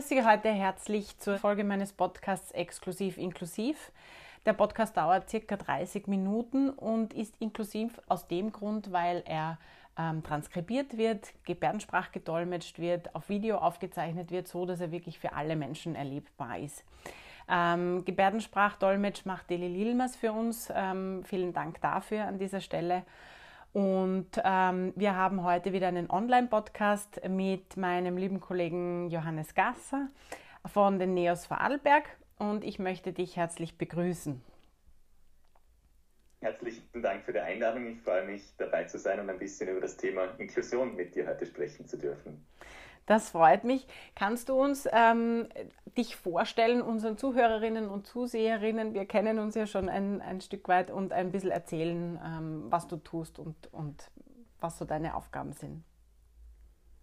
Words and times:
Begrüße 0.00 0.14
Sie 0.14 0.26
heute 0.26 0.48
herzlich 0.48 1.18
zur 1.18 1.36
Folge 1.36 1.62
meines 1.62 1.92
Podcasts 1.92 2.52
Exklusiv 2.52 3.18
Inklusiv. 3.18 3.92
Der 4.46 4.54
Podcast 4.54 4.96
dauert 4.96 5.28
circa 5.28 5.58
30 5.58 6.06
Minuten 6.06 6.70
und 6.70 7.12
ist 7.12 7.34
inklusiv 7.38 8.00
aus 8.08 8.26
dem 8.26 8.50
Grund, 8.50 8.92
weil 8.92 9.22
er 9.26 9.58
ähm, 9.98 10.22
transkribiert 10.22 10.96
wird, 10.96 11.34
Gebärdensprach 11.44 12.12
gedolmetscht 12.12 12.78
wird, 12.78 13.14
auf 13.14 13.28
Video 13.28 13.58
aufgezeichnet 13.58 14.30
wird, 14.30 14.48
so 14.48 14.64
dass 14.64 14.80
er 14.80 14.90
wirklich 14.90 15.18
für 15.18 15.34
alle 15.34 15.54
Menschen 15.54 15.94
erlebbar 15.94 16.58
ist. 16.60 16.82
Ähm, 17.46 18.02
Gebärdensprachdolmetsch 18.06 19.26
macht 19.26 19.50
Deli 19.50 19.68
Lilmers 19.68 20.16
für 20.16 20.32
uns. 20.32 20.72
Ähm, 20.74 21.24
vielen 21.26 21.52
Dank 21.52 21.78
dafür 21.82 22.24
an 22.24 22.38
dieser 22.38 22.62
Stelle. 22.62 23.02
Und 23.72 24.30
ähm, 24.44 24.92
wir 24.96 25.14
haben 25.14 25.44
heute 25.44 25.72
wieder 25.72 25.88
einen 25.88 26.10
Online-Podcast 26.10 27.20
mit 27.28 27.76
meinem 27.76 28.16
lieben 28.16 28.40
Kollegen 28.40 29.08
Johannes 29.10 29.54
Gasser 29.54 30.08
von 30.66 30.98
den 30.98 31.14
Neos 31.14 31.46
Vorarlberg 31.46 32.04
und 32.38 32.64
ich 32.64 32.80
möchte 32.80 33.12
dich 33.12 33.36
herzlich 33.36 33.78
begrüßen. 33.78 34.42
Herzlichen 36.40 37.02
Dank 37.02 37.24
für 37.24 37.32
die 37.32 37.38
Einladung. 37.38 37.86
Ich 37.86 38.00
freue 38.00 38.24
mich, 38.24 38.42
dabei 38.56 38.84
zu 38.84 38.98
sein 38.98 39.20
und 39.20 39.30
ein 39.30 39.38
bisschen 39.38 39.68
über 39.68 39.80
das 39.80 39.96
Thema 39.96 40.24
Inklusion 40.38 40.96
mit 40.96 41.14
dir 41.14 41.28
heute 41.28 41.46
sprechen 41.46 41.86
zu 41.86 41.96
dürfen. 41.96 42.44
Das 43.10 43.30
freut 43.30 43.64
mich. 43.64 43.88
Kannst 44.14 44.48
du 44.48 44.54
uns 44.54 44.88
ähm, 44.92 45.48
dich 45.98 46.14
vorstellen, 46.14 46.80
unseren 46.80 47.18
Zuhörerinnen 47.18 47.88
und 47.88 48.06
Zuseherinnen? 48.06 48.94
Wir 48.94 49.04
kennen 49.04 49.40
uns 49.40 49.56
ja 49.56 49.66
schon 49.66 49.88
ein, 49.88 50.20
ein 50.20 50.40
Stück 50.40 50.68
weit 50.68 50.92
und 50.92 51.12
ein 51.12 51.32
bisschen 51.32 51.50
erzählen, 51.50 52.20
ähm, 52.24 52.66
was 52.70 52.86
du 52.86 52.98
tust 52.98 53.40
und, 53.40 53.56
und 53.72 54.12
was 54.60 54.78
so 54.78 54.84
deine 54.84 55.16
Aufgaben 55.16 55.54
sind. 55.54 55.82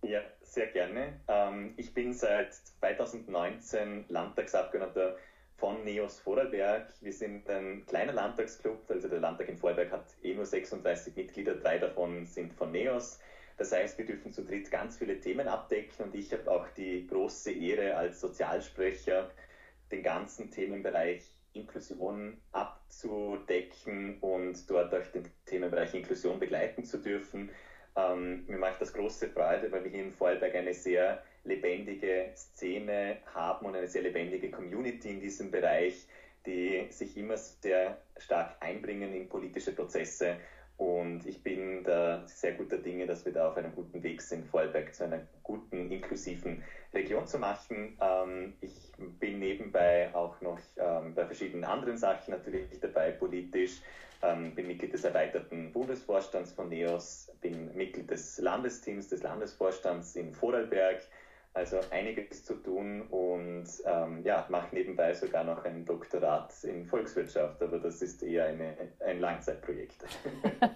Ja, 0.02 0.22
sehr 0.44 0.68
gerne. 0.68 1.20
Ähm, 1.28 1.74
ich 1.76 1.94
bin 1.94 2.14
seit 2.14 2.54
2019 2.54 4.06
Landtagsabgeordneter 4.08 5.18
von 5.58 5.84
NEOS 5.84 6.22
Vorarlberg. 6.22 6.88
Wir 7.02 7.12
sind 7.12 7.50
ein 7.50 7.86
kleiner 7.86 8.14
Landtagsclub, 8.14 8.90
also 8.90 9.10
der 9.10 9.20
Landtag 9.20 9.50
in 9.50 9.58
Vorarlberg 9.58 9.92
hat 9.92 10.06
eh 10.24 10.34
nur 10.36 10.46
36 10.46 11.18
Mitglieder, 11.18 11.56
drei 11.56 11.80
davon 11.80 12.26
sind 12.28 12.54
von 12.54 12.72
NEOS. 12.72 13.20
Das 13.58 13.72
heißt, 13.72 13.98
wir 13.98 14.06
dürfen 14.06 14.32
zu 14.32 14.44
dritt 14.44 14.70
ganz 14.70 14.98
viele 14.98 15.20
Themen 15.20 15.48
abdecken 15.48 16.06
und 16.06 16.16
ich 16.16 16.32
habe 16.32 16.50
auch 16.50 16.68
die 16.70 17.08
große 17.08 17.52
Ehre 17.52 17.96
als 17.96 18.22
Sozialsprecher 18.22 19.32
den 19.92 20.04
ganzen 20.04 20.52
Themenbereich 20.52 21.38
Inklusion 21.54 22.38
abzudecken 22.52 24.20
und 24.20 24.70
dort 24.70 24.94
auch 24.94 25.08
den 25.08 25.28
Themenbereich 25.46 25.94
Inklusion 25.96 26.40
begleiten 26.40 26.84
zu 26.84 27.00
dürfen. 27.00 27.50
Ähm, 27.96 28.44
mir 28.46 28.58
macht 28.58 28.80
das 28.80 28.94
große 28.94 29.30
Freude, 29.30 29.72
weil 29.72 29.84
wir 29.84 29.90
hier 29.90 30.04
in 30.04 30.12
Vorarlberg 30.12 30.54
eine 30.54 30.74
sehr 30.74 31.24
lebendige 31.44 32.32
Szene 32.36 33.18
haben 33.34 33.66
und 33.66 33.76
eine 33.76 33.88
sehr 33.88 34.04
lebendige 34.04 34.52
Community 34.52 35.10
in 35.10 35.20
diesem 35.20 35.50
Bereich, 35.50 36.08
die 36.46 36.86
sich 36.90 37.18
immer 37.18 37.38
sehr 37.38 38.00
stark 38.18 38.56
einbringen 38.60 39.14
in 39.14 39.28
politische 39.28 39.72
Prozesse 39.72 40.38
und 40.78 41.26
ich 41.26 41.42
bin 41.42 41.84
da 41.84 42.22
sehr 42.28 42.54
guter 42.54 42.78
Dinge, 42.78 43.08
dass 43.08 43.26
wir 43.26 43.34
da 43.34 43.50
auf 43.50 43.58
einem 43.58 43.74
guten 43.74 44.04
Weg 44.04 44.22
sind, 44.22 44.46
Vorarlberg 44.46 44.94
zu 44.94 45.06
einer 45.06 45.22
guten, 45.42 45.90
inklusiven 45.92 46.64
Region 46.94 47.26
zu 47.26 47.40
machen. 47.40 47.98
Ähm, 48.00 48.54
ich 48.62 48.92
bin 49.20 49.40
nebenbei 49.40 50.14
auch 50.14 50.40
noch 50.42 50.60
ähm, 50.78 51.16
bei 51.16 51.26
verschiedenen 51.26 51.64
anderen 51.64 51.98
Sachen 51.98 52.32
natürlich 52.32 52.80
dabei, 52.80 53.12
politisch. 53.12 53.82
Ähm, 54.22 54.54
bin 54.54 54.68
Mitglied 54.68 54.94
des 54.94 55.04
erweiterten 55.04 55.72
Bundesvorstands 55.72 56.52
von 56.52 56.70
NEOS, 56.70 57.32
bin 57.42 57.76
Mitglied 57.76 58.10
des 58.10 58.38
Landesteams, 58.40 59.08
des 59.08 59.24
Landesvorstands 59.24 60.16
in 60.16 60.34
Vorarlberg 60.34 61.02
also 61.58 61.80
einiges 61.90 62.46
zu 62.46 62.54
tun 62.54 63.02
und 63.10 63.66
ähm, 63.86 64.22
ja, 64.24 64.46
mache 64.50 64.76
nebenbei 64.76 65.12
sogar 65.16 65.44
noch 65.44 65.66
ein 65.66 65.86
Doktorat 65.86 66.54
in 66.64 66.86
Volkswirtschaft, 66.86 67.62
aber 67.64 67.80
das 67.80 68.04
ist 68.04 68.22
eher 68.22 68.46
eine, 68.46 68.78
ein 69.00 69.20
Langzeitprojekt. 69.20 70.06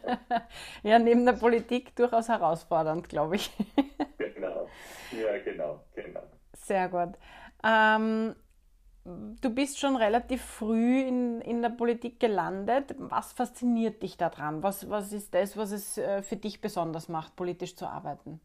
ja, 0.84 0.98
neben 0.98 1.24
der 1.24 1.34
Politik 1.34 1.96
durchaus 1.96 2.30
herausfordernd, 2.30 3.08
glaube 3.10 3.36
ich. 3.36 3.52
genau, 4.18 4.68
ja, 5.12 5.38
genau, 5.46 5.84
genau. 5.94 6.24
Sehr 6.54 6.90
gut. 6.90 7.16
Ähm, 7.64 8.36
du 9.04 9.54
bist 9.54 9.80
schon 9.80 9.96
relativ 9.96 10.42
früh 10.44 11.02
in, 11.02 11.42
in 11.42 11.62
der 11.62 11.70
Politik 11.70 12.20
gelandet. 12.20 12.96
Was 12.98 13.34
fasziniert 13.34 14.02
dich 14.02 14.18
daran? 14.18 14.64
Was, 14.64 14.90
was 14.90 15.14
ist 15.14 15.36
das, 15.36 15.56
was 15.58 15.72
es 15.72 16.00
äh, 16.00 16.24
für 16.24 16.38
dich 16.38 16.60
besonders 16.60 17.08
macht, 17.08 17.36
politisch 17.36 17.76
zu 17.76 17.86
arbeiten? 17.86 18.42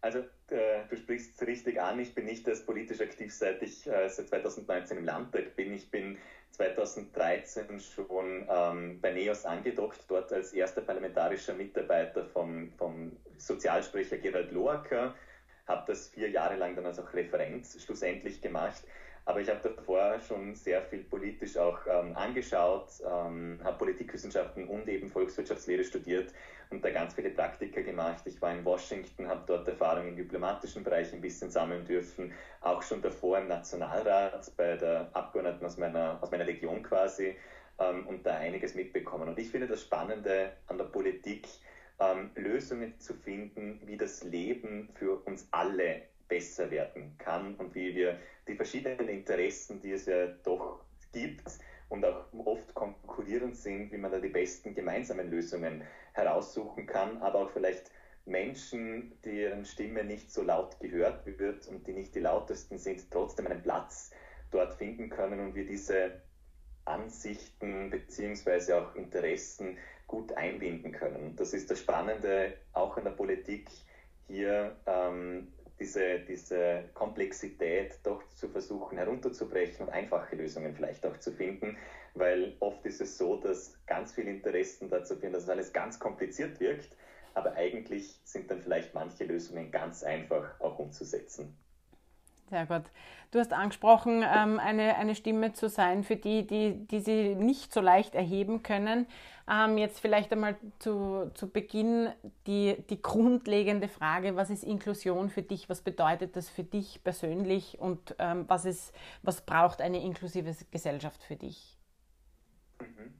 Also 0.00 0.24
äh, 0.50 0.80
du 0.88 0.96
sprichst 0.96 1.40
es 1.40 1.46
richtig 1.46 1.80
an. 1.80 1.98
Ich 2.00 2.14
bin 2.14 2.24
nicht 2.24 2.46
erst 2.48 2.66
politisch 2.66 3.00
aktiv, 3.00 3.32
seit 3.32 3.62
ich 3.62 3.86
äh, 3.86 4.08
seit 4.08 4.28
2019 4.28 4.98
im 4.98 5.04
Landtag 5.04 5.56
bin. 5.56 5.72
Ich 5.72 5.90
bin 5.90 6.18
2013 6.52 7.80
schon 7.80 8.46
ähm, 8.48 9.00
bei 9.00 9.12
NEOS 9.12 9.44
angedockt, 9.44 10.04
dort 10.08 10.32
als 10.32 10.52
erster 10.52 10.80
parlamentarischer 10.80 11.54
Mitarbeiter 11.54 12.24
vom, 12.24 12.72
vom 12.78 13.16
Sozialsprecher 13.36 14.18
Gerald 14.18 14.52
Loacker. 14.52 15.14
Habe 15.66 15.84
das 15.86 16.08
vier 16.08 16.30
Jahre 16.30 16.56
lang 16.56 16.76
dann 16.76 16.86
als 16.86 16.98
auch 16.98 17.12
Referent 17.12 17.66
schlussendlich 17.66 18.40
gemacht. 18.40 18.82
Aber 19.26 19.40
ich 19.40 19.50
habe 19.50 19.58
davor 19.68 20.20
schon 20.20 20.54
sehr 20.54 20.80
viel 20.82 21.00
politisch 21.00 21.56
auch 21.56 21.80
ähm, 21.88 22.16
angeschaut, 22.16 22.88
ähm, 23.04 23.58
habe 23.64 23.78
Politikwissenschaften 23.78 24.68
und 24.68 24.88
eben 24.88 25.10
Volkswirtschaftslehre 25.10 25.82
studiert 25.82 26.32
und 26.70 26.84
da 26.84 26.90
ganz 26.90 27.14
viele 27.14 27.30
Praktika 27.30 27.80
gemacht. 27.80 28.22
Ich 28.26 28.40
war 28.42 28.52
in 28.52 28.64
Washington, 28.64 29.28
habe 29.28 29.44
dort 29.46 29.68
Erfahrungen 29.68 30.08
im 30.08 30.16
diplomatischen 30.16 30.82
Bereich 30.82 31.12
ein 31.12 31.20
bisschen 31.20 31.50
sammeln 31.50 31.84
dürfen, 31.84 32.32
auch 32.60 32.82
schon 32.82 33.02
davor 33.02 33.38
im 33.38 33.48
Nationalrat 33.48 34.50
bei 34.56 34.76
der 34.76 35.10
Abgeordneten 35.12 35.64
aus 35.64 35.76
meiner, 35.76 36.18
aus 36.22 36.30
meiner 36.30 36.46
Region 36.46 36.82
quasi 36.82 37.36
ähm, 37.78 38.06
und 38.06 38.26
da 38.26 38.36
einiges 38.36 38.74
mitbekommen. 38.74 39.28
Und 39.28 39.38
ich 39.38 39.50
finde 39.50 39.66
das 39.66 39.82
Spannende 39.82 40.52
an 40.66 40.78
der 40.78 40.86
Politik, 40.86 41.48
ähm, 42.00 42.30
Lösungen 42.34 42.98
zu 42.98 43.14
finden, 43.14 43.80
wie 43.84 43.96
das 43.96 44.22
Leben 44.24 44.90
für 44.94 45.16
uns 45.24 45.48
alle 45.50 46.02
besser 46.28 46.70
werden 46.70 47.16
kann 47.18 47.54
und 47.54 47.74
wie 47.74 47.94
wir 47.94 48.18
die 48.48 48.54
verschiedenen 48.54 49.08
Interessen, 49.08 49.80
die 49.80 49.92
es 49.92 50.06
ja 50.06 50.26
doch 50.44 50.80
gibt 51.12 51.58
und 51.88 52.04
auch 52.04 52.26
oft 52.44 52.74
konkurrierend 52.74 53.56
sind, 53.56 53.92
wie 53.92 53.98
man 53.98 54.10
da 54.10 54.18
die 54.18 54.28
besten 54.28 54.74
gemeinsamen 54.74 55.30
Lösungen 55.30 55.84
heraussuchen 56.12 56.86
kann, 56.86 57.18
aber 57.18 57.40
auch 57.40 57.50
vielleicht 57.50 57.90
Menschen, 58.24 59.18
deren 59.24 59.64
Stimme 59.64 60.04
nicht 60.04 60.32
so 60.32 60.42
laut 60.42 60.80
gehört 60.80 61.24
wird 61.38 61.68
und 61.68 61.86
die 61.86 61.92
nicht 61.92 62.14
die 62.14 62.20
lautesten 62.20 62.78
sind, 62.78 63.10
trotzdem 63.10 63.46
einen 63.46 63.62
Platz 63.62 64.10
dort 64.50 64.74
finden 64.74 65.08
können 65.08 65.40
und 65.40 65.54
wir 65.54 65.66
diese 65.66 66.20
Ansichten 66.84 67.90
beziehungsweise 67.90 68.80
auch 68.80 68.94
Interessen 68.94 69.78
gut 70.06 70.32
einbinden 70.32 70.92
können. 70.92 71.34
Das 71.36 71.52
ist 71.52 71.70
das 71.70 71.80
Spannende 71.80 72.56
auch 72.72 72.96
an 72.96 73.04
der 73.04 73.10
Politik, 73.12 73.68
hier 74.28 74.76
ähm, 74.86 75.52
diese, 75.78 76.20
diese 76.20 76.84
Komplexität 76.94 77.98
doch 78.02 78.22
zu 78.30 78.48
versuchen 78.48 78.98
herunterzubrechen 78.98 79.86
und 79.86 79.92
einfache 79.92 80.36
Lösungen 80.36 80.74
vielleicht 80.74 81.04
auch 81.04 81.18
zu 81.18 81.32
finden, 81.32 81.76
weil 82.14 82.56
oft 82.60 82.84
ist 82.86 83.00
es 83.00 83.18
so, 83.18 83.36
dass 83.36 83.74
ganz 83.86 84.12
viele 84.12 84.30
Interessen 84.30 84.88
dazu 84.88 85.16
führen, 85.16 85.32
dass 85.32 85.44
es 85.44 85.50
alles 85.50 85.72
ganz 85.72 85.98
kompliziert 85.98 86.58
wirkt, 86.60 86.96
aber 87.34 87.54
eigentlich 87.54 88.18
sind 88.24 88.50
dann 88.50 88.62
vielleicht 88.62 88.94
manche 88.94 89.24
Lösungen 89.24 89.70
ganz 89.70 90.02
einfach 90.02 90.58
auch 90.60 90.78
umzusetzen. 90.78 91.56
Sehr 92.48 92.66
gut. 92.66 92.84
Du 93.32 93.40
hast 93.40 93.52
angesprochen, 93.52 94.22
ähm, 94.22 94.60
eine, 94.60 94.96
eine 94.96 95.16
Stimme 95.16 95.52
zu 95.52 95.68
sein 95.68 96.04
für 96.04 96.16
die, 96.16 96.46
die, 96.46 96.86
die 96.86 97.00
sie 97.00 97.34
nicht 97.34 97.72
so 97.72 97.80
leicht 97.80 98.14
erheben 98.14 98.62
können. 98.62 99.06
Ähm, 99.48 99.78
jetzt 99.78 100.00
vielleicht 100.00 100.32
einmal 100.32 100.56
zu, 100.80 101.30
zu 101.34 101.48
Beginn 101.48 102.12
die, 102.48 102.82
die 102.90 103.00
grundlegende 103.00 103.86
Frage, 103.86 104.34
was 104.34 104.50
ist 104.50 104.64
Inklusion 104.64 105.30
für 105.30 105.42
dich? 105.42 105.68
Was 105.68 105.82
bedeutet 105.82 106.34
das 106.34 106.48
für 106.48 106.64
dich 106.64 107.02
persönlich 107.04 107.78
und 107.78 108.16
ähm, 108.18 108.44
was, 108.48 108.64
ist, 108.64 108.92
was 109.22 109.42
braucht 109.42 109.80
eine 109.80 110.02
inklusive 110.02 110.52
Gesellschaft 110.72 111.22
für 111.22 111.36
dich? 111.36 111.78
Mhm. 112.80 113.14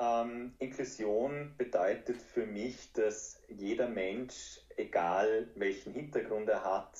Ähm, 0.00 0.54
Inklusion 0.58 1.54
bedeutet 1.56 2.20
für 2.20 2.46
mich, 2.46 2.92
dass 2.92 3.42
jeder 3.48 3.88
Mensch, 3.88 4.60
egal 4.76 5.48
welchen 5.54 5.94
Hintergrund 5.94 6.48
er 6.50 6.62
hat, 6.62 6.98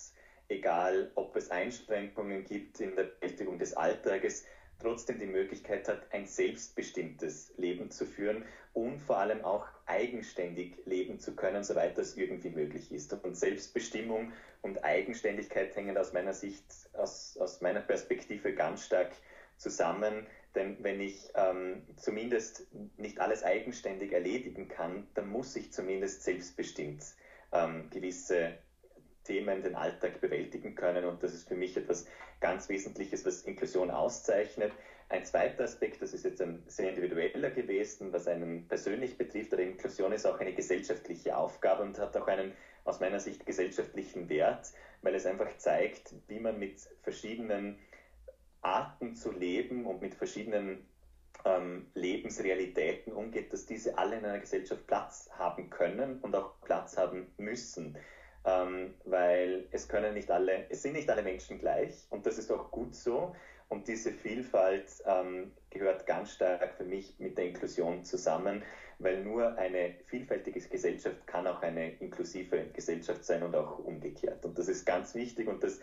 egal 0.49 1.13
ob 1.15 1.37
es 1.37 1.51
Einschränkungen 1.51 2.45
gibt 2.45 2.81
in 2.81 2.97
der 2.97 3.05
Bewältigung 3.05 3.59
des 3.59 3.75
Alltages, 3.75 4.47
trotzdem 4.81 5.19
die 5.19 5.27
Möglichkeit 5.27 5.89
hat, 5.89 6.13
ein 6.13 6.27
selbstbestimmtes 6.27 7.53
Leben 7.57 7.91
zu 7.91 8.07
führen 8.07 8.45
und 8.73 9.01
vor 9.01 9.19
allem 9.19 9.45
auch 9.45 9.67
eigenständig 9.87 10.77
leben 10.85 11.19
zu 11.19 11.35
können, 11.35 11.65
soweit 11.65 11.99
das 11.99 12.17
irgendwie 12.17 12.51
möglich 12.51 12.93
ist. 12.93 13.13
Und 13.13 13.37
Selbstbestimmung 13.37 14.33
und 14.63 14.85
Eigenständigkeit 14.85 15.75
hängen 15.75 15.97
aus 15.97 16.13
meiner 16.13 16.35
Sicht, 16.35 16.65
aus, 16.93 17.37
aus 17.39 17.61
meiner 17.61 17.81
Perspektive 17.81 18.55
ganz 18.55 18.85
stark 18.85 19.11
zusammen. 19.57 20.27
Denn 20.55 20.77
wenn 20.83 21.01
ich 21.01 21.31
ähm, 21.35 21.83
zumindest 21.97 22.67
nicht 22.97 23.21
alles 23.21 23.43
eigenständig 23.43 24.13
erledigen 24.13 24.69
kann, 24.69 25.07
dann 25.15 25.29
muss 25.29 25.57
ich 25.57 25.73
zumindest 25.73 26.23
selbstbestimmt 26.23 27.05
ähm, 27.53 27.89
gewisse 27.91 28.59
Themen 29.29 29.63
den 29.63 29.75
Alltag 29.75 30.21
bewältigen 30.21 30.75
können. 30.75 31.05
Und 31.05 31.23
das 31.23 31.35
ist 31.35 31.49
für 31.49 31.55
mich 31.55 31.77
etwas 31.77 32.07
ganz 32.41 32.69
Wesentliches, 32.69 33.25
was 33.27 33.43
Inklusion 33.43 33.91
auszeichnet. 33.91 34.73
Ein 35.11 35.25
zweiter 35.25 35.65
Aspekt, 35.65 36.03
das 36.03 36.15
ist 36.15 36.25
jetzt 36.25 36.41
ein 36.41 36.63
sehr 36.67 36.91
individueller 36.91 37.51
gewesen, 37.51 38.13
was 38.13 38.27
einen 38.27 38.67
persönlich 38.69 39.17
betrifft, 39.17 39.53
aber 39.53 39.63
Inklusion 39.63 40.13
ist 40.13 40.27
auch 40.27 40.41
eine 40.41 40.53
gesellschaftliche 40.53 41.37
Aufgabe 41.37 41.83
und 41.83 41.99
hat 41.99 42.17
auch 42.17 42.27
einen 42.27 42.53
aus 42.85 43.01
meiner 43.01 43.21
Sicht 43.21 43.45
gesellschaftlichen 43.45 44.29
Wert, 44.29 44.73
weil 45.03 45.15
es 45.15 45.27
einfach 45.27 45.57
zeigt, 45.59 46.15
wie 46.27 46.41
man 46.41 46.59
mit 46.59 46.81
verschiedenen 47.03 47.79
Arten 48.63 49.15
zu 49.15 49.31
leben 49.31 49.87
und 49.87 50.01
mit 50.01 50.15
verschiedenen 50.15 50.87
ähm, 51.45 51.87
Lebensrealitäten 51.95 53.13
umgeht, 53.13 53.53
dass 53.53 53.67
diese 53.67 53.97
alle 53.97 54.19
in 54.19 54.25
einer 54.25 54.41
Gesellschaft 54.41 54.87
Platz 54.87 55.31
haben 55.39 55.71
können 55.71 56.19
und 56.21 56.35
auch 56.35 56.61
Platz 56.63 56.97
haben 56.97 57.27
müssen 57.37 57.97
ähm, 58.45 58.95
weil 59.05 59.67
es 59.71 59.89
können 59.89 60.15
nicht 60.15 60.31
alle, 60.31 60.67
es 60.71 60.83
sind 60.83 60.95
nicht 60.95 61.11
alle 61.11 61.23
Menschen 61.23 61.59
gleich 61.59 62.07
und 62.11 62.27
das 62.27 62.39
ist 62.39 62.51
auch 62.51 62.71
gut 62.71 62.95
so. 62.95 63.35
Und 63.69 63.87
diese 63.87 64.13
Vielfalt 64.13 64.87
ähm, 65.05 65.53
gehört 65.69 66.07
ganz 66.07 66.33
stark 66.33 66.75
für 66.75 66.85
mich 66.85 67.15
mit 67.19 67.37
der 67.37 67.47
Inklusion 67.47 68.03
zusammen, 68.03 68.63
weil 68.99 69.23
nur 69.23 69.59
eine 69.59 69.95
vielfältige 70.07 70.59
Gesellschaft 70.61 71.27
kann 71.27 71.47
auch 71.47 71.61
eine 71.61 71.93
inklusive 71.97 72.65
Gesellschaft 72.73 73.25
sein 73.25 73.43
und 73.43 73.55
auch 73.55 73.79
umgekehrt. 73.79 74.45
Und 74.45 74.59
das 74.59 74.69
ist 74.69 74.87
ganz 74.87 75.15
wichtig 75.15 75.49
und 75.49 75.63
das 75.63 75.81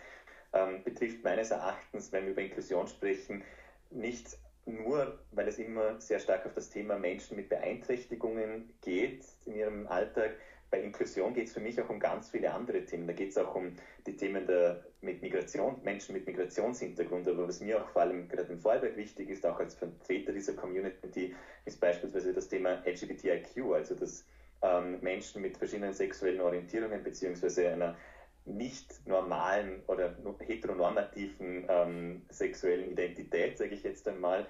ähm, 0.53 0.83
betrifft 0.83 1.23
meines 1.23 1.51
Erachtens, 1.51 2.11
wenn 2.11 2.25
wir 2.25 2.31
über 2.31 2.41
Inklusion 2.41 2.87
sprechen, 2.87 3.43
nicht 3.91 4.35
nur, 4.65 5.19
weil 5.31 5.47
es 5.47 5.59
immer 5.59 6.01
sehr 6.01 6.19
stark 6.19 6.45
auf 6.45 6.53
das 6.53 6.69
Thema 6.69 6.97
Menschen 6.97 7.37
mit 7.37 7.49
Beeinträchtigungen 7.49 8.73
geht 8.81 9.25
in 9.45 9.55
ihrem 9.55 9.87
Alltag, 9.87 10.31
bei 10.75 10.81
Inklusion 10.81 11.33
geht 11.33 11.47
es 11.47 11.53
für 11.53 11.61
mich 11.61 11.79
auch 11.81 11.89
um 11.89 11.99
ganz 11.99 12.29
viele 12.29 12.51
andere 12.51 12.83
Themen. 12.83 13.07
Da 13.07 13.13
geht 13.13 13.29
es 13.29 13.37
auch 13.37 13.55
um 13.55 13.71
die 14.05 14.17
Themen 14.17 14.45
der 14.45 14.83
mit 14.99 15.21
Migration, 15.21 15.79
Menschen 15.83 16.13
mit 16.13 16.27
Migrationshintergrund. 16.27 17.27
Aber 17.29 17.47
was 17.47 17.61
mir 17.61 17.81
auch 17.81 17.87
vor 17.89 18.01
allem 18.01 18.27
gerade 18.27 18.51
in 18.51 18.59
Vorarlberg 18.59 18.97
wichtig 18.97 19.29
ist, 19.29 19.45
auch 19.45 19.57
als 19.59 19.75
Vertreter 19.75 20.33
dieser 20.33 20.53
Community, 20.53 21.33
ist 21.63 21.79
beispielsweise 21.79 22.33
das 22.33 22.49
Thema 22.49 22.83
LGBTIQ, 22.85 23.73
also 23.73 23.95
dass 23.95 24.25
ähm, 24.61 24.99
Menschen 24.99 25.41
mit 25.41 25.57
verschiedenen 25.57 25.93
sexuellen 25.93 26.41
Orientierungen 26.41 27.03
beziehungsweise 27.03 27.69
einer 27.69 27.95
nicht 28.43 29.07
normalen 29.07 29.81
oder 29.87 30.13
heteronormativen 30.39 31.67
ähm, 31.69 32.21
sexuellen 32.29 32.91
Identität, 32.91 33.57
sage 33.57 33.75
ich 33.75 33.83
jetzt 33.83 34.07
einmal, 34.09 34.45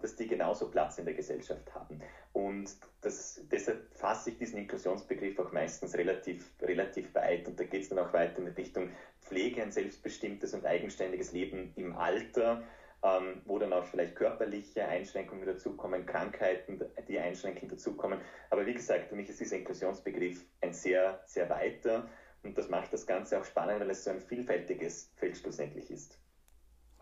dass 0.00 0.16
die 0.16 0.26
genauso 0.26 0.70
Platz 0.70 0.98
in 0.98 1.04
der 1.04 1.14
Gesellschaft 1.14 1.74
haben. 1.74 2.00
Und 2.32 2.70
das, 3.00 3.40
deshalb 3.50 3.92
fasse 3.94 4.30
ich 4.30 4.38
diesen 4.38 4.58
Inklusionsbegriff 4.58 5.38
auch 5.38 5.52
meistens 5.52 5.96
relativ, 5.96 6.50
relativ 6.62 7.14
weit. 7.14 7.46
Und 7.48 7.58
da 7.58 7.64
geht 7.64 7.82
es 7.82 7.88
dann 7.88 7.98
auch 7.98 8.12
weiter 8.12 8.40
mit 8.40 8.56
Richtung 8.56 8.90
Pflege, 9.20 9.62
ein 9.62 9.72
selbstbestimmtes 9.72 10.54
und 10.54 10.64
eigenständiges 10.64 11.32
Leben 11.32 11.72
im 11.76 11.96
Alter, 11.96 12.62
ähm, 13.02 13.42
wo 13.44 13.58
dann 13.58 13.72
auch 13.72 13.84
vielleicht 13.84 14.16
körperliche 14.16 14.86
Einschränkungen 14.86 15.46
dazukommen, 15.46 16.06
Krankheiten, 16.06 16.80
die 17.08 17.18
einschränkend 17.18 17.72
dazukommen. 17.72 18.20
Aber 18.50 18.66
wie 18.66 18.74
gesagt, 18.74 19.08
für 19.08 19.16
mich 19.16 19.28
ist 19.28 19.40
dieser 19.40 19.56
Inklusionsbegriff 19.56 20.44
ein 20.60 20.72
sehr, 20.72 21.20
sehr 21.26 21.48
weiter. 21.48 22.08
Und 22.42 22.56
das 22.56 22.68
macht 22.68 22.92
das 22.92 23.06
Ganze 23.06 23.38
auch 23.40 23.44
spannend, 23.44 23.80
weil 23.80 23.90
es 23.90 24.04
so 24.04 24.10
ein 24.10 24.20
vielfältiges 24.20 25.12
Feld 25.16 25.36
schlussendlich 25.36 25.90
ist. 25.90 26.18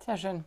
Sehr 0.00 0.16
schön. 0.16 0.44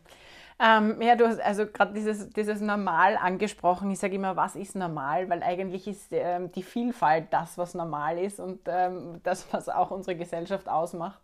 Ähm, 0.60 1.00
ja, 1.00 1.16
du 1.16 1.26
hast 1.26 1.40
also 1.40 1.66
gerade 1.66 1.92
dieses, 1.92 2.30
dieses 2.30 2.60
Normal 2.60 3.16
angesprochen. 3.16 3.90
Ich 3.90 3.98
sage 3.98 4.14
immer, 4.14 4.36
was 4.36 4.54
ist 4.56 4.76
normal? 4.76 5.28
Weil 5.28 5.42
eigentlich 5.42 5.88
ist 5.88 6.08
ähm, 6.12 6.52
die 6.52 6.62
Vielfalt 6.62 7.26
das, 7.30 7.58
was 7.58 7.74
normal 7.74 8.18
ist 8.18 8.38
und 8.38 8.60
ähm, 8.66 9.20
das, 9.22 9.52
was 9.52 9.68
auch 9.68 9.90
unsere 9.90 10.16
Gesellschaft 10.16 10.68
ausmacht. 10.68 11.20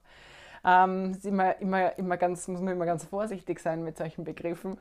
Ähm, 0.64 1.12
ist 1.12 1.24
immer, 1.24 1.60
immer, 1.60 1.96
immer 1.98 2.16
ganz, 2.16 2.48
muss 2.48 2.60
man 2.60 2.74
immer 2.74 2.86
ganz 2.86 3.04
vorsichtig 3.04 3.60
sein 3.60 3.84
mit 3.84 3.96
solchen 3.96 4.24
Begriffen, 4.24 4.78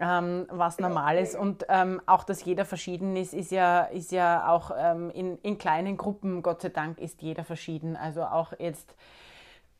ähm, 0.00 0.46
was 0.50 0.78
normal 0.78 1.16
ist. 1.16 1.34
Und 1.34 1.64
ähm, 1.68 2.02
auch, 2.06 2.24
dass 2.24 2.44
jeder 2.44 2.64
verschieden 2.64 3.16
ist, 3.16 3.32
ist 3.32 3.50
ja, 3.50 3.82
ist 3.84 4.12
ja 4.12 4.48
auch 4.48 4.70
ähm, 4.76 5.10
in, 5.10 5.38
in 5.38 5.56
kleinen 5.56 5.96
Gruppen, 5.96 6.42
Gott 6.42 6.60
sei 6.60 6.68
Dank, 6.68 6.98
ist 6.98 7.22
jeder 7.22 7.44
verschieden. 7.44 7.96
Also 7.96 8.22
auch 8.22 8.52
jetzt 8.58 8.94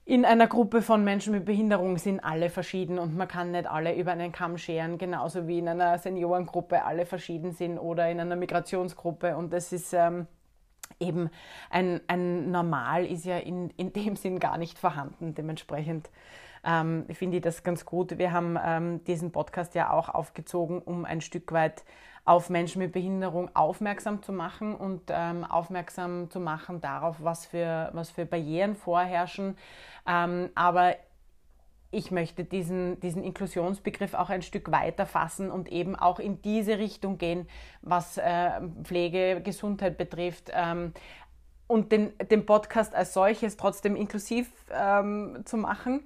in 0.09 0.25
einer 0.25 0.47
Gruppe 0.47 0.81
von 0.81 1.05
Menschen 1.05 1.35
mit 1.35 1.45
Behinderung 1.45 1.99
sind 1.99 2.21
alle 2.21 2.49
verschieden 2.49 2.99
und 2.99 3.15
man 3.15 3.29
kann 3.29 3.51
nicht 3.51 3.67
alle 3.67 3.95
über 3.95 4.13
einen 4.13 4.33
Kamm 4.33 4.57
scheren, 4.57 4.97
genauso 4.97 5.47
wie 5.47 5.59
in 5.59 5.69
einer 5.69 5.99
Seniorengruppe 5.99 6.83
alle 6.83 7.05
verschieden 7.05 7.53
sind 7.53 7.77
oder 7.77 8.11
in 8.11 8.19
einer 8.19 8.35
Migrationsgruppe. 8.35 9.37
Und 9.37 9.53
das 9.53 9.71
ist 9.71 9.93
ähm, 9.93 10.27
eben 10.99 11.29
ein, 11.69 12.01
ein 12.07 12.51
Normal 12.51 13.05
ist 13.05 13.27
ja 13.27 13.37
in, 13.37 13.69
in 13.77 13.93
dem 13.93 14.17
Sinn 14.17 14.39
gar 14.39 14.57
nicht 14.57 14.79
vorhanden. 14.79 15.35
Dementsprechend 15.35 16.09
ähm, 16.65 17.07
finde 17.13 17.39
ich 17.39 17.43
das 17.43 17.63
ganz 17.63 17.85
gut. 17.85 18.19
Wir 18.19 18.33
haben 18.33 18.59
ähm, 18.63 19.05
diesen 19.05 19.33
Podcast 19.33 19.75
ja 19.75 19.91
auch 19.93 20.09
aufgezogen, 20.09 20.81
um 20.81 21.05
ein 21.05 21.21
Stück 21.21 21.53
weit 21.53 21.85
auf 22.25 22.51
Menschen 22.51 22.81
mit 22.81 22.93
Behinderung 22.93 23.51
aufmerksam 23.57 24.23
zu 24.23 24.33
machen 24.33 24.75
und 24.75 25.03
ähm, 25.09 25.45
aufmerksam 25.45 26.31
zu 26.31 26.41
machen 26.41 26.81
darauf, 26.83 27.17
was 27.21 27.47
für, 27.47 27.89
was 27.95 28.11
für 28.11 28.27
Barrieren 28.27 28.77
vorherrschen. 28.77 29.57
Ähm, 30.07 30.51
aber 30.55 30.97
ich 31.91 32.11
möchte 32.11 32.45
diesen, 32.45 33.01
diesen 33.01 33.23
Inklusionsbegriff 33.25 34.13
auch 34.13 34.29
ein 34.29 34.43
Stück 34.43 34.71
weiter 34.71 35.07
fassen 35.07 35.51
und 35.51 35.71
eben 35.71 35.97
auch 35.97 36.19
in 36.19 36.43
diese 36.43 36.79
Richtung 36.79 37.17
gehen, 37.17 37.49
was 37.81 38.19
äh, 38.19 38.61
Pflege, 38.83 39.41
Gesundheit 39.43 39.97
betrifft. 39.97 40.51
Ähm, 40.53 40.93
und 41.69 41.93
den, 41.93 42.13
den 42.31 42.45
Podcast 42.45 42.95
als 42.95 43.15
solches 43.15 43.57
trotzdem 43.57 43.95
inklusiv 43.95 44.51
ähm, 44.73 45.43
zu 45.45 45.57
machen 45.57 46.01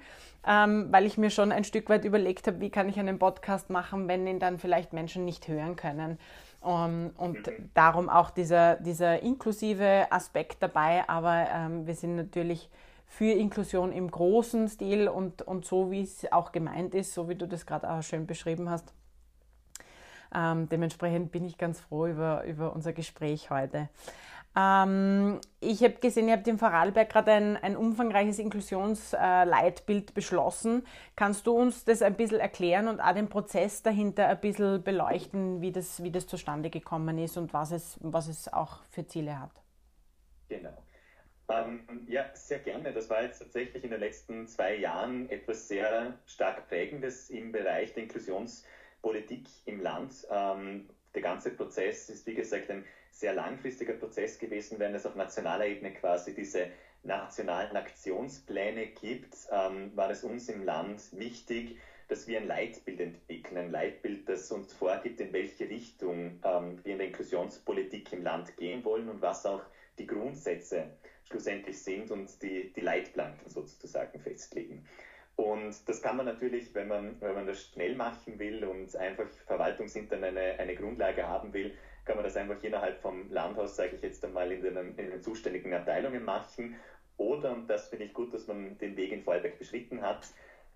ähm, 0.46 0.88
weil 0.90 1.06
ich 1.06 1.18
mir 1.18 1.30
schon 1.30 1.52
ein 1.52 1.64
Stück 1.64 1.88
weit 1.88 2.04
überlegt 2.04 2.46
habe, 2.46 2.60
wie 2.60 2.70
kann 2.70 2.88
ich 2.88 2.98
einen 2.98 3.18
Podcast 3.18 3.70
machen, 3.70 4.08
wenn 4.08 4.26
ihn 4.26 4.38
dann 4.38 4.58
vielleicht 4.58 4.92
Menschen 4.92 5.24
nicht 5.24 5.48
hören 5.48 5.76
können. 5.76 6.18
Um, 6.60 6.70
ähm, 6.70 7.10
und 7.16 7.46
mhm. 7.46 7.70
darum 7.74 8.08
auch 8.08 8.30
dieser, 8.30 8.76
dieser 8.76 9.20
inklusive 9.20 10.06
Aspekt 10.10 10.62
dabei, 10.62 11.08
aber 11.08 11.48
ähm, 11.52 11.88
wir 11.88 11.94
sind 11.96 12.14
natürlich 12.14 12.70
für 13.04 13.32
Inklusion 13.32 13.90
im 13.90 14.08
großen 14.08 14.68
Stil 14.68 15.08
und, 15.08 15.42
und 15.42 15.64
so, 15.64 15.90
wie 15.90 16.02
es 16.02 16.30
auch 16.30 16.52
gemeint 16.52 16.94
ist, 16.94 17.14
so 17.14 17.28
wie 17.28 17.34
du 17.34 17.48
das 17.48 17.66
gerade 17.66 17.90
auch 17.90 18.02
schön 18.02 18.28
beschrieben 18.28 18.70
hast. 18.70 18.94
Ähm, 20.32 20.68
dementsprechend 20.68 21.32
bin 21.32 21.44
ich 21.44 21.58
ganz 21.58 21.80
froh 21.80 22.06
über, 22.06 22.44
über 22.44 22.72
unser 22.72 22.92
Gespräch 22.92 23.50
heute. 23.50 23.88
Ähm, 24.54 25.40
ich 25.60 25.82
habe 25.82 25.94
gesehen, 25.94 26.28
ihr 26.28 26.34
habt 26.34 26.46
in 26.46 26.58
Vorarlberg 26.58 27.08
gerade 27.08 27.32
ein, 27.32 27.56
ein 27.56 27.76
umfangreiches 27.76 28.38
Inklusionsleitbild 28.38 30.10
äh, 30.10 30.12
beschlossen. 30.12 30.86
Kannst 31.16 31.46
du 31.46 31.52
uns 31.52 31.84
das 31.84 32.02
ein 32.02 32.14
bisschen 32.14 32.40
erklären 32.40 32.88
und 32.88 33.00
auch 33.00 33.14
den 33.14 33.28
Prozess 33.28 33.82
dahinter 33.82 34.28
ein 34.28 34.40
bisschen 34.40 34.82
beleuchten, 34.82 35.62
wie 35.62 35.72
das, 35.72 36.02
wie 36.02 36.10
das 36.10 36.26
zustande 36.26 36.68
gekommen 36.68 37.18
ist 37.18 37.38
und 37.38 37.54
was 37.54 37.72
es, 37.72 37.98
was 38.02 38.28
es 38.28 38.52
auch 38.52 38.82
für 38.90 39.06
Ziele 39.06 39.40
hat? 39.40 39.62
Genau. 40.48 40.76
Ähm, 41.48 42.06
ja, 42.06 42.26
sehr 42.34 42.58
gerne. 42.58 42.92
Das 42.92 43.08
war 43.08 43.22
jetzt 43.22 43.38
tatsächlich 43.38 43.84
in 43.84 43.90
den 43.90 44.00
letzten 44.00 44.46
zwei 44.48 44.76
Jahren 44.76 45.30
etwas 45.30 45.68
sehr 45.68 46.18
stark 46.26 46.68
Prägendes 46.68 47.30
im 47.30 47.52
Bereich 47.52 47.94
der 47.94 48.04
Inklusionspolitik 48.04 49.48
im 49.64 49.80
Land. 49.80 50.26
Ähm, 50.30 50.90
der 51.14 51.22
ganze 51.22 51.50
Prozess 51.50 52.08
ist, 52.08 52.26
wie 52.26 52.34
gesagt, 52.34 52.70
ein 52.70 52.84
sehr 53.12 53.34
langfristiger 53.34 53.92
Prozess 53.92 54.38
gewesen, 54.38 54.78
wenn 54.78 54.94
es 54.94 55.06
auf 55.06 55.14
nationaler 55.14 55.66
Ebene 55.66 55.92
quasi 55.92 56.34
diese 56.34 56.68
nationalen 57.02 57.76
Aktionspläne 57.76 58.86
gibt, 58.86 59.36
ähm, 59.50 59.94
war 59.94 60.10
es 60.10 60.24
uns 60.24 60.48
im 60.48 60.64
Land 60.64 61.02
wichtig, 61.12 61.76
dass 62.08 62.26
wir 62.26 62.38
ein 62.38 62.46
Leitbild 62.46 63.00
entwickeln, 63.00 63.58
ein 63.58 63.70
Leitbild, 63.70 64.28
das 64.28 64.50
uns 64.50 64.72
vorgibt, 64.72 65.20
in 65.20 65.32
welche 65.32 65.68
Richtung 65.68 66.40
ähm, 66.42 66.78
wir 66.82 66.92
in 66.92 66.98
der 66.98 67.08
Inklusionspolitik 67.08 68.12
im 68.12 68.22
Land 68.22 68.56
gehen 68.56 68.84
wollen 68.84 69.08
und 69.08 69.20
was 69.20 69.44
auch 69.46 69.62
die 69.98 70.06
Grundsätze 70.06 70.90
schlussendlich 71.24 71.78
sind 71.82 72.10
und 72.10 72.42
die, 72.42 72.72
die 72.72 72.80
Leitplanken 72.80 73.48
sozusagen 73.48 74.18
festlegen. 74.18 74.84
Und 75.36 75.88
das 75.88 76.02
kann 76.02 76.16
man 76.16 76.26
natürlich, 76.26 76.74
wenn 76.74 76.88
man, 76.88 77.16
wenn 77.20 77.34
man 77.34 77.46
das 77.46 77.62
schnell 77.62 77.94
machen 77.94 78.38
will 78.38 78.64
und 78.64 78.94
einfach 78.96 79.28
verwaltungsintern 79.46 80.22
eine, 80.24 80.58
eine 80.58 80.74
Grundlage 80.74 81.26
haben 81.26 81.52
will, 81.52 81.74
kann 82.04 82.16
man 82.16 82.24
das 82.24 82.36
einfach 82.36 82.62
innerhalb 82.62 83.00
vom 83.00 83.30
Landhaus, 83.30 83.76
sage 83.76 83.96
ich 83.96 84.02
jetzt 84.02 84.24
einmal, 84.24 84.50
in 84.50 84.62
den, 84.62 84.76
in 84.96 85.10
den 85.10 85.22
zuständigen 85.22 85.72
Abteilungen 85.72 86.24
machen. 86.24 86.76
Oder, 87.16 87.52
und 87.52 87.68
das 87.68 87.88
finde 87.88 88.06
ich 88.06 88.14
gut, 88.14 88.34
dass 88.34 88.46
man 88.46 88.76
den 88.78 88.96
Weg 88.96 89.12
in 89.12 89.22
Vorarlberg 89.22 89.58
beschritten 89.58 90.02
hat, 90.02 90.26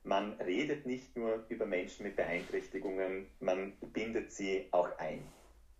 man 0.06 0.34
redet 0.34 0.86
nicht 0.86 1.16
nur 1.16 1.44
über 1.48 1.66
Menschen 1.66 2.04
mit 2.04 2.14
Beeinträchtigungen, 2.14 3.26
man 3.40 3.72
bindet 3.92 4.30
sie 4.30 4.68
auch 4.70 4.96
ein. 4.98 5.26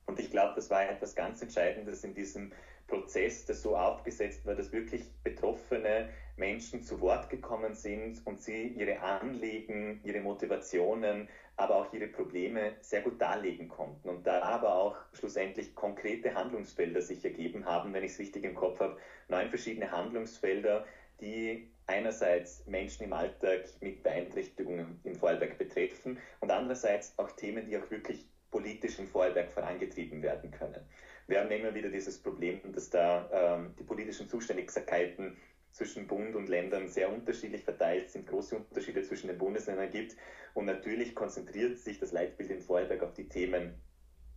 Und 0.07 0.19
ich 0.19 0.31
glaube, 0.31 0.55
das 0.57 0.69
war 0.69 0.89
etwas 0.89 1.15
ganz 1.15 1.41
Entscheidendes 1.43 2.03
in 2.03 2.15
diesem 2.15 2.51
Prozess, 2.89 3.47
der 3.47 3.55
so 3.55 3.77
aufgesetzt 3.77 4.45
war, 4.45 4.55
dass 4.55 4.73
wirklich 4.73 5.03
betroffene 5.23 6.09
Menschen 6.37 6.83
zu 6.83 7.01
Wort 7.01 7.31
gekommen 7.31 7.75
sind 7.75 8.25
und 8.27 8.41
sie 8.41 8.69
ihre 8.69 9.01
Anliegen, 9.01 10.01
ihre 10.05 10.21
Motivationen, 10.21 11.29
aber 11.57 11.77
auch 11.77 11.93
ihre 11.93 12.09
Probleme 12.09 12.75
sehr 12.81 13.01
gut 13.01 13.21
darlegen 13.21 13.69
konnten 13.69 14.09
und 14.11 14.27
da 14.27 14.43
aber 14.43 14.75
auch 14.75 14.97
schlussendlich 15.13 15.75
konkrete 15.75 16.35
Handlungsfelder 16.35 17.01
sich 17.01 17.25
ergeben 17.25 17.65
haben, 17.65 17.95
wenn 17.95 18.05
ich 18.05 18.13
es 18.13 18.19
richtig 18.19 18.45
im 18.45 18.55
Kopf 18.55 18.79
habe, 18.81 18.99
neun 19.29 19.49
verschiedene 19.49 19.91
Handlungsfelder, 19.91 20.85
die 21.21 21.71
einerseits 21.87 22.67
Menschen 22.67 23.05
im 23.05 23.13
Alltag 23.13 23.65
mit 23.81 24.03
Beeinträchtigungen 24.03 25.01
in 25.05 25.15
Vorarlberg 25.15 25.57
betreffen 25.57 26.19
und 26.41 26.51
andererseits 26.51 27.19
auch 27.19 27.31
Themen, 27.33 27.67
die 27.67 27.79
auch 27.79 27.91
wirklich 27.91 28.27
politisch 28.51 28.99
in 28.99 29.07
Vorarlberg 29.07 29.51
vorangetrieben 29.51 30.23
werden 30.23 30.51
können. 30.51 30.81
Wir 31.27 31.41
haben 31.41 31.51
immer 31.51 31.75
wieder 31.75 31.89
dieses 31.89 32.19
Problem, 32.19 32.61
dass 32.73 32.91
da 32.91 33.29
ähm, 33.33 33.75
die 33.79 33.83
politischen 33.83 34.29
Zuständigkeiten 34.29 35.37
zwischen 35.77 36.07
Bund 36.07 36.35
und 36.35 36.49
Ländern 36.49 36.89
sehr 36.89 37.13
unterschiedlich 37.13 37.63
verteilt 37.63 38.11
sind, 38.11 38.27
große 38.27 38.57
Unterschiede 38.57 39.03
zwischen 39.03 39.29
den 39.29 39.37
Bundesländern 39.37 39.91
gibt. 39.91 40.17
Und 40.55 40.65
natürlich 40.65 41.15
konzentriert 41.15 41.79
sich 41.79 41.99
das 41.99 42.13
Leitbild 42.13 42.51
in 42.51 42.63
Vorarlberg 42.63 43.03
auf 43.03 43.13
die 43.13 43.29
Themen, 43.29 43.75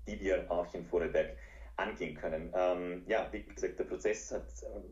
die 0.06 0.20
wir 0.20 0.52
auch 0.52 0.74
in 0.74 0.86
Vorarlberg 0.86 1.38
angehen 1.78 2.16
können. 2.16 2.52
Ähm, 2.54 3.04
ja, 3.08 3.30
wie 3.32 3.44
gesagt, 3.44 3.80
der 3.80 3.86
Prozess 3.86 4.32
hat, 4.34 4.48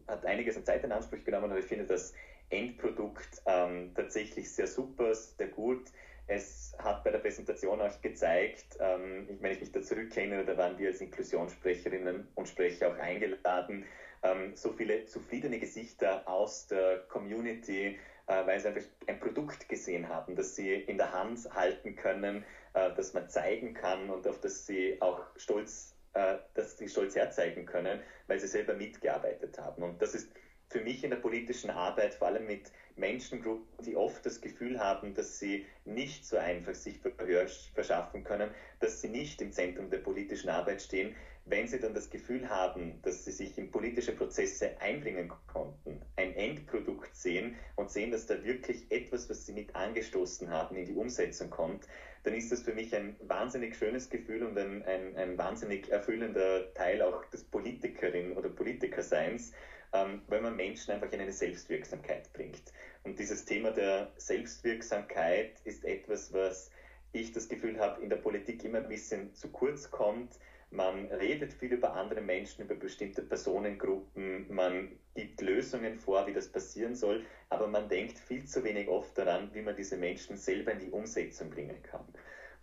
hat 0.07 0.25
einiges 0.25 0.55
an 0.55 0.63
Zeit 0.63 0.85
in 0.85 0.93
Anspruch 0.93 1.21
genommen, 1.25 1.51
aber 1.51 1.59
ich 1.59 1.65
finde 1.65 1.85
das 1.85 2.13
Endprodukt 2.49 3.41
ähm, 3.45 3.91
tatsächlich 3.93 4.49
sehr 4.49 4.67
super, 4.67 5.13
sehr 5.13 5.49
gut. 5.49 5.91
Es 6.27 6.73
hat 6.79 7.03
bei 7.03 7.11
der 7.11 7.19
Präsentation 7.19 7.81
auch 7.81 8.01
gezeigt, 8.01 8.77
ähm, 8.79 9.37
wenn 9.41 9.51
ich 9.51 9.59
mich 9.59 9.71
da 9.73 9.81
zurückerinnere, 9.81 10.45
da 10.45 10.55
waren 10.55 10.77
wir 10.77 10.89
als 10.89 11.01
Inklusionssprecherinnen 11.01 12.29
und 12.35 12.47
Sprecher 12.47 12.89
auch 12.89 12.97
eingeladen, 12.97 13.85
ähm, 14.23 14.55
so 14.55 14.71
viele 14.73 15.05
zufriedene 15.05 15.59
Gesichter 15.59 16.27
aus 16.27 16.67
der 16.67 16.99
Community, 17.07 17.99
äh, 18.27 18.45
weil 18.45 18.59
sie 18.59 18.69
einfach 18.69 18.89
ein 19.07 19.19
Produkt 19.19 19.69
gesehen 19.69 20.09
haben, 20.09 20.35
das 20.35 20.55
sie 20.55 20.73
in 20.73 20.97
der 20.97 21.13
Hand 21.13 21.47
halten 21.53 21.95
können, 21.95 22.43
äh, 22.73 22.91
das 22.95 23.13
man 23.13 23.29
zeigen 23.29 23.73
kann 23.73 24.09
und 24.09 24.27
auf 24.27 24.39
das 24.39 24.65
sie 24.65 25.01
auch 25.01 25.21
stolz, 25.35 25.95
äh, 26.13 26.35
dass 26.53 26.77
sie 26.77 26.89
stolz 26.89 27.15
herzeigen 27.15 27.65
können, 27.65 27.99
weil 28.27 28.39
sie 28.39 28.47
selber 28.47 28.73
mitgearbeitet 28.73 29.59
haben. 29.59 29.83
Und 29.83 30.01
das 30.01 30.13
ist 30.13 30.29
für 30.69 30.81
mich 30.81 31.03
in 31.03 31.11
der 31.11 31.17
politischen 31.17 31.69
Arbeit, 31.69 32.13
vor 32.13 32.27
allem 32.27 32.45
mit 32.45 32.71
Menschengruppen, 32.97 33.85
die 33.85 33.95
oft 33.95 34.25
das 34.25 34.41
Gefühl 34.41 34.79
haben, 34.79 35.13
dass 35.13 35.39
sie 35.39 35.65
nicht 35.85 36.25
so 36.25 36.37
einfach 36.37 36.75
sich 36.75 36.99
Verhör 36.99 37.47
verschaffen 37.73 38.23
können, 38.23 38.51
dass 38.79 39.01
sie 39.01 39.07
nicht 39.07 39.41
im 39.41 39.51
Zentrum 39.51 39.89
der 39.89 39.99
politischen 39.99 40.49
Arbeit 40.49 40.81
stehen, 40.81 41.15
wenn 41.49 41.67
sie 41.67 41.79
dann 41.79 41.93
das 41.93 42.09
Gefühl 42.09 42.49
haben, 42.49 43.01
dass 43.03 43.25
sie 43.25 43.31
sich 43.31 43.57
in 43.57 43.71
politische 43.71 44.13
Prozesse 44.13 44.79
einbringen 44.81 45.31
konnten, 45.47 46.01
ein 46.15 46.33
Endprodukt 46.35 47.15
sehen 47.15 47.55
und 47.75 47.89
sehen, 47.89 48.11
dass 48.11 48.25
da 48.25 48.43
wirklich 48.43 48.91
etwas, 48.91 49.29
was 49.29 49.45
sie 49.45 49.53
mit 49.53 49.75
angestoßen 49.75 50.49
haben, 50.49 50.75
in 50.75 50.85
die 50.85 50.95
Umsetzung 50.95 51.49
kommt, 51.49 51.87
dann 52.23 52.33
ist 52.33 52.51
das 52.51 52.63
für 52.63 52.73
mich 52.73 52.95
ein 52.95 53.15
wahnsinnig 53.21 53.75
schönes 53.75 54.09
Gefühl 54.09 54.43
und 54.43 54.57
ein, 54.57 54.83
ein, 54.83 55.15
ein 55.15 55.37
wahnsinnig 55.37 55.89
erfüllender 55.89 56.73
Teil 56.73 57.01
auch 57.01 57.23
des 57.25 57.43
Politikerin 57.43 58.35
oder 58.35 58.49
Politikerseins 58.49 59.53
ähm, 59.93 60.21
weil 60.27 60.41
man 60.41 60.55
Menschen 60.55 60.91
einfach 60.93 61.11
in 61.11 61.21
eine 61.21 61.31
Selbstwirksamkeit 61.31 62.31
bringt. 62.33 62.73
Und 63.03 63.19
dieses 63.19 63.45
Thema 63.45 63.71
der 63.71 64.11
Selbstwirksamkeit 64.17 65.59
ist 65.63 65.85
etwas, 65.85 66.33
was 66.33 66.71
ich 67.13 67.31
das 67.31 67.47
Gefühl 67.47 67.79
habe, 67.79 68.01
in 68.01 68.09
der 68.09 68.17
Politik 68.17 68.63
immer 68.63 68.79
ein 68.79 68.89
bisschen 68.89 69.33
zu 69.33 69.49
kurz 69.49 69.89
kommt. 69.89 70.37
Man 70.69 71.05
redet 71.05 71.53
viel 71.53 71.73
über 71.73 71.93
andere 71.93 72.19
Menschen, 72.21 72.65
über 72.65 72.75
bestimmte 72.75 73.21
Personengruppen, 73.21 74.53
man 74.53 74.99
gibt 75.15 75.41
Lösungen 75.41 75.95
vor, 75.95 76.27
wie 76.27 76.33
das 76.33 76.51
passieren 76.51 76.93
soll, 76.93 77.23
aber 77.49 77.67
man 77.67 77.87
denkt 77.87 78.19
viel 78.19 78.43
zu 78.45 78.63
wenig 78.65 78.89
oft 78.89 79.17
daran, 79.17 79.53
wie 79.53 79.61
man 79.61 79.75
diese 79.75 79.95
Menschen 79.95 80.35
selber 80.35 80.73
in 80.73 80.79
die 80.79 80.89
Umsetzung 80.89 81.49
bringen 81.49 81.81
kann. 81.83 82.05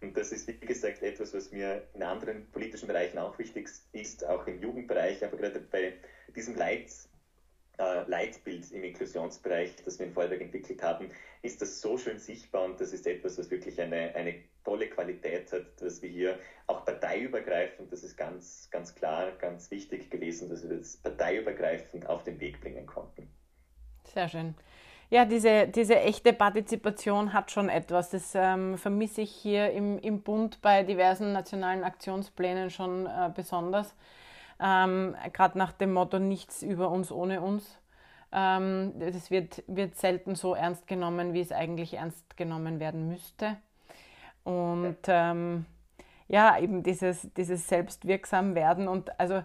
Und 0.02 0.16
das 0.18 0.32
ist, 0.32 0.46
wie 0.46 0.66
gesagt, 0.66 1.02
etwas, 1.02 1.32
was 1.32 1.50
mir 1.50 1.88
in 1.94 2.02
anderen 2.02 2.50
politischen 2.50 2.88
Bereichen 2.88 3.16
auch 3.18 3.38
wichtig 3.38 3.70
ist, 3.92 4.24
auch 4.26 4.46
im 4.46 4.60
Jugendbereich, 4.60 5.24
aber 5.24 5.38
gerade 5.38 5.60
bei 5.60 5.94
diesem 6.36 6.56
Leit, 6.56 6.90
äh, 7.78 8.08
Leitbild 8.08 8.70
im 8.70 8.84
Inklusionsbereich, 8.84 9.76
das 9.82 9.98
wir 9.98 10.06
in 10.06 10.12
Vorarlberg 10.12 10.42
entwickelt 10.42 10.82
haben, 10.82 11.10
ist 11.40 11.62
das 11.62 11.80
so 11.80 11.96
schön 11.96 12.18
sichtbar 12.18 12.64
und 12.64 12.78
das 12.80 12.92
ist 12.92 13.06
etwas, 13.06 13.38
was 13.38 13.50
wirklich 13.50 13.80
eine, 13.80 14.14
eine 14.14 14.42
tolle 14.64 14.88
Qualität 14.88 15.52
hat, 15.52 15.80
dass 15.80 16.02
wir 16.02 16.08
hier 16.08 16.38
auch 16.66 16.84
parteiübergreifend, 16.84 17.92
das 17.92 18.02
ist 18.02 18.16
ganz, 18.16 18.68
ganz 18.70 18.94
klar, 18.94 19.32
ganz 19.32 19.70
wichtig 19.70 20.10
gewesen, 20.10 20.48
dass 20.48 20.68
wir 20.68 20.76
das 20.76 20.96
parteiübergreifend 20.96 22.06
auf 22.08 22.22
den 22.22 22.40
Weg 22.40 22.60
bringen 22.60 22.86
konnten. 22.86 23.28
Sehr 24.04 24.28
schön. 24.28 24.54
Ja, 25.10 25.24
diese, 25.26 25.68
diese 25.68 26.00
echte 26.00 26.32
Partizipation 26.32 27.32
hat 27.32 27.50
schon 27.50 27.68
etwas. 27.68 28.10
Das 28.10 28.32
ähm, 28.34 28.78
vermisse 28.78 29.20
ich 29.20 29.30
hier 29.30 29.70
im, 29.70 29.98
im 29.98 30.22
Bund 30.22 30.60
bei 30.62 30.82
diversen 30.82 31.32
nationalen 31.32 31.84
Aktionsplänen 31.84 32.70
schon 32.70 33.06
äh, 33.06 33.30
besonders 33.34 33.94
ähm, 34.60 35.14
gerade 35.32 35.58
nach 35.58 35.72
dem 35.72 35.92
Motto 35.92 36.18
nichts 36.18 36.62
über 36.62 36.90
uns 36.90 37.10
ohne 37.12 37.40
uns. 37.40 37.78
Ähm, 38.32 38.92
das 38.98 39.30
wird, 39.30 39.62
wird 39.66 39.96
selten 39.96 40.34
so 40.34 40.54
ernst 40.54 40.86
genommen, 40.86 41.34
wie 41.34 41.40
es 41.40 41.52
eigentlich 41.52 41.94
ernst 41.94 42.36
genommen 42.36 42.80
werden 42.80 43.08
müsste. 43.08 43.56
Und 44.44 44.98
ähm, 45.08 45.66
ja, 46.28 46.58
eben 46.58 46.82
dieses, 46.82 47.28
dieses 47.36 47.68
selbstwirksam 47.68 48.54
werden 48.54 48.88
und 48.88 49.18
also 49.18 49.42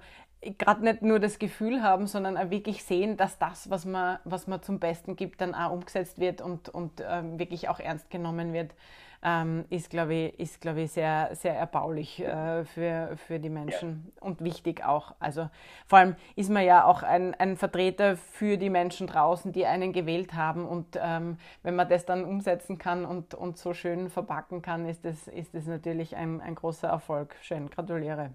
gerade 0.57 0.83
nicht 0.83 1.01
nur 1.01 1.19
das 1.19 1.39
Gefühl 1.39 1.83
haben, 1.83 2.07
sondern 2.07 2.37
auch 2.37 2.49
wirklich 2.49 2.83
sehen, 2.83 3.17
dass 3.17 3.37
das, 3.37 3.69
was 3.69 3.85
man, 3.85 4.19
was 4.23 4.47
man 4.47 4.61
zum 4.61 4.79
Besten 4.79 5.15
gibt, 5.15 5.41
dann 5.41 5.53
auch 5.53 5.71
umgesetzt 5.71 6.19
wird 6.19 6.41
und, 6.41 6.69
und 6.69 7.03
ähm, 7.05 7.39
wirklich 7.39 7.67
auch 7.69 7.79
ernst 7.79 8.09
genommen 8.09 8.53
wird 8.53 8.73
ähm, 9.21 9.65
ist, 9.69 9.89
glaube 9.89 10.13
ich, 10.13 10.39
ist, 10.39 10.61
glaube 10.61 10.81
ich, 10.81 10.91
sehr, 10.91 11.29
sehr 11.33 11.55
erbaulich 11.55 12.19
äh, 12.21 12.63
für, 12.63 13.17
für 13.17 13.39
die 13.39 13.49
Menschen 13.49 14.11
ja. 14.15 14.21
und 14.21 14.43
wichtig 14.43 14.85
auch. 14.85 15.15
Also 15.19 15.49
vor 15.87 15.99
allem 15.99 16.15
ist 16.35 16.49
man 16.49 16.63
ja 16.63 16.85
auch 16.85 17.03
ein, 17.03 17.35
ein 17.35 17.57
Vertreter 17.57 18.15
für 18.15 18.57
die 18.57 18.69
Menschen 18.69 19.07
draußen, 19.07 19.51
die 19.51 19.65
einen 19.65 19.91
gewählt 19.91 20.33
haben. 20.33 20.65
Und 20.65 20.97
ähm, 21.01 21.37
wenn 21.63 21.75
man 21.75 21.89
das 21.89 22.05
dann 22.05 22.23
umsetzen 22.23 22.77
kann 22.77 23.05
und, 23.05 23.33
und 23.33 23.57
so 23.57 23.73
schön 23.73 24.09
verpacken 24.09 24.61
kann, 24.61 24.87
ist 24.87 25.03
das, 25.03 25.27
ist 25.27 25.53
das 25.53 25.65
natürlich 25.65 26.15
ein, 26.15 26.39
ein 26.39 26.55
großer 26.55 26.87
Erfolg. 26.87 27.35
Schön, 27.41 27.69
gratuliere. 27.69 28.31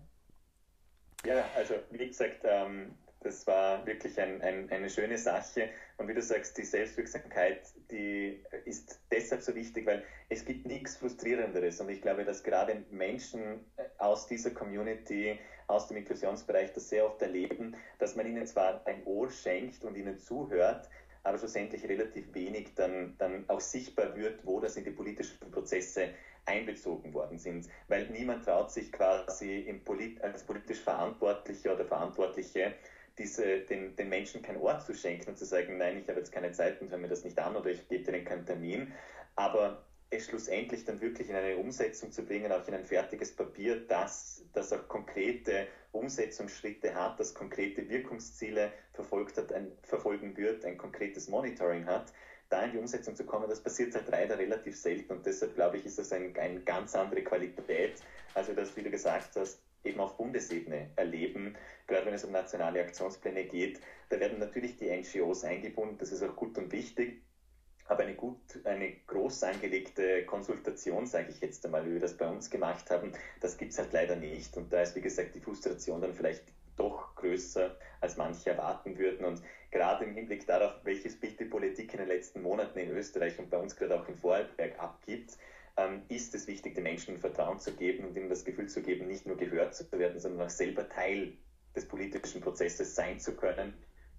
Ja, 1.24 1.44
also 1.56 1.74
wie 1.90 2.06
gesagt, 2.06 2.40
ähm, 2.44 2.94
das 3.24 3.46
war 3.46 3.84
wirklich 3.86 4.20
ein, 4.20 4.40
ein, 4.42 4.70
eine 4.70 4.90
schöne 4.90 5.16
Sache. 5.16 5.70
Und 5.96 6.08
wie 6.08 6.14
du 6.14 6.22
sagst, 6.22 6.56
die 6.58 6.64
Selbstwirksamkeit, 6.64 7.62
die 7.90 8.44
ist 8.66 9.00
deshalb 9.10 9.42
so 9.42 9.54
wichtig, 9.54 9.86
weil 9.86 10.04
es 10.28 10.44
gibt 10.44 10.66
nichts 10.66 10.96
Frustrierenderes. 10.96 11.80
Und 11.80 11.88
ich 11.88 12.02
glaube, 12.02 12.24
dass 12.24 12.42
gerade 12.42 12.84
Menschen 12.90 13.64
äh, 13.76 13.84
aus 13.98 14.26
dieser 14.26 14.50
Community, 14.50 15.38
aus 15.66 15.88
dem 15.88 15.96
Inklusionsbereich 15.96 16.72
das 16.74 16.90
sehr 16.90 17.06
oft 17.06 17.22
erleben, 17.22 17.74
dass 17.98 18.14
man 18.14 18.26
ihnen 18.26 18.46
zwar 18.46 18.86
ein 18.86 19.02
Ohr 19.06 19.30
schenkt 19.30 19.82
und 19.84 19.96
ihnen 19.96 20.18
zuhört, 20.18 20.90
aber 21.22 21.38
schlussendlich 21.38 21.88
relativ 21.88 22.34
wenig 22.34 22.74
dann, 22.74 23.16
dann 23.16 23.48
auch 23.48 23.60
sichtbar 23.60 24.14
wird, 24.14 24.44
wo 24.44 24.60
das 24.60 24.76
in 24.76 24.84
die 24.84 24.90
politischen 24.90 25.50
Prozesse 25.50 26.10
einbezogen 26.44 27.14
worden 27.14 27.38
sind. 27.38 27.66
Weil 27.88 28.06
niemand 28.10 28.44
traut 28.44 28.70
sich 28.70 28.92
quasi 28.92 29.80
Polit 29.84 30.22
als 30.22 30.44
politisch 30.44 30.80
Verantwortlicher 30.80 31.74
oder 31.74 31.86
Verantwortliche 31.86 32.74
diese, 33.18 33.60
den, 33.60 33.94
den 33.96 34.08
Menschen 34.08 34.42
kein 34.42 34.56
Ort 34.56 34.84
zu 34.84 34.94
schenken 34.94 35.30
und 35.30 35.38
zu 35.38 35.44
sagen, 35.44 35.78
nein, 35.78 35.98
ich 35.98 36.08
habe 36.08 36.18
jetzt 36.18 36.32
keine 36.32 36.52
Zeit 36.52 36.80
und 36.80 36.90
höre 36.90 36.98
mir 36.98 37.08
das 37.08 37.24
nicht 37.24 37.38
an 37.38 37.56
oder 37.56 37.70
ich 37.70 37.88
gebe 37.88 38.10
dir 38.10 38.24
keinen 38.24 38.46
Termin. 38.46 38.92
Aber 39.36 39.84
es 40.10 40.26
schlussendlich 40.26 40.84
dann 40.84 41.00
wirklich 41.00 41.28
in 41.28 41.36
eine 41.36 41.56
Umsetzung 41.56 42.12
zu 42.12 42.24
bringen, 42.24 42.52
auch 42.52 42.66
in 42.68 42.74
ein 42.74 42.84
fertiges 42.84 43.34
Papier, 43.34 43.80
das, 43.86 44.44
das 44.52 44.72
auch 44.72 44.86
konkrete 44.88 45.66
Umsetzungsschritte 45.92 46.94
hat, 46.94 47.18
das 47.18 47.34
konkrete 47.34 47.88
Wirkungsziele 47.88 48.72
verfolgt 48.92 49.36
hat, 49.36 49.52
ein, 49.52 49.72
verfolgen 49.82 50.36
wird, 50.36 50.64
ein 50.64 50.76
konkretes 50.76 51.28
Monitoring 51.28 51.86
hat, 51.86 52.12
da 52.48 52.62
in 52.62 52.72
die 52.72 52.78
Umsetzung 52.78 53.16
zu 53.16 53.24
kommen, 53.24 53.48
das 53.48 53.62
passiert 53.62 53.94
halt 53.94 54.08
leider 54.08 54.38
relativ 54.38 54.76
selten 54.76 55.12
und 55.14 55.26
deshalb 55.26 55.54
glaube 55.54 55.78
ich, 55.78 55.86
ist 55.86 55.98
das 55.98 56.12
ein, 56.12 56.36
eine 56.36 56.60
ganz 56.60 56.94
andere 56.94 57.22
Qualität, 57.22 57.94
als 58.34 58.48
wir 58.48 58.54
das, 58.54 58.76
wie 58.76 58.82
du 58.82 58.90
gesagt 58.90 59.36
hast, 59.36 59.60
eben 59.84 60.00
auf 60.00 60.16
Bundesebene 60.16 60.90
erleben, 60.96 61.56
gerade 61.86 62.06
wenn 62.06 62.14
es 62.14 62.24
um 62.24 62.32
nationale 62.32 62.80
Aktionspläne 62.80 63.44
geht. 63.44 63.80
Da 64.08 64.18
werden 64.18 64.38
natürlich 64.38 64.76
die 64.76 64.90
NGOs 64.90 65.44
eingebunden, 65.44 65.98
das 65.98 66.12
ist 66.12 66.22
auch 66.22 66.36
gut 66.36 66.56
und 66.58 66.72
wichtig. 66.72 67.22
Aber 67.86 68.04
eine 68.04 68.14
gut, 68.14 68.40
eine 68.64 68.92
groß 69.06 69.42
angelegte 69.42 70.24
Konsultation, 70.24 71.06
sage 71.06 71.28
ich 71.30 71.40
jetzt 71.40 71.66
einmal, 71.66 71.84
wie 71.86 71.92
wir 71.92 72.00
das 72.00 72.16
bei 72.16 72.26
uns 72.26 72.48
gemacht 72.48 72.90
haben, 72.90 73.12
das 73.40 73.58
gibt 73.58 73.72
es 73.72 73.78
halt 73.78 73.92
leider 73.92 74.16
nicht. 74.16 74.56
Und 74.56 74.72
da 74.72 74.80
ist, 74.80 74.96
wie 74.96 75.02
gesagt, 75.02 75.34
die 75.34 75.40
Frustration 75.40 76.00
dann 76.00 76.14
vielleicht 76.14 76.44
doch 76.76 77.14
größer, 77.14 77.76
als 78.00 78.16
manche 78.16 78.50
erwarten 78.50 78.98
würden. 78.98 79.26
Und 79.26 79.42
gerade 79.70 80.04
im 80.04 80.14
Hinblick 80.14 80.46
darauf, 80.46 80.72
welches 80.84 81.20
Bild 81.20 81.38
die 81.38 81.44
Politik 81.44 81.92
in 81.92 81.98
den 81.98 82.08
letzten 82.08 82.42
Monaten 82.42 82.78
in 82.78 82.90
Österreich 82.90 83.38
und 83.38 83.50
bei 83.50 83.58
uns 83.58 83.76
gerade 83.76 84.00
auch 84.00 84.08
in 84.08 84.16
Vorarlberg 84.16 84.78
abgibt, 84.78 85.36
ähm, 85.76 86.02
ist 86.08 86.34
es 86.34 86.46
wichtig, 86.46 86.74
den 86.74 86.84
Menschen 86.84 87.18
Vertrauen 87.18 87.58
zu 87.58 87.74
geben 87.74 88.04
und 88.04 88.16
ihnen 88.16 88.28
das 88.28 88.44
Gefühl 88.44 88.68
zu 88.68 88.82
geben, 88.82 89.06
nicht 89.06 89.26
nur 89.26 89.36
gehört 89.36 89.74
zu 89.74 89.90
werden, 89.92 90.20
sondern 90.20 90.46
auch 90.46 90.50
selber 90.50 90.88
Teil 90.88 91.36
des 91.74 91.88
politischen 91.88 92.40
Prozesses 92.40 92.94
sein 92.94 93.18
zu 93.18 93.34
können, 93.34 93.74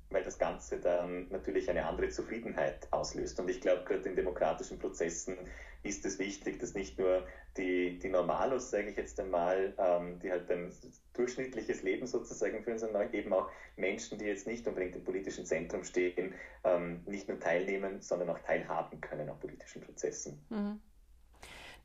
weil 0.10 0.24
das 0.24 0.38
Ganze 0.38 0.80
dann 0.80 1.28
natürlich 1.30 1.70
eine 1.70 1.86
andere 1.86 2.10
Zufriedenheit 2.10 2.88
auslöst. 2.92 3.40
Und 3.40 3.50
ich 3.50 3.62
glaube, 3.62 3.84
gerade 3.86 4.08
in 4.10 4.16
demokratischen 4.16 4.78
Prozessen 4.80 5.38
ist 5.84 6.06
es 6.06 6.20
wichtig, 6.20 6.60
dass 6.60 6.74
nicht 6.74 7.00
nur 7.00 7.26
die, 7.58 8.00
die 8.00 8.10
Normalos, 8.10 8.72
sage 8.72 8.90
ich 8.90 8.98
jetzt 8.98 9.20
einmal, 9.20 9.74
ähm, 9.78 10.20
die 10.20 10.32
halt 10.32 10.50
ein 10.52 10.72
durchschnittliches 11.14 11.84
Leben 11.84 12.08
sozusagen 12.08 12.64
führen, 12.64 12.80
sondern 12.80 13.14
eben 13.14 13.34
auch 13.34 13.50
Menschen, 13.78 14.18
die 14.18 14.26
jetzt 14.26 14.48
nicht 14.48 14.68
unbedingt 14.68 14.96
im 14.96 15.04
politischen 15.04 15.46
Zentrum 15.46 15.84
stehen, 15.84 16.34
ähm, 16.64 17.02
nicht 17.06 17.30
nur 17.30 17.40
teilnehmen, 17.40 18.02
sondern 18.02 18.30
auch 18.30 18.40
teilhaben 18.40 19.00
können 19.00 19.30
an 19.30 19.40
politischen 19.40 19.82
Prozessen. 19.82 20.44
Mhm. 20.50 20.82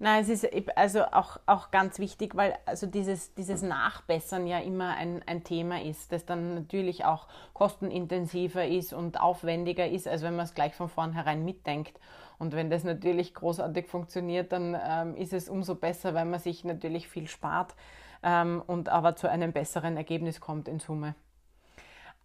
Nein, 0.02 0.22
es 0.22 0.30
ist 0.30 0.48
also 0.76 1.04
auch, 1.04 1.38
auch 1.44 1.70
ganz 1.70 1.98
wichtig, 1.98 2.34
weil 2.34 2.56
also 2.64 2.86
dieses, 2.86 3.34
dieses 3.34 3.60
Nachbessern 3.60 4.46
ja 4.46 4.58
immer 4.58 4.96
ein, 4.96 5.22
ein 5.26 5.44
Thema 5.44 5.82
ist, 5.82 6.10
das 6.10 6.24
dann 6.24 6.54
natürlich 6.54 7.04
auch 7.04 7.28
kostenintensiver 7.52 8.66
ist 8.66 8.94
und 8.94 9.20
aufwendiger 9.20 9.86
ist, 9.86 10.08
als 10.08 10.22
wenn 10.22 10.36
man 10.36 10.46
es 10.46 10.54
gleich 10.54 10.74
von 10.74 10.88
vornherein 10.88 11.44
mitdenkt. 11.44 12.00
Und 12.38 12.54
wenn 12.54 12.70
das 12.70 12.82
natürlich 12.82 13.34
großartig 13.34 13.88
funktioniert, 13.88 14.52
dann 14.52 14.74
ähm, 14.82 15.16
ist 15.16 15.34
es 15.34 15.50
umso 15.50 15.74
besser, 15.74 16.14
weil 16.14 16.24
man 16.24 16.40
sich 16.40 16.64
natürlich 16.64 17.06
viel 17.06 17.28
spart 17.28 17.74
ähm, 18.22 18.62
und 18.66 18.88
aber 18.88 19.16
zu 19.16 19.28
einem 19.28 19.52
besseren 19.52 19.98
Ergebnis 19.98 20.40
kommt 20.40 20.66
in 20.66 20.78
Summe. 20.80 21.14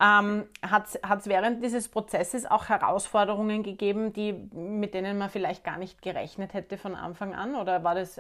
Ähm, 0.02 0.50
Hat 0.62 0.88
es 0.94 1.28
während 1.28 1.64
dieses 1.64 1.88
Prozesses 1.88 2.46
auch 2.46 2.68
Herausforderungen 2.68 3.64
gegeben, 3.64 4.12
die, 4.12 4.34
mit 4.34 4.94
denen 4.94 5.18
man 5.18 5.30
vielleicht 5.30 5.64
gar 5.64 5.78
nicht 5.78 6.02
gerechnet 6.02 6.54
hätte 6.54 6.78
von 6.78 6.96
Anfang 6.96 7.34
an? 7.34 7.56
Oder 7.56 7.84
war 7.84 7.96
das 7.96 8.20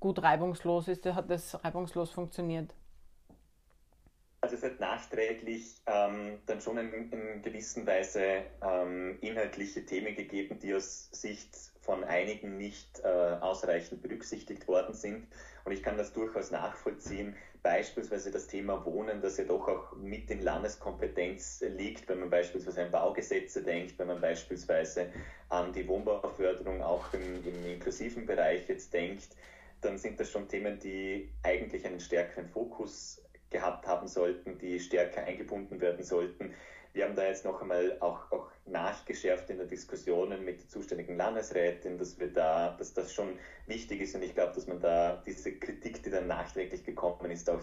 gut 0.00 0.22
reibungslos? 0.22 0.88
Ist, 0.88 1.06
hat 1.06 1.30
das 1.30 1.62
reibungslos 1.64 2.10
funktioniert? 2.10 2.74
Also 4.40 4.54
es 4.54 4.62
hat 4.62 4.78
nachträglich 4.78 5.82
ähm, 5.86 6.38
dann 6.46 6.60
schon 6.60 6.78
in, 6.78 7.10
in 7.10 7.42
gewisser 7.42 7.84
Weise 7.86 8.44
ähm, 8.62 9.18
inhaltliche 9.20 9.84
Themen 9.84 10.14
gegeben, 10.14 10.60
die 10.60 10.74
aus 10.74 11.10
Sicht 11.10 11.56
von 11.80 12.04
einigen 12.04 12.56
nicht 12.56 13.00
äh, 13.00 13.08
ausreichend 13.40 14.00
berücksichtigt 14.00 14.68
worden 14.68 14.94
sind. 14.94 15.26
Und 15.64 15.72
ich 15.72 15.82
kann 15.82 15.96
das 15.96 16.12
durchaus 16.12 16.50
nachvollziehen, 16.50 17.34
beispielsweise 17.62 18.30
das 18.30 18.46
Thema 18.46 18.84
Wohnen, 18.84 19.20
das 19.20 19.36
ja 19.36 19.44
doch 19.44 19.68
auch 19.68 19.96
mit 19.96 20.30
in 20.30 20.42
Landeskompetenz 20.42 21.64
liegt, 21.68 22.08
wenn 22.08 22.20
man 22.20 22.30
beispielsweise 22.30 22.82
an 22.82 22.90
Baugesetze 22.90 23.62
denkt, 23.62 23.98
wenn 23.98 24.06
man 24.06 24.20
beispielsweise 24.20 25.08
an 25.48 25.72
die 25.72 25.86
Wohnbauförderung 25.88 26.82
auch 26.82 27.12
im, 27.12 27.44
im 27.44 27.66
inklusiven 27.66 28.26
Bereich 28.26 28.68
jetzt 28.68 28.92
denkt, 28.92 29.36
dann 29.80 29.98
sind 29.98 30.18
das 30.18 30.30
schon 30.30 30.48
Themen, 30.48 30.78
die 30.78 31.28
eigentlich 31.42 31.86
einen 31.86 32.00
stärkeren 32.00 32.46
Fokus 32.46 33.22
gehabt 33.50 33.86
haben 33.86 34.08
sollten, 34.08 34.58
die 34.58 34.78
stärker 34.78 35.24
eingebunden 35.24 35.80
werden 35.80 36.04
sollten. 36.04 36.52
Wir 36.92 37.04
haben 37.04 37.14
da 37.14 37.26
jetzt 37.26 37.44
noch 37.44 37.60
einmal 37.60 37.96
auch, 38.00 38.30
auch 38.32 38.50
nachgeschärft 38.66 39.50
in 39.50 39.58
den 39.58 39.68
Diskussionen 39.68 40.44
mit 40.44 40.60
der 40.62 40.68
zuständigen 40.68 41.16
Landesrätin, 41.16 41.98
dass 41.98 42.18
wir 42.18 42.32
da, 42.32 42.74
dass 42.78 42.92
das 42.92 43.12
schon 43.12 43.38
wichtig 43.66 44.00
ist 44.00 44.14
und 44.14 44.22
ich 44.22 44.34
glaube, 44.34 44.54
dass 44.54 44.66
man 44.66 44.80
da 44.80 45.22
diese 45.26 45.52
Kritik, 45.52 46.02
die 46.02 46.10
dann 46.10 46.26
nachträglich 46.26 46.84
gekommen 46.84 47.30
ist, 47.30 47.48
auch, 47.50 47.60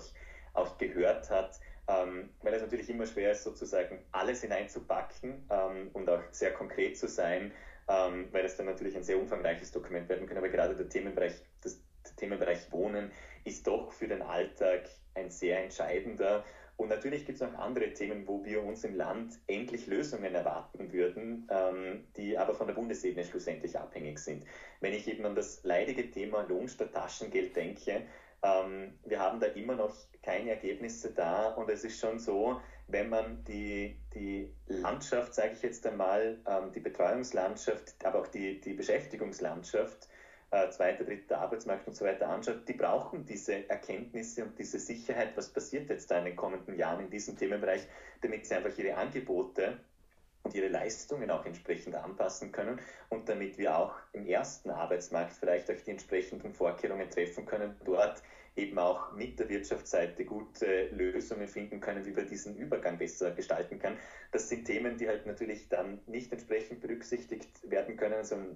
auch 0.53 0.77
gehört 0.77 1.29
hat. 1.29 1.59
Ähm, 1.87 2.29
weil 2.41 2.53
es 2.55 2.61
natürlich 2.61 2.89
immer 2.89 3.05
schwer 3.05 3.31
ist, 3.31 3.43
sozusagen 3.43 4.03
alles 4.11 4.41
hineinzupacken 4.41 5.47
ähm, 5.51 5.89
und 5.93 6.09
auch 6.09 6.21
sehr 6.31 6.51
konkret 6.51 6.97
zu 6.97 7.07
sein, 7.07 7.51
ähm, 7.87 8.27
weil 8.31 8.43
es 8.43 8.55
dann 8.55 8.65
natürlich 8.65 8.95
ein 8.95 9.03
sehr 9.03 9.19
umfangreiches 9.19 9.71
Dokument 9.71 10.09
werden 10.09 10.27
kann. 10.27 10.37
Aber 10.37 10.49
gerade 10.49 10.75
der 10.75 10.89
Themenbereich, 10.89 11.33
das, 11.61 11.79
der 12.03 12.15
Themenbereich 12.15 12.71
Wohnen 12.71 13.11
ist 13.43 13.67
doch 13.67 13.91
für 13.91 14.07
den 14.07 14.23
Alltag 14.23 14.89
ein 15.13 15.29
sehr 15.29 15.61
entscheidender 15.63 16.43
und 16.77 16.89
natürlich 16.89 17.25
gibt 17.25 17.41
es 17.41 17.47
noch 17.47 17.57
andere 17.57 17.93
Themen, 17.93 18.27
wo 18.27 18.43
wir 18.43 18.63
uns 18.63 18.83
im 18.83 18.95
Land 18.95 19.39
endlich 19.47 19.87
Lösungen 19.87 20.35
erwarten 20.35 20.91
würden, 20.91 21.47
ähm, 21.49 22.07
die 22.17 22.37
aber 22.37 22.53
von 22.53 22.67
der 22.67 22.73
Bundesebene 22.73 23.25
schlussendlich 23.25 23.77
abhängig 23.79 24.19
sind. 24.19 24.45
Wenn 24.81 24.93
ich 24.93 25.07
eben 25.07 25.25
an 25.25 25.35
das 25.35 25.63
leidige 25.63 26.11
Thema 26.11 26.41
Lohn 26.43 26.67
statt 26.67 26.93
Taschengeld 26.93 27.55
denke, 27.55 28.03
ähm, 28.43 28.99
wir 29.05 29.19
haben 29.19 29.39
da 29.39 29.47
immer 29.47 29.75
noch 29.75 29.95
keine 30.21 30.51
Ergebnisse 30.51 31.13
da 31.13 31.49
und 31.53 31.69
es 31.69 31.83
ist 31.83 31.99
schon 31.99 32.19
so, 32.19 32.59
wenn 32.87 33.09
man 33.09 33.43
die, 33.45 33.97
die 34.13 34.53
Landschaft, 34.67 35.33
sage 35.33 35.53
ich 35.53 35.61
jetzt 35.61 35.87
einmal, 35.87 36.39
ähm, 36.47 36.71
die 36.73 36.81
Betreuungslandschaft, 36.81 37.95
aber 38.03 38.19
auch 38.19 38.27
die, 38.27 38.59
die 38.59 38.73
Beschäftigungslandschaft 38.73 40.07
äh, 40.51 40.69
zweiter, 40.69 41.03
dritter 41.03 41.39
Arbeitsmarkt 41.39 41.87
und 41.87 41.95
so 41.95 42.05
weiter 42.05 42.29
anschaut, 42.29 42.67
die 42.67 42.73
brauchen 42.73 43.25
diese 43.25 43.69
Erkenntnisse 43.69 44.43
und 44.43 44.57
diese 44.57 44.79
Sicherheit, 44.79 45.35
was 45.35 45.51
passiert 45.51 45.89
jetzt 45.89 46.09
da 46.11 46.19
in 46.19 46.25
den 46.25 46.35
kommenden 46.35 46.77
Jahren 46.77 47.05
in 47.05 47.09
diesem 47.09 47.37
Themenbereich, 47.37 47.81
damit 48.21 48.45
sie 48.45 48.55
einfach 48.55 48.77
ihre 48.77 48.95
Angebote 48.95 49.79
und 50.43 50.53
ihre 50.53 50.67
Leistungen 50.67 51.29
auch 51.31 51.45
entsprechend 51.45 51.95
anpassen 51.95 52.51
können 52.51 52.79
und 53.09 53.27
damit 53.27 53.57
wir 53.57 53.77
auch 53.77 53.95
im 54.13 54.27
ersten 54.27 54.69
Arbeitsmarkt 54.69 55.33
vielleicht 55.33 55.69
auch 55.71 55.81
die 55.85 55.91
entsprechenden 55.91 56.53
Vorkehrungen 56.53 57.09
treffen 57.09 57.45
können, 57.45 57.75
dort 57.83 58.21
eben 58.55 58.79
auch 58.79 59.11
mit 59.13 59.39
der 59.39 59.49
Wirtschaftsseite 59.49 60.23
gute 60.23 60.87
Lösungen 60.87 61.47
finden 61.47 61.81
können, 61.81 62.05
wie 62.05 62.15
wir 62.15 62.23
diesen 62.23 62.55
Übergang 62.55 62.97
besser 62.97 63.31
gestalten 63.31 63.79
können. 63.79 63.97
Das 64.31 64.47
sind 64.47 64.65
Themen, 64.65 64.97
die 64.97 65.07
halt 65.07 65.25
natürlich 65.25 65.67
dann 65.67 65.99
nicht 66.05 66.31
entsprechend 66.31 66.81
berücksichtigt 66.81 67.69
werden 67.69 67.97
können, 67.97 68.23
so 68.23 68.35
einem 68.35 68.55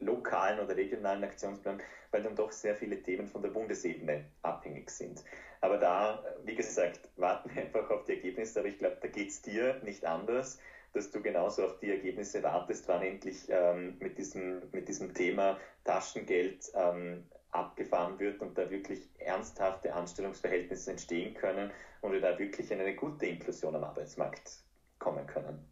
lokalen 0.00 0.60
oder 0.60 0.76
regionalen 0.76 1.24
Aktionsplan, 1.24 1.80
weil 2.10 2.22
dann 2.22 2.36
doch 2.36 2.52
sehr 2.52 2.74
viele 2.74 3.02
Themen 3.02 3.28
von 3.28 3.42
der 3.42 3.50
Bundesebene 3.50 4.24
abhängig 4.42 4.90
sind. 4.90 5.22
Aber 5.60 5.78
da, 5.78 6.24
wie 6.44 6.54
gesagt, 6.54 7.00
warten 7.16 7.50
wir 7.54 7.62
einfach 7.62 7.90
auf 7.90 8.04
die 8.04 8.12
Ergebnisse, 8.12 8.60
aber 8.60 8.68
ich 8.68 8.78
glaube, 8.78 8.96
da 9.00 9.08
geht 9.08 9.28
es 9.28 9.42
dir 9.42 9.80
nicht 9.82 10.04
anders 10.04 10.58
dass 10.94 11.10
du 11.10 11.20
genauso 11.20 11.64
auf 11.64 11.78
die 11.80 11.90
Ergebnisse 11.90 12.42
wartest, 12.42 12.86
wann 12.86 13.02
endlich 13.02 13.48
ähm, 13.48 13.96
mit, 13.98 14.16
diesem, 14.16 14.62
mit 14.70 14.88
diesem 14.88 15.12
Thema 15.12 15.58
Taschengeld 15.82 16.70
ähm, 16.74 17.24
abgefahren 17.54 18.18
wird 18.18 18.40
und 18.40 18.58
da 18.58 18.68
wirklich 18.70 19.08
ernsthafte 19.18 19.94
Anstellungsverhältnisse 19.94 20.90
entstehen 20.90 21.34
können 21.34 21.70
und 22.00 22.12
wir 22.12 22.20
da 22.20 22.38
wirklich 22.38 22.70
in 22.70 22.80
eine 22.80 22.94
gute 22.94 23.26
Inklusion 23.26 23.74
am 23.76 23.84
Arbeitsmarkt 23.84 24.58
kommen 24.98 25.26
können. 25.26 25.64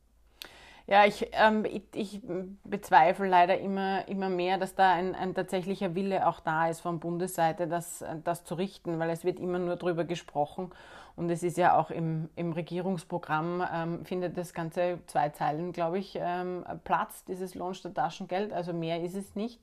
Ja, 0.86 1.04
ich, 1.06 1.28
ähm, 1.32 1.64
ich, 1.64 1.82
ich, 1.94 2.20
bezweifle 2.64 3.28
leider 3.28 3.58
immer, 3.58 4.06
immer 4.08 4.28
mehr, 4.28 4.58
dass 4.58 4.74
da 4.74 4.92
ein, 4.92 5.14
ein 5.14 5.32
tatsächlicher 5.32 5.94
Wille 5.94 6.26
auch 6.26 6.40
da 6.40 6.68
ist 6.68 6.80
von 6.80 6.98
Bundesseite, 6.98 7.68
das, 7.68 8.04
das 8.24 8.44
zu 8.44 8.54
richten, 8.54 8.98
weil 8.98 9.10
es 9.10 9.24
wird 9.24 9.38
immer 9.38 9.60
nur 9.60 9.76
darüber 9.76 10.04
gesprochen 10.04 10.72
und 11.14 11.30
es 11.30 11.44
ist 11.44 11.56
ja 11.56 11.78
auch 11.78 11.90
im, 11.90 12.30
im 12.34 12.52
Regierungsprogramm, 12.52 13.64
ähm, 13.72 14.04
findet 14.04 14.36
das 14.36 14.54
Ganze 14.54 14.98
zwei 15.06 15.28
Zeilen, 15.28 15.72
glaube 15.72 15.98
ich, 15.98 16.18
ähm, 16.20 16.64
Platz, 16.82 17.24
dieses 17.24 17.54
Lohn 17.54 17.74
statt 17.74 17.94
Taschengeld, 17.94 18.52
also 18.52 18.72
mehr 18.72 19.02
ist 19.02 19.14
es 19.14 19.36
nicht. 19.36 19.60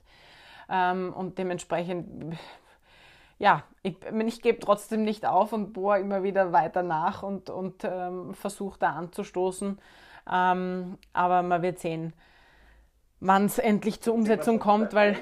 Ähm, 0.69 1.13
und 1.13 1.37
dementsprechend, 1.37 2.37
ja, 3.39 3.63
ich, 3.81 3.95
ich 4.25 4.41
gebe 4.41 4.59
trotzdem 4.59 5.03
nicht 5.03 5.25
auf 5.25 5.53
und 5.53 5.73
bohre 5.73 5.99
immer 5.99 6.23
wieder 6.23 6.51
weiter 6.51 6.83
nach 6.83 7.23
und, 7.23 7.49
und 7.49 7.83
ähm, 7.83 8.33
versuche 8.33 8.79
da 8.79 8.91
anzustoßen. 8.91 9.79
Ähm, 10.31 10.97
aber 11.13 11.41
man 11.41 11.61
wird 11.61 11.79
sehen, 11.79 12.13
wann 13.19 13.45
es 13.45 13.57
endlich 13.57 14.01
zur 14.01 14.13
Umsetzung 14.13 14.59
kommt, 14.59 14.93
weil. 14.93 15.17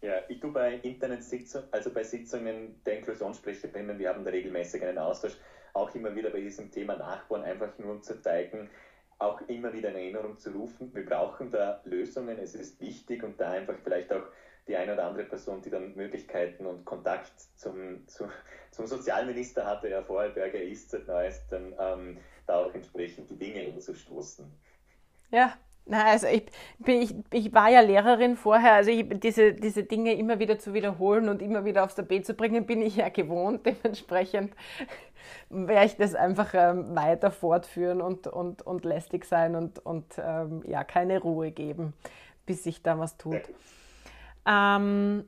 Ja, 0.00 0.14
ich 0.28 0.38
tue 0.38 0.52
bei 0.52 0.74
Internetsitzungen, 0.74 1.66
also 1.72 1.92
bei 1.92 2.04
Sitzungen 2.04 2.80
der 2.86 2.98
Inklusionssprecherinnen, 2.98 3.98
wir 3.98 4.10
haben 4.10 4.24
da 4.24 4.30
regelmäßig 4.30 4.84
einen 4.84 4.98
Austausch, 4.98 5.36
auch 5.74 5.92
immer 5.94 6.14
wieder 6.14 6.30
bei 6.30 6.40
diesem 6.40 6.70
Thema 6.70 6.96
nachbauen, 6.96 7.42
einfach 7.42 7.76
nur 7.78 7.90
um 7.90 8.02
zu 8.02 8.20
zeigen, 8.20 8.70
auch 9.18 9.40
immer 9.48 9.72
wieder 9.72 9.90
in 9.90 9.96
Erinnerung 9.96 10.38
zu 10.38 10.50
rufen, 10.50 10.94
wir 10.94 11.04
brauchen 11.04 11.50
da 11.50 11.80
Lösungen, 11.84 12.38
es 12.38 12.54
ist 12.54 12.80
wichtig 12.80 13.22
und 13.24 13.40
da 13.40 13.50
einfach 13.50 13.74
vielleicht 13.82 14.12
auch 14.12 14.22
die 14.68 14.76
eine 14.76 14.92
oder 14.92 15.06
andere 15.06 15.24
Person, 15.24 15.62
die 15.62 15.70
dann 15.70 15.94
Möglichkeiten 15.94 16.66
und 16.66 16.84
Kontakt 16.84 17.32
zum, 17.56 18.06
zu, 18.06 18.28
zum 18.70 18.86
Sozialminister 18.86 19.64
hatte, 19.64 19.88
ja 19.88 20.02
Vorarlberger 20.02 20.60
ist 20.60 20.90
seit 20.90 21.06
neuestem, 21.08 21.74
ähm, 21.78 22.18
da 22.46 22.64
auch 22.64 22.74
entsprechend 22.74 23.30
die 23.30 23.38
Dinge 23.38 23.60
hinzustoßen. 23.60 24.46
Ja, 25.30 25.56
na, 25.88 26.04
also 26.04 26.26
ich, 26.26 26.44
ich, 26.86 27.14
ich 27.32 27.52
war 27.52 27.70
ja 27.70 27.80
Lehrerin 27.80 28.36
vorher, 28.36 28.74
also 28.74 28.90
ich, 28.90 29.06
diese, 29.20 29.54
diese 29.54 29.84
Dinge 29.84 30.14
immer 30.14 30.38
wieder 30.38 30.58
zu 30.58 30.74
wiederholen 30.74 31.28
und 31.28 31.42
immer 31.42 31.64
wieder 31.64 31.84
aufs 31.84 31.94
Tapet 31.94 32.26
zu 32.26 32.34
bringen, 32.34 32.66
bin 32.66 32.82
ich 32.82 32.96
ja 32.96 33.08
gewohnt. 33.08 33.64
Dementsprechend 33.66 34.54
werde 35.50 35.86
ich 35.86 35.96
das 35.96 36.14
einfach 36.14 36.52
ähm, 36.54 36.94
weiter 36.94 37.30
fortführen 37.30 38.00
und, 38.00 38.26
und, 38.26 38.62
und 38.62 38.84
lästig 38.84 39.24
sein 39.24 39.54
und, 39.54 39.84
und 39.84 40.04
ähm, 40.18 40.62
ja, 40.66 40.84
keine 40.84 41.20
Ruhe 41.20 41.50
geben, 41.50 41.94
bis 42.44 42.64
sich 42.64 42.82
da 42.82 42.98
was 42.98 43.16
tut. 43.16 43.42
Ähm, 44.46 45.24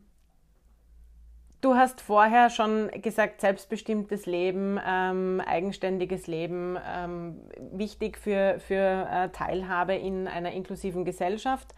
Du 1.61 1.75
hast 1.75 2.01
vorher 2.01 2.49
schon 2.49 2.90
gesagt, 3.03 3.42
selbstbestimmtes 3.42 4.25
Leben, 4.25 4.81
ähm, 4.83 5.42
eigenständiges 5.44 6.27
Leben, 6.27 6.79
ähm, 6.87 7.38
wichtig 7.73 8.16
für, 8.16 8.59
für 8.61 9.07
äh, 9.11 9.29
Teilhabe 9.29 9.94
in 9.94 10.27
einer 10.27 10.53
inklusiven 10.53 11.05
Gesellschaft. 11.05 11.75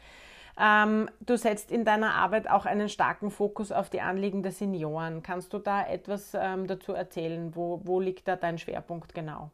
Ähm, 0.57 1.11
du 1.21 1.37
setzt 1.37 1.73
in 1.73 1.85
deiner 1.85 2.14
Arbeit 2.14 2.49
auch 2.49 2.64
einen 2.64 2.88
starken 2.88 3.31
Fokus 3.33 3.73
auf 3.73 3.90
die 3.90 4.01
Anliegen 4.01 4.45
der 4.45 4.53
Senioren. 4.53 5.25
Kannst 5.25 5.53
du 5.53 5.59
da 5.59 5.85
etwas 5.85 6.33
ähm, 6.35 6.68
dazu 6.68 6.92
erzählen? 6.92 7.57
Wo, 7.57 7.81
wo 7.83 7.99
liegt 7.99 8.29
da 8.29 8.37
dein 8.37 8.59
Schwerpunkt 8.59 9.14
genau? 9.14 9.51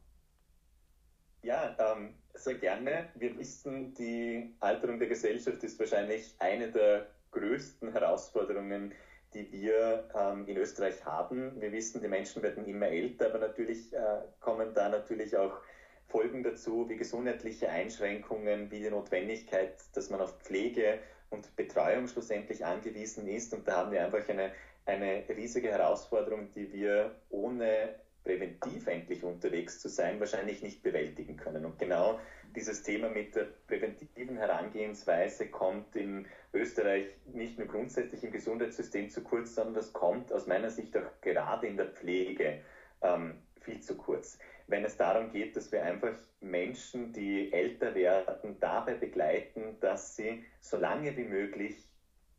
Ja, 1.43 1.75
ähm, 1.79 2.15
sehr 2.35 2.57
gerne. 2.57 3.09
Wir 3.15 3.39
wissen, 3.39 3.95
die 3.95 4.55
Alterung 4.61 4.99
der 4.99 5.09
Gesellschaft 5.09 5.63
ist 5.65 5.79
wahrscheinlich 5.79 6.35
eine 6.39 6.71
der 6.71 7.07
größten 7.31 7.93
Herausforderungen, 7.93 8.93
die 9.35 9.51
wir 9.53 10.09
ähm, 10.15 10.47
in 10.47 10.57
Österreich 10.57 11.05
haben. 11.05 11.61
Wir 11.61 11.73
wissen, 11.73 12.01
die 12.01 12.09
Menschen 12.09 12.43
werden 12.43 12.67
immer 12.67 12.89
älter, 12.89 13.27
aber 13.27 13.39
natürlich 13.39 13.93
äh, 13.93 14.23
kommen 14.41 14.73
da 14.75 14.89
natürlich 14.89 15.37
auch 15.37 15.61
Folgen 16.07 16.43
dazu, 16.43 16.89
wie 16.89 16.97
gesundheitliche 16.97 17.69
Einschränkungen, 17.69 18.71
wie 18.71 18.81
die 18.81 18.91
Notwendigkeit, 18.91 19.75
dass 19.95 20.09
man 20.09 20.21
auf 20.21 20.39
Pflege 20.41 21.01
und 21.31 21.55
Betreuung 21.57 22.09
schlussendlich 22.09 22.65
angewiesen 22.65 23.27
ist. 23.29 23.53
Und 23.53 23.69
da 23.69 23.79
haben 23.79 23.93
wir 23.93 24.05
einfach 24.05 24.27
eine, 24.29 24.53
eine 24.87 25.25
riesige 25.29 25.69
Herausforderung, 25.69 26.51
die 26.53 26.73
wir 26.73 27.15
ohne 27.29 27.95
präventiv 28.25 28.87
endlich 28.87 29.23
unterwegs 29.23 29.81
zu 29.81 29.89
sein, 29.89 30.21
wahrscheinlich 30.21 30.63
nicht 30.63 30.83
bewältigen 30.83 31.37
können. 31.37 31.65
Und 31.65 31.79
genau 31.79 32.21
dieses 32.55 32.83
Thema 32.83 33.09
mit 33.09 33.35
der 33.35 33.47
präventiven 33.67 34.37
Herangehensweise 34.37 35.49
kommt 35.49 35.97
in 35.97 36.27
Österreich 36.53 37.07
nicht 37.33 37.59
nur 37.59 37.69
grundsätzlich 37.69 38.25
im 38.25 38.33
Gesundheitssystem 38.33 39.11
zu 39.11 39.23
kurz, 39.23 39.55
sondern 39.55 39.75
das 39.75 39.93
kommt 39.93 40.33
aus 40.33 40.47
meiner 40.47 40.71
Sicht 40.71 40.97
auch 40.97 41.21
gerade 41.21 41.67
in 41.67 41.77
der 41.77 41.87
Pflege 41.87 42.61
ähm, 43.03 43.35
viel 43.61 43.81
zu 43.81 43.97
kurz. 43.97 44.39
Wenn 44.67 44.85
es 44.85 44.97
darum 44.97 45.31
geht, 45.33 45.57
dass 45.57 45.73
wir 45.73 45.83
einfach 45.83 46.15
Menschen, 46.41 47.13
die 47.13 47.53
älter 47.53 47.95
werden, 47.95 48.57
dabei 48.61 48.95
begleiten, 48.95 49.79
dass 49.81 50.17
sie 50.17 50.45
so 50.61 50.77
lange 50.77 51.17
wie 51.17 51.25
möglich 51.25 51.89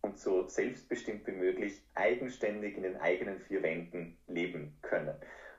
und 0.02 0.20
so 0.20 0.48
selbstbestimmt 0.48 1.26
wie 1.28 1.32
möglich 1.32 1.82
eigenständig 1.96 2.78
in 2.78 2.84
den 2.84 2.98
eigenen 2.98 3.39
vier 3.39 3.63
Wänden 3.63 4.18
leben 4.28 4.78
können 4.82 5.15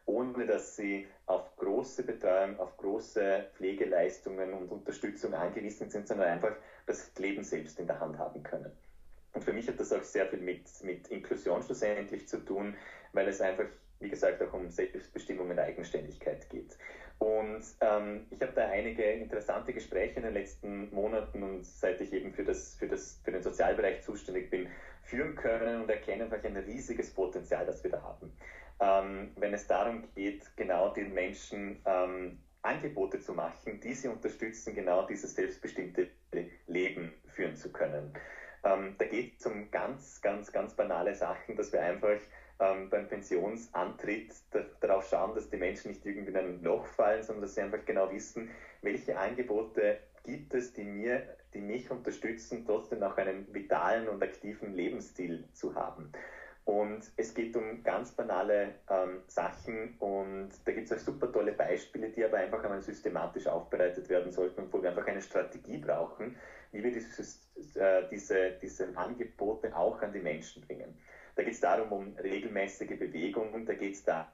ohne 0.06 0.46
dass 0.46 0.76
sie 0.76 1.06
auf 1.26 1.56
große 1.56 2.02
Betreuung, 2.02 2.58
auf 2.58 2.76
große 2.76 3.46
Pflegeleistungen 3.54 4.52
und 4.52 4.70
Unterstützung 4.70 5.34
angewiesen 5.34 5.90
sind, 5.90 6.08
sondern 6.08 6.28
einfach 6.28 6.52
das 6.86 7.12
Leben 7.18 7.44
selbst 7.44 7.78
in 7.78 7.86
der 7.86 8.00
Hand 8.00 8.18
haben 8.18 8.42
können. 8.42 8.72
Und 9.32 9.44
für 9.44 9.52
mich 9.52 9.68
hat 9.68 9.78
das 9.78 9.92
auch 9.92 10.02
sehr 10.02 10.26
viel 10.26 10.40
mit, 10.40 10.64
mit 10.82 11.08
Inklusion 11.08 11.62
schlussendlich 11.62 12.26
zu 12.26 12.38
tun, 12.38 12.74
weil 13.12 13.28
es 13.28 13.40
einfach, 13.40 13.66
wie 14.00 14.08
gesagt, 14.08 14.42
auch 14.42 14.52
um 14.52 14.68
Selbstbestimmung 14.68 15.50
und 15.50 15.58
Eigenständigkeit 15.58 16.48
geht. 16.50 16.76
Und 17.18 17.62
ähm, 17.80 18.26
ich 18.30 18.40
habe 18.40 18.52
da 18.54 18.68
einige 18.68 19.04
interessante 19.04 19.72
Gespräche 19.72 20.16
in 20.16 20.22
den 20.22 20.32
letzten 20.32 20.92
Monaten 20.92 21.42
und 21.42 21.64
seit 21.64 22.00
ich 22.00 22.12
eben 22.12 22.32
für, 22.32 22.44
das, 22.44 22.74
für, 22.76 22.88
das, 22.88 23.20
für 23.22 23.30
den 23.30 23.42
Sozialbereich 23.42 24.02
zuständig 24.02 24.50
bin, 24.50 24.68
führen 25.02 25.36
können 25.36 25.82
und 25.82 25.90
erkennen 25.90 26.22
einfach 26.22 26.42
ein 26.42 26.56
riesiges 26.56 27.10
Potenzial, 27.10 27.66
das 27.66 27.84
wir 27.84 27.90
da 27.90 28.02
haben 28.02 28.32
ähm, 28.80 29.32
wenn 29.36 29.54
es 29.54 29.66
darum 29.66 30.04
geht, 30.14 30.44
genau 30.56 30.92
den 30.92 31.12
Menschen 31.12 31.82
ähm, 31.84 32.38
Angebote 32.62 33.20
zu 33.20 33.34
machen, 33.34 33.80
die 33.80 33.94
sie 33.94 34.08
unterstützen, 34.08 34.74
genau 34.74 35.06
dieses 35.06 35.34
selbstbestimmte 35.34 36.08
Leben 36.66 37.12
führen 37.34 37.56
zu 37.56 37.72
können. 37.72 38.12
Ähm, 38.64 38.94
da 38.98 39.06
geht 39.06 39.38
es 39.38 39.46
um 39.46 39.70
ganz, 39.70 40.20
ganz, 40.20 40.52
ganz 40.52 40.74
banale 40.74 41.14
Sachen, 41.14 41.56
dass 41.56 41.72
wir 41.72 41.82
einfach 41.82 42.18
ähm, 42.60 42.90
beim 42.90 43.08
Pensionsantritt 43.08 44.34
da, 44.50 44.60
darauf 44.80 45.08
schauen, 45.08 45.34
dass 45.34 45.48
die 45.48 45.56
Menschen 45.56 45.90
nicht 45.90 46.04
irgendwie 46.04 46.30
in 46.30 46.36
ein 46.36 46.62
Loch 46.62 46.86
fallen, 46.86 47.22
sondern 47.22 47.42
dass 47.42 47.54
sie 47.54 47.62
einfach 47.62 47.84
genau 47.86 48.10
wissen, 48.12 48.50
welche 48.82 49.18
Angebote 49.18 49.98
gibt 50.24 50.52
es, 50.52 50.72
die 50.74 50.84
mir, 50.84 51.22
die 51.54 51.60
mich 51.60 51.90
unterstützen, 51.90 52.64
trotzdem 52.66 53.02
auch 53.02 53.16
einen 53.16 53.52
vitalen 53.54 54.08
und 54.08 54.22
aktiven 54.22 54.74
Lebensstil 54.74 55.48
zu 55.54 55.74
haben. 55.74 56.12
Und 56.64 57.10
es 57.16 57.34
geht 57.34 57.56
um 57.56 57.82
ganz 57.82 58.12
banale 58.12 58.74
ähm, 58.88 59.22
Sachen 59.26 59.96
und 59.98 60.50
da 60.64 60.72
gibt 60.72 60.90
es 60.90 60.92
auch 60.92 61.04
super 61.04 61.32
tolle 61.32 61.52
Beispiele, 61.52 62.10
die 62.10 62.24
aber 62.24 62.36
einfach 62.36 62.62
einmal 62.62 62.82
systematisch 62.82 63.46
aufbereitet 63.46 64.08
werden 64.08 64.30
sollten 64.30 64.60
und 64.60 64.72
wo 64.72 64.82
wir 64.82 64.90
einfach 64.90 65.06
eine 65.06 65.22
Strategie 65.22 65.78
brauchen, 65.78 66.36
wie 66.70 66.84
wir 66.84 66.92
dieses, 66.92 67.50
äh, 67.74 68.02
diese, 68.10 68.52
diese 68.62 68.96
Angebote 68.96 69.74
auch 69.74 70.00
an 70.02 70.12
die 70.12 70.20
Menschen 70.20 70.62
bringen. 70.62 70.96
Da 71.34 71.42
geht 71.42 71.54
es 71.54 71.60
darum, 71.60 71.92
um 71.92 72.16
regelmäßige 72.16 72.98
Bewegung, 72.98 73.64
da 73.64 73.74
geht 73.74 73.94
es 73.94 74.04
da 74.04 74.30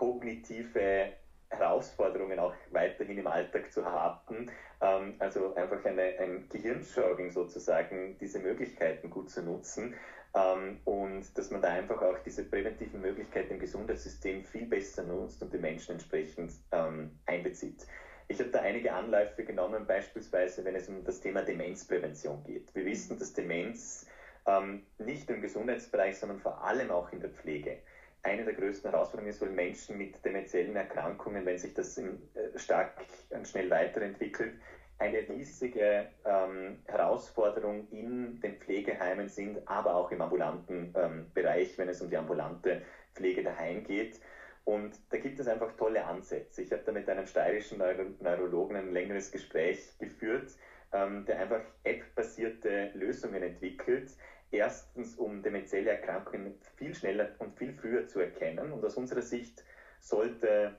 kognitive 0.00 1.12
Herausforderungen 1.50 2.38
auch 2.38 2.54
weiterhin 2.70 3.18
im 3.18 3.26
Alltag 3.26 3.72
zu 3.72 3.84
haben. 3.84 4.50
Ähm, 4.80 5.14
also 5.18 5.54
einfach 5.54 5.84
eine, 5.84 6.18
ein 6.18 6.48
Gehirnjogging 6.48 7.30
sozusagen, 7.30 8.16
diese 8.18 8.38
Möglichkeiten 8.38 9.10
gut 9.10 9.30
zu 9.30 9.42
nutzen. 9.42 9.94
Ähm, 10.34 10.80
und 10.84 11.36
dass 11.36 11.50
man 11.50 11.60
da 11.60 11.68
einfach 11.68 12.00
auch 12.02 12.18
diese 12.20 12.44
präventiven 12.44 13.00
Möglichkeiten 13.00 13.54
im 13.54 13.58
Gesundheitssystem 13.58 14.44
viel 14.44 14.66
besser 14.66 15.02
nutzt 15.02 15.42
und 15.42 15.52
die 15.52 15.58
Menschen 15.58 15.92
entsprechend 15.92 16.52
ähm, 16.70 17.18
einbezieht. 17.26 17.86
Ich 18.28 18.38
habe 18.38 18.50
da 18.50 18.60
einige 18.60 18.92
Anläufe 18.92 19.42
genommen, 19.42 19.86
beispielsweise 19.86 20.64
wenn 20.64 20.76
es 20.76 20.88
um 20.88 21.02
das 21.02 21.20
Thema 21.20 21.42
Demenzprävention 21.42 22.44
geht. 22.44 22.72
Wir 22.76 22.84
wissen, 22.84 23.18
dass 23.18 23.32
Demenz 23.32 24.06
ähm, 24.46 24.86
nicht 24.98 25.28
im 25.30 25.40
Gesundheitsbereich, 25.40 26.16
sondern 26.16 26.38
vor 26.38 26.64
allem 26.64 26.92
auch 26.92 27.12
in 27.12 27.18
der 27.18 27.30
Pflege 27.30 27.78
eine 28.22 28.44
der 28.44 28.54
größten 28.54 28.90
Herausforderungen 28.90 29.30
ist, 29.30 29.40
weil 29.40 29.50
Menschen 29.50 29.96
mit 29.96 30.24
demenziellen 30.24 30.76
Erkrankungen, 30.76 31.46
wenn 31.46 31.58
sich 31.58 31.74
das 31.74 31.96
in, 31.96 32.20
äh, 32.34 32.58
stark 32.58 32.94
und 33.30 33.46
schnell 33.48 33.70
weiterentwickelt, 33.70 34.54
eine 34.98 35.26
riesige 35.26 36.08
ähm, 36.26 36.82
Herausforderung 36.86 37.88
in 37.90 38.38
den 38.40 38.56
Pflegeheimen 38.58 39.28
sind, 39.28 39.66
aber 39.66 39.94
auch 39.94 40.10
im 40.10 40.20
ambulanten 40.20 40.94
ähm, 40.94 41.30
Bereich, 41.32 41.78
wenn 41.78 41.88
es 41.88 42.02
um 42.02 42.10
die 42.10 42.18
ambulante 42.18 42.82
Pflege 43.14 43.42
daheim 43.42 43.82
geht. 43.82 44.20
Und 44.64 44.92
da 45.08 45.16
gibt 45.16 45.40
es 45.40 45.48
einfach 45.48 45.74
tolle 45.76 46.04
Ansätze. 46.04 46.60
Ich 46.62 46.70
habe 46.70 46.82
da 46.84 46.92
mit 46.92 47.08
einem 47.08 47.26
steirischen 47.26 47.78
Neuro 47.78 48.04
Neurologen 48.20 48.76
ein 48.76 48.92
längeres 48.92 49.32
Gespräch 49.32 49.96
geführt, 49.98 50.54
ähm, 50.92 51.24
der 51.24 51.40
einfach 51.40 51.62
App-basierte 51.84 52.90
Lösungen 52.92 53.42
entwickelt, 53.42 54.10
erstens, 54.50 55.16
um 55.16 55.42
demenzielle 55.42 55.90
Erkrankungen 55.90 56.58
viel 56.76 56.94
schneller 56.94 57.30
und 57.38 57.56
viel 57.58 57.72
früher 57.72 58.06
zu 58.06 58.20
erkennen. 58.20 58.72
Und 58.72 58.84
aus 58.84 58.96
unserer 58.96 59.22
Sicht 59.22 59.64
sollte 60.00 60.76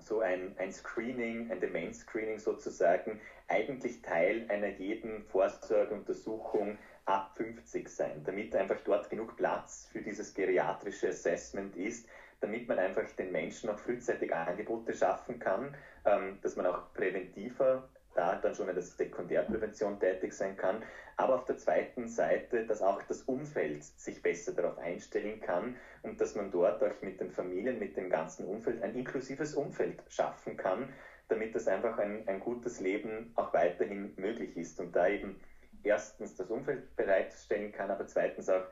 so 0.00 0.20
ein, 0.20 0.54
ein 0.58 0.72
Screening, 0.72 1.50
ein 1.50 1.60
Demenz-Screening 1.60 2.38
sozusagen, 2.38 3.20
eigentlich 3.48 4.02
Teil 4.02 4.46
einer 4.48 4.68
jeden 4.68 5.22
Vorsorgeuntersuchung 5.22 6.76
ab 7.04 7.32
50 7.36 7.88
sein, 7.88 8.22
damit 8.24 8.54
einfach 8.54 8.80
dort 8.84 9.10
genug 9.10 9.36
Platz 9.36 9.88
für 9.90 10.00
dieses 10.00 10.34
geriatrische 10.34 11.08
Assessment 11.08 11.74
ist, 11.76 12.08
damit 12.40 12.68
man 12.68 12.78
einfach 12.78 13.10
den 13.12 13.32
Menschen 13.32 13.70
auch 13.70 13.78
frühzeitig 13.78 14.32
Angebote 14.32 14.92
schaffen 14.92 15.38
kann, 15.38 15.74
ähm, 16.04 16.38
dass 16.42 16.56
man 16.56 16.66
auch 16.66 16.92
präventiver 16.92 17.88
da 18.14 18.36
dann 18.36 18.54
schon 18.54 18.68
in 18.68 18.74
der 18.74 18.82
Sekundärprävention 18.82 19.98
tätig 20.00 20.32
sein 20.32 20.56
kann, 20.56 20.82
aber 21.16 21.34
auf 21.36 21.44
der 21.44 21.56
zweiten 21.56 22.08
Seite, 22.08 22.64
dass 22.64 22.82
auch 22.82 23.02
das 23.02 23.22
Umfeld 23.22 23.84
sich 23.84 24.22
besser 24.22 24.52
darauf 24.52 24.78
einstellen 24.78 25.40
kann 25.40 25.76
und 26.02 26.20
dass 26.20 26.34
man 26.34 26.50
dort 26.50 26.82
auch 26.82 27.00
mit 27.02 27.20
den 27.20 27.30
Familien, 27.30 27.78
mit 27.78 27.96
dem 27.96 28.10
ganzen 28.10 28.44
Umfeld 28.46 28.82
ein 28.82 28.94
inklusives 28.94 29.54
Umfeld 29.54 30.02
schaffen 30.08 30.56
kann, 30.56 30.92
damit 31.28 31.54
das 31.54 31.68
einfach 31.68 31.98
ein, 31.98 32.26
ein 32.26 32.40
gutes 32.40 32.80
Leben 32.80 33.32
auch 33.34 33.52
weiterhin 33.52 34.12
möglich 34.16 34.56
ist 34.56 34.80
und 34.80 34.96
da 34.96 35.08
eben 35.08 35.38
erstens 35.82 36.34
das 36.34 36.50
Umfeld 36.50 36.96
bereitstellen 36.96 37.72
kann, 37.72 37.90
aber 37.90 38.06
zweitens 38.06 38.48
auch 38.48 38.64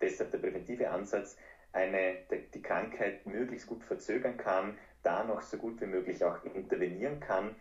deshalb 0.00 0.30
der 0.30 0.38
präventive 0.38 0.90
Ansatz, 0.90 1.36
eine, 1.72 2.16
die 2.52 2.62
Krankheit 2.62 3.24
möglichst 3.24 3.66
gut 3.66 3.82
verzögern 3.82 4.36
kann, 4.36 4.76
da 5.02 5.24
noch 5.24 5.40
so 5.40 5.56
gut 5.56 5.80
wie 5.80 5.86
möglich 5.86 6.22
auch 6.24 6.42
intervenieren 6.44 7.18
kann. 7.18 7.56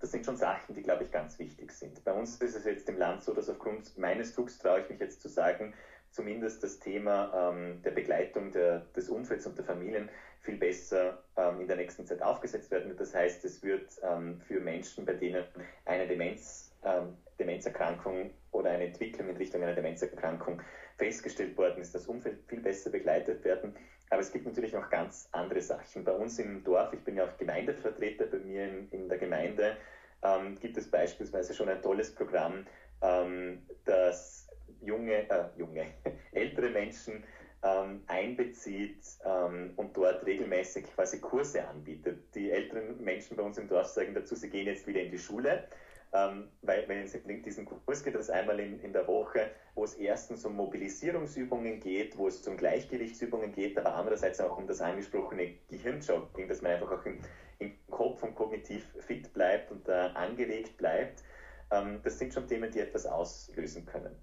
Das 0.00 0.10
sind 0.10 0.24
schon 0.24 0.36
Sachen, 0.36 0.74
die, 0.74 0.82
glaube 0.82 1.04
ich, 1.04 1.10
ganz 1.10 1.38
wichtig 1.38 1.72
sind. 1.72 2.02
Bei 2.04 2.12
uns 2.12 2.36
ist 2.36 2.56
es 2.56 2.64
jetzt 2.64 2.88
im 2.88 2.96
Land 2.96 3.22
so, 3.22 3.34
dass 3.34 3.48
aufgrund 3.48 3.96
meines 3.98 4.34
Zugs 4.34 4.58
traue 4.58 4.80
ich 4.80 4.88
mich 4.88 4.98
jetzt 4.98 5.20
zu 5.20 5.28
sagen, 5.28 5.74
zumindest 6.10 6.62
das 6.62 6.78
Thema 6.78 7.52
ähm, 7.52 7.80
der 7.82 7.92
Begleitung 7.92 8.50
der, 8.50 8.80
des 8.96 9.08
Umfelds 9.08 9.46
und 9.46 9.58
der 9.58 9.64
Familien 9.64 10.08
viel 10.40 10.56
besser 10.56 11.22
ähm, 11.36 11.60
in 11.60 11.68
der 11.68 11.76
nächsten 11.76 12.06
Zeit 12.06 12.22
aufgesetzt 12.22 12.70
werden. 12.70 12.96
Das 12.96 13.14
heißt, 13.14 13.44
es 13.44 13.62
wird 13.62 14.00
ähm, 14.02 14.40
für 14.40 14.60
Menschen, 14.60 15.04
bei 15.04 15.12
denen 15.12 15.44
eine 15.84 16.06
Demenz, 16.06 16.69
ähm, 16.84 17.16
Demenzerkrankung 17.38 18.30
oder 18.52 18.70
eine 18.70 18.84
Entwicklung 18.84 19.28
in 19.28 19.36
Richtung 19.36 19.62
einer 19.62 19.74
Demenzerkrankung 19.74 20.60
festgestellt 20.98 21.56
worden 21.56 21.80
ist, 21.80 21.94
das 21.94 22.06
Umfeld 22.06 22.38
viel 22.46 22.60
besser 22.60 22.90
begleitet 22.90 23.44
werden. 23.44 23.74
Aber 24.10 24.20
es 24.20 24.32
gibt 24.32 24.44
natürlich 24.44 24.72
noch 24.72 24.90
ganz 24.90 25.28
andere 25.32 25.62
Sachen. 25.62 26.04
Bei 26.04 26.12
uns 26.12 26.38
im 26.38 26.62
Dorf, 26.64 26.92
ich 26.92 27.00
bin 27.00 27.16
ja 27.16 27.24
auch 27.24 27.36
Gemeindevertreter, 27.38 28.26
bei 28.26 28.38
mir 28.38 28.68
in, 28.68 28.88
in 28.90 29.08
der 29.08 29.18
Gemeinde 29.18 29.76
ähm, 30.22 30.56
gibt 30.58 30.76
es 30.76 30.90
beispielsweise 30.90 31.54
schon 31.54 31.68
ein 31.68 31.80
tolles 31.80 32.14
Programm, 32.14 32.66
ähm, 33.02 33.62
das 33.84 34.48
junge, 34.80 35.30
äh, 35.30 35.44
junge, 35.56 35.86
ältere 36.32 36.70
Menschen 36.70 37.24
ähm, 37.62 38.02
einbezieht 38.06 39.02
ähm, 39.24 39.72
und 39.76 39.96
dort 39.96 40.24
regelmäßig 40.26 40.84
quasi 40.94 41.20
Kurse 41.20 41.66
anbietet. 41.66 42.34
Die 42.34 42.50
älteren 42.50 43.02
Menschen 43.02 43.36
bei 43.36 43.42
uns 43.42 43.58
im 43.58 43.68
Dorf 43.68 43.86
sagen 43.86 44.14
dazu, 44.14 44.34
sie 44.34 44.48
gehen 44.48 44.66
jetzt 44.66 44.86
wieder 44.86 45.00
in 45.00 45.10
die 45.10 45.18
Schule, 45.18 45.64
ähm, 46.12 46.48
weil 46.62 46.88
wenn 46.88 47.04
es 47.04 47.14
in 47.14 47.42
diesen 47.42 47.64
Kurs 47.64 48.02
geht, 48.02 48.14
das 48.14 48.30
einmal 48.30 48.58
in, 48.58 48.80
in 48.80 48.92
der 48.92 49.06
Woche, 49.06 49.50
wo 49.74 49.84
es 49.84 49.94
erstens 49.94 50.44
um 50.44 50.56
Mobilisierungsübungen 50.56 51.78
geht, 51.80 52.18
wo 52.18 52.26
es 52.26 52.46
um 52.48 52.56
Gleichgewichtsübungen 52.56 53.52
geht, 53.52 53.78
aber 53.78 53.94
andererseits 53.94 54.40
auch 54.40 54.56
um 54.58 54.66
das 54.66 54.80
angesprochene 54.80 55.54
Gehirnjogging, 55.68 56.48
dass 56.48 56.62
man 56.62 56.72
einfach 56.72 56.90
auch 56.90 57.04
im, 57.04 57.20
im 57.58 57.72
Kopf 57.90 58.22
und 58.22 58.34
kognitiv 58.34 58.84
fit 58.98 59.32
bleibt 59.32 59.70
und 59.70 59.88
äh, 59.88 59.92
angeregt 59.92 60.76
bleibt. 60.76 61.22
Ähm, 61.70 62.00
das 62.02 62.18
sind 62.18 62.34
schon 62.34 62.48
Themen, 62.48 62.70
die 62.72 62.80
etwas 62.80 63.06
auslösen 63.06 63.86
können. 63.86 64.16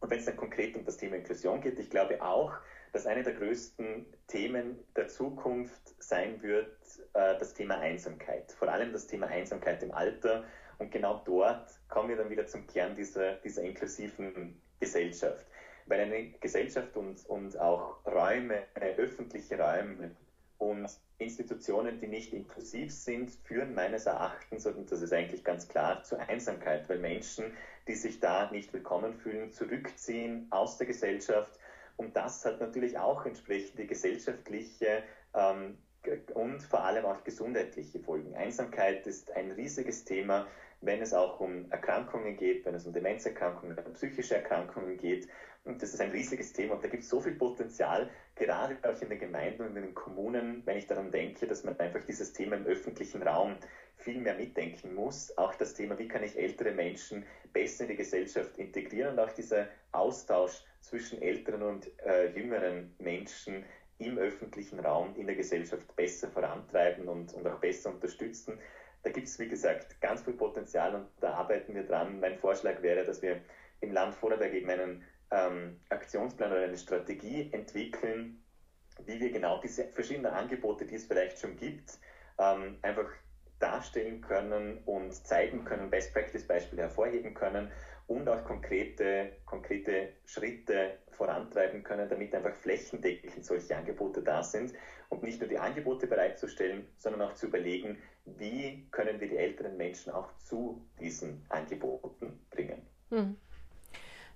Und 0.00 0.10
wenn 0.10 0.18
es 0.20 0.26
dann 0.26 0.36
konkret 0.36 0.76
um 0.76 0.84
das 0.84 0.96
Thema 0.96 1.16
Inklusion 1.16 1.60
geht, 1.60 1.78
ich 1.78 1.90
glaube 1.90 2.22
auch, 2.22 2.54
dass 2.92 3.06
eine 3.06 3.22
der 3.22 3.34
größten 3.34 4.06
Themen 4.28 4.78
der 4.96 5.08
Zukunft 5.08 5.94
sein 5.98 6.40
wird 6.42 6.76
äh, 7.14 7.36
das 7.38 7.52
Thema 7.54 7.78
Einsamkeit. 7.78 8.52
Vor 8.52 8.68
allem 8.68 8.92
das 8.92 9.06
Thema 9.06 9.26
Einsamkeit 9.26 9.82
im 9.82 9.92
Alter. 9.92 10.44
Und 10.78 10.90
genau 10.90 11.22
dort 11.24 11.68
kommen 11.88 12.08
wir 12.08 12.16
dann 12.16 12.30
wieder 12.30 12.46
zum 12.46 12.66
Kern 12.66 12.94
dieser, 12.94 13.34
dieser 13.36 13.62
inklusiven 13.62 14.60
Gesellschaft. 14.80 15.46
Weil 15.86 16.00
eine 16.00 16.30
Gesellschaft 16.40 16.96
und, 16.96 17.24
und 17.26 17.58
auch 17.58 18.04
Räume, 18.06 18.62
öffentliche 18.96 19.58
Räume 19.58 20.10
und 20.58 20.88
Institutionen, 21.18 21.98
die 21.98 22.06
nicht 22.06 22.32
inklusiv 22.32 22.92
sind, 22.92 23.30
führen 23.30 23.74
meines 23.74 24.06
Erachtens, 24.06 24.66
und 24.66 24.90
das 24.90 25.02
ist 25.02 25.12
eigentlich 25.12 25.42
ganz 25.42 25.66
klar, 25.68 26.02
zur 26.04 26.20
Einsamkeit, 26.20 26.88
weil 26.88 26.98
Menschen, 26.98 27.52
die 27.88 27.94
sich 27.94 28.20
da 28.20 28.50
nicht 28.50 28.72
willkommen 28.72 29.14
fühlen, 29.14 29.50
zurückziehen 29.50 30.46
aus 30.50 30.78
der 30.78 30.86
Gesellschaft. 30.86 31.58
Und 31.96 32.14
das 32.14 32.44
hat 32.44 32.60
natürlich 32.60 32.98
auch 32.98 33.26
entsprechende 33.26 33.86
gesellschaftliche 33.86 35.02
ähm, 35.34 35.78
und 36.34 36.62
vor 36.62 36.84
allem 36.84 37.04
auch 37.04 37.24
gesundheitliche 37.24 37.98
Folgen. 37.98 38.34
Einsamkeit 38.34 39.06
ist 39.06 39.32
ein 39.32 39.50
riesiges 39.50 40.04
Thema, 40.04 40.46
wenn 40.80 41.02
es 41.02 41.12
auch 41.12 41.40
um 41.40 41.70
Erkrankungen 41.70 42.36
geht, 42.36 42.64
wenn 42.64 42.74
es 42.74 42.86
um 42.86 42.92
Demenzerkrankungen, 42.92 43.76
um 43.84 43.92
psychische 43.94 44.36
Erkrankungen 44.36 44.96
geht. 44.96 45.28
Und 45.64 45.82
das 45.82 45.92
ist 45.92 46.00
ein 46.00 46.10
riesiges 46.10 46.52
Thema 46.52 46.74
und 46.74 46.84
da 46.84 46.88
gibt 46.88 47.02
es 47.02 47.08
so 47.08 47.20
viel 47.20 47.34
Potenzial, 47.34 48.08
gerade 48.36 48.76
auch 48.82 49.02
in 49.02 49.10
den 49.10 49.18
Gemeinden 49.18 49.62
und 49.62 49.76
in 49.76 49.82
den 49.82 49.94
Kommunen, 49.94 50.62
wenn 50.64 50.76
ich 50.76 50.86
daran 50.86 51.10
denke, 51.10 51.46
dass 51.46 51.64
man 51.64 51.78
einfach 51.78 52.04
dieses 52.04 52.32
Thema 52.32 52.56
im 52.56 52.64
öffentlichen 52.64 53.22
Raum 53.22 53.56
viel 53.96 54.20
mehr 54.20 54.34
mitdenken 54.34 54.94
muss. 54.94 55.36
Auch 55.36 55.54
das 55.56 55.74
Thema, 55.74 55.98
wie 55.98 56.08
kann 56.08 56.22
ich 56.22 56.38
ältere 56.38 56.72
Menschen 56.72 57.26
besser 57.52 57.84
in 57.84 57.88
die 57.88 57.96
Gesellschaft 57.96 58.56
integrieren 58.56 59.12
und 59.12 59.18
auch 59.18 59.32
dieser 59.32 59.66
Austausch 59.92 60.62
zwischen 60.80 61.20
älteren 61.20 61.62
und 61.62 61.90
äh, 62.06 62.30
jüngeren 62.30 62.94
Menschen 62.98 63.64
im 63.98 64.16
öffentlichen 64.16 64.78
Raum, 64.78 65.14
in 65.16 65.26
der 65.26 65.34
Gesellschaft 65.34 65.94
besser 65.96 66.28
vorantreiben 66.28 67.08
und, 67.08 67.34
und 67.34 67.46
auch 67.46 67.58
besser 67.58 67.90
unterstützen. 67.90 68.58
Da 69.02 69.10
gibt 69.10 69.28
es, 69.28 69.38
wie 69.38 69.48
gesagt, 69.48 70.00
ganz 70.00 70.22
viel 70.22 70.34
Potenzial 70.34 70.94
und 70.94 71.08
da 71.20 71.34
arbeiten 71.34 71.74
wir 71.74 71.84
dran. 71.84 72.20
Mein 72.20 72.36
Vorschlag 72.36 72.82
wäre, 72.82 73.04
dass 73.04 73.22
wir 73.22 73.40
im 73.80 73.92
Land 73.92 74.14
Vorarlberg 74.14 74.52
eben 74.52 74.70
einen 74.70 75.04
ähm, 75.30 75.80
Aktionsplan 75.88 76.52
oder 76.52 76.62
eine 76.62 76.76
Strategie 76.76 77.50
entwickeln, 77.52 78.42
wie 79.04 79.20
wir 79.20 79.30
genau 79.30 79.60
diese 79.60 79.84
verschiedenen 79.88 80.32
Angebote, 80.32 80.84
die 80.84 80.96
es 80.96 81.04
vielleicht 81.04 81.38
schon 81.38 81.56
gibt, 81.56 81.98
ähm, 82.38 82.78
einfach 82.82 83.08
darstellen 83.58 84.20
können 84.20 84.82
und 84.84 85.12
zeigen 85.14 85.64
können, 85.64 85.90
Best-Practice-Beispiele 85.90 86.82
hervorheben 86.82 87.34
können 87.34 87.70
und 88.06 88.28
auch 88.28 88.44
konkrete, 88.44 89.32
konkrete 89.44 90.12
Schritte 90.24 90.98
vorantreiben 91.18 91.82
können, 91.82 92.08
damit 92.08 92.34
einfach 92.34 92.54
flächendeckend 92.54 93.44
solche 93.44 93.76
Angebote 93.76 94.22
da 94.22 94.42
sind 94.42 94.72
und 95.10 95.22
nicht 95.22 95.40
nur 95.40 95.48
die 95.48 95.58
Angebote 95.58 96.06
bereitzustellen, 96.06 96.86
sondern 96.96 97.22
auch 97.22 97.34
zu 97.34 97.46
überlegen, 97.46 97.98
wie 98.24 98.86
können 98.90 99.20
wir 99.20 99.28
die 99.28 99.36
älteren 99.36 99.76
Menschen 99.76 100.12
auch 100.12 100.32
zu 100.38 100.80
diesen 101.00 101.44
Angeboten 101.48 102.38
bringen. 102.50 102.80
Hm. 103.10 103.36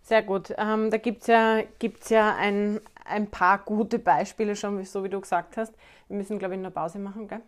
Sehr 0.03 0.23
gut. 0.23 0.53
Ähm, 0.59 0.90
da 0.90 0.97
gibt 0.97 1.23
es 1.23 1.29
ja, 1.29 1.62
gibt's 1.79 2.11
ja 2.11 2.35
ein, 2.37 2.81
ein 3.05 3.31
paar 3.31 3.59
gute 3.59 4.01
Beispiele 4.01 4.57
schon, 4.57 4.83
so 4.85 5.05
wie 5.05 5.09
du 5.09 5.21
gesagt 5.21 5.57
hast. 5.57 5.75
Wir 6.09 6.16
müssen, 6.16 6.38
glaube 6.38 6.55
ich, 6.55 6.59
eine 6.59 6.73
Pause 6.73 6.99
machen, 6.99 7.29
gell? 7.29 7.42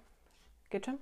Geht 0.70 0.86
schon? 0.86 0.98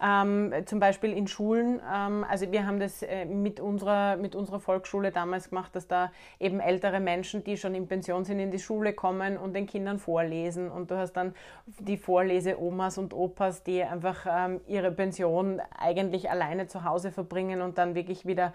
Ähm, 0.00 0.54
zum 0.66 0.78
Beispiel 0.78 1.12
in 1.12 1.26
Schulen, 1.26 1.80
ähm, 1.92 2.24
also 2.28 2.52
wir 2.52 2.66
haben 2.66 2.78
das 2.78 3.02
äh, 3.02 3.24
mit, 3.24 3.58
unserer, 3.58 4.16
mit 4.16 4.36
unserer 4.36 4.60
Volksschule 4.60 5.10
damals 5.10 5.50
gemacht, 5.50 5.74
dass 5.74 5.88
da 5.88 6.12
eben 6.38 6.60
ältere 6.60 7.00
Menschen, 7.00 7.42
die 7.42 7.56
schon 7.56 7.74
in 7.74 7.88
Pension 7.88 8.24
sind, 8.24 8.38
in 8.38 8.52
die 8.52 8.60
Schule 8.60 8.92
kommen 8.92 9.36
und 9.36 9.54
den 9.54 9.66
Kindern 9.66 9.98
vorlesen. 9.98 10.70
Und 10.70 10.92
du 10.92 10.96
hast 10.96 11.14
dann 11.14 11.34
die 11.80 11.96
Vorlese-Omas 11.96 12.98
und 12.98 13.12
Opas, 13.12 13.64
die 13.64 13.82
einfach 13.82 14.24
ähm, 14.30 14.60
ihre 14.68 14.92
Pension 14.92 15.60
eigentlich 15.76 16.30
alleine 16.30 16.68
zu 16.68 16.84
Hause 16.84 17.10
verbringen 17.10 17.60
und 17.60 17.76
dann 17.76 17.96
wirklich 17.96 18.24
wieder 18.24 18.52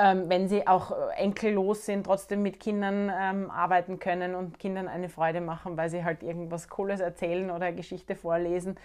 ähm, 0.00 0.28
wenn 0.28 0.48
sie 0.48 0.66
auch 0.66 0.92
enkellos 1.16 1.84
sind, 1.84 2.06
trotzdem 2.06 2.40
mit 2.42 2.60
Kindern 2.60 3.10
ähm, 3.12 3.50
arbeiten 3.50 3.98
können 3.98 4.36
und 4.36 4.58
Kindern 4.60 4.86
eine 4.86 5.08
Freude 5.08 5.40
machen, 5.40 5.76
weil 5.76 5.90
sie 5.90 6.04
halt 6.04 6.22
irgendwas 6.22 6.68
Cooles 6.68 7.00
erzählen 7.00 7.50
oder 7.50 7.72
Geschichte 7.72 8.14
vorlesen. 8.14 8.76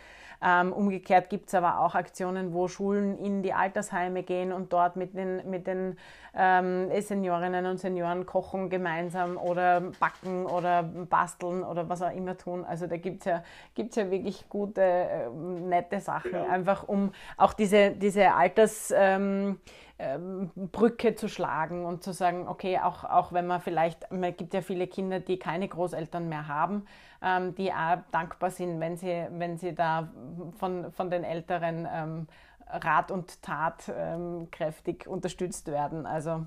Ähm, 0.46 0.74
umgekehrt 0.74 1.30
gibt 1.30 1.48
es 1.48 1.56
aber 1.56 1.80
auch 1.80 1.96
Aktionen, 1.96 2.54
wo 2.54 2.68
Schulen 2.68 3.18
in 3.18 3.44
die 3.44 3.54
Altersheime 3.54 4.24
gehen 4.24 4.52
und 4.52 4.74
dort 4.74 4.98
mit 4.98 5.16
den, 5.16 5.50
mit 5.50 5.68
den 5.68 5.98
ähm, 6.36 6.90
Seniorinnen 7.00 7.66
und 7.66 7.80
Senioren 7.80 8.26
kochen 8.26 8.70
gemeinsam 8.70 9.38
oder 9.38 9.82
backen 10.00 10.46
oder 10.46 10.84
basteln 10.84 11.64
oder 11.64 11.88
was 11.88 12.02
auch 12.02 12.14
immer 12.14 12.38
tun. 12.38 12.66
Also 12.66 12.88
da 12.88 12.98
gibt 12.98 13.20
es 13.20 13.26
ja, 13.26 13.44
gibt's 13.74 13.96
ja 13.96 14.12
wirklich 14.12 14.50
gute, 14.50 14.82
äh, 14.82 15.30
nette 15.30 16.02
Sachen, 16.02 16.32
genau. 16.32 16.50
einfach 16.50 16.88
um 16.88 17.14
auch 17.38 17.54
diese, 17.54 17.92
diese 17.92 18.34
Alters... 18.34 18.94
Ähm, 18.96 19.60
Brücke 20.56 21.16
zu 21.16 21.28
schlagen 21.28 21.86
und 21.86 22.04
zu 22.04 22.14
sagen, 22.14 22.48
okay, 22.48 22.80
auch, 22.80 23.04
auch 23.04 23.34
wenn 23.34 23.48
man 23.48 23.62
vielleicht, 23.62 24.12
man 24.12 24.36
gibt 24.36 24.54
ja 24.54 24.62
viele 24.62 24.88
Kinder, 24.88 25.20
die 25.20 25.40
keine 25.40 25.68
Großeltern 25.68 26.30
mehr 26.30 26.48
haben, 26.48 26.86
ähm, 27.22 27.56
die 27.56 27.72
auch 27.72 28.00
dankbar 28.12 28.52
sind, 28.52 28.80
wenn 28.80 28.98
sie, 28.98 29.28
wenn 29.32 29.58
sie 29.58 29.74
da 29.74 30.10
von, 30.58 30.92
von 30.92 31.10
den 31.10 31.24
Älteren 31.24 31.88
ähm, 31.92 32.28
Rat 32.68 33.12
und 33.12 33.42
Tat 33.42 33.92
ähm, 33.96 34.50
kräftig 34.52 35.08
unterstützt 35.08 35.68
werden. 35.68 36.06
Also, 36.06 36.46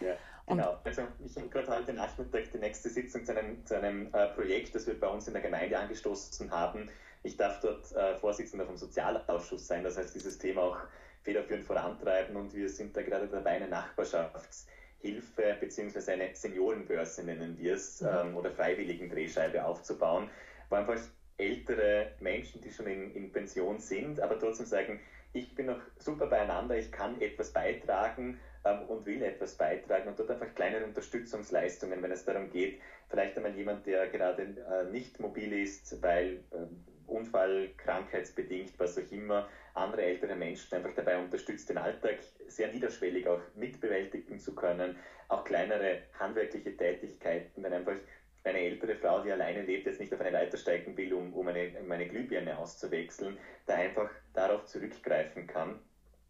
ja. 0.00 0.14
Genau, 0.48 0.76
also 0.84 1.02
ich 1.24 1.36
habe 1.36 1.48
gerade 1.48 1.68
heute 1.68 1.92
Nachmittag 1.92 2.52
die 2.52 2.58
nächste 2.58 2.88
Sitzung 2.88 3.24
zu 3.24 3.36
einem, 3.36 3.66
zu 3.66 3.76
einem 3.76 4.14
äh, 4.14 4.28
Projekt, 4.28 4.76
das 4.76 4.86
wir 4.86 4.98
bei 4.98 5.08
uns 5.08 5.26
in 5.26 5.32
der 5.32 5.42
Gemeinde 5.42 5.76
angestoßen 5.76 6.50
haben. 6.52 6.88
Ich 7.24 7.36
darf 7.36 7.58
dort 7.60 7.90
äh, 7.96 8.14
Vorsitzender 8.16 8.64
vom 8.64 8.76
Sozialausschuss 8.76 9.66
sein, 9.66 9.82
das 9.82 9.98
heißt, 9.98 10.14
dieses 10.14 10.38
Thema 10.38 10.62
auch 10.62 10.78
federführend 11.26 11.64
vorantreiben 11.64 12.36
und 12.36 12.54
wir 12.54 12.68
sind 12.68 12.96
da 12.96 13.02
gerade 13.02 13.26
dabei, 13.26 13.50
eine 13.50 13.68
Nachbarschaftshilfe 13.68 15.56
bzw. 15.60 16.12
eine 16.12 16.34
Seniorenbörse 16.34 17.24
nennen 17.24 17.58
wir 17.58 17.74
es 17.74 18.00
mhm. 18.00 18.08
ähm, 18.08 18.36
oder 18.36 18.52
freiwilligen 18.52 19.10
Drehscheibe 19.10 19.64
aufzubauen, 19.64 20.30
wo 20.70 20.76
einfach 20.76 21.00
ältere 21.36 22.12
Menschen, 22.20 22.60
die 22.60 22.70
schon 22.70 22.86
in, 22.86 23.12
in 23.12 23.32
Pension 23.32 23.80
sind, 23.80 24.20
aber 24.20 24.38
trotzdem 24.38 24.66
sagen, 24.66 25.00
ich 25.32 25.54
bin 25.54 25.66
noch 25.66 25.80
super 25.98 26.28
beieinander, 26.28 26.78
ich 26.78 26.90
kann 26.92 27.20
etwas 27.20 27.52
beitragen 27.52 28.38
ähm, 28.64 28.82
und 28.88 29.04
will 29.04 29.22
etwas 29.22 29.56
beitragen 29.56 30.08
und 30.08 30.18
dort 30.18 30.30
einfach 30.30 30.54
kleinere 30.54 30.84
Unterstützungsleistungen, 30.84 32.00
wenn 32.02 32.12
es 32.12 32.24
darum 32.24 32.50
geht, 32.50 32.80
vielleicht 33.10 33.36
einmal 33.36 33.54
jemand, 33.56 33.84
der 33.84 34.06
gerade 34.06 34.42
äh, 34.42 34.90
nicht 34.92 35.18
mobil 35.18 35.52
ist, 35.52 36.00
weil 36.02 36.44
äh, 36.52 36.66
Unfall, 37.08 37.70
krankheitsbedingt, 37.76 38.78
was 38.78 38.96
auch 38.96 39.12
immer, 39.12 39.48
andere 39.76 40.02
ältere 40.04 40.34
Menschen 40.36 40.74
einfach 40.76 40.94
dabei 40.94 41.18
unterstützt, 41.18 41.68
den 41.68 41.78
Alltag 41.78 42.22
sehr 42.46 42.68
niederschwellig 42.68 43.26
auch 43.26 43.40
mitbewältigen 43.54 44.38
zu 44.38 44.54
können, 44.54 44.96
auch 45.28 45.44
kleinere 45.44 46.02
handwerkliche 46.18 46.76
Tätigkeiten, 46.76 47.62
dann 47.62 47.72
einfach 47.72 47.96
meine 48.44 48.60
ältere 48.60 48.94
Frau, 48.96 49.20
die 49.20 49.32
alleine 49.32 49.62
lebt, 49.62 49.86
jetzt 49.86 50.00
nicht 50.00 50.14
auf 50.14 50.20
eine 50.20 50.30
Leiter 50.30 50.56
steigen 50.56 50.96
will, 50.96 51.12
um, 51.12 51.32
um 51.32 51.48
eine, 51.48 51.68
meine 51.82 52.06
Glühbirne 52.06 52.56
auszuwechseln, 52.56 53.38
da 53.66 53.74
einfach 53.74 54.08
darauf 54.32 54.64
zurückgreifen 54.64 55.46
kann. 55.46 55.80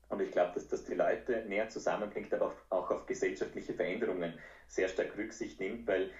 Und 0.09 0.23
ich 0.23 0.31
glaube, 0.31 0.53
dass 0.53 0.67
das 0.69 0.85
die 0.85 0.95
Leute 0.95 1.43
näher 1.45 1.69
zusammenbringt, 1.69 2.33
aber 2.33 2.55
auch 2.71 2.91
auf 2.91 3.07
gesellschaftliche 3.07 3.75
Veränderungen 3.75 4.39
sehr 4.67 4.89
stark 4.89 5.17
Rücksicht 5.17 5.61
nimmt, 5.61 5.87
weil 5.87 6.11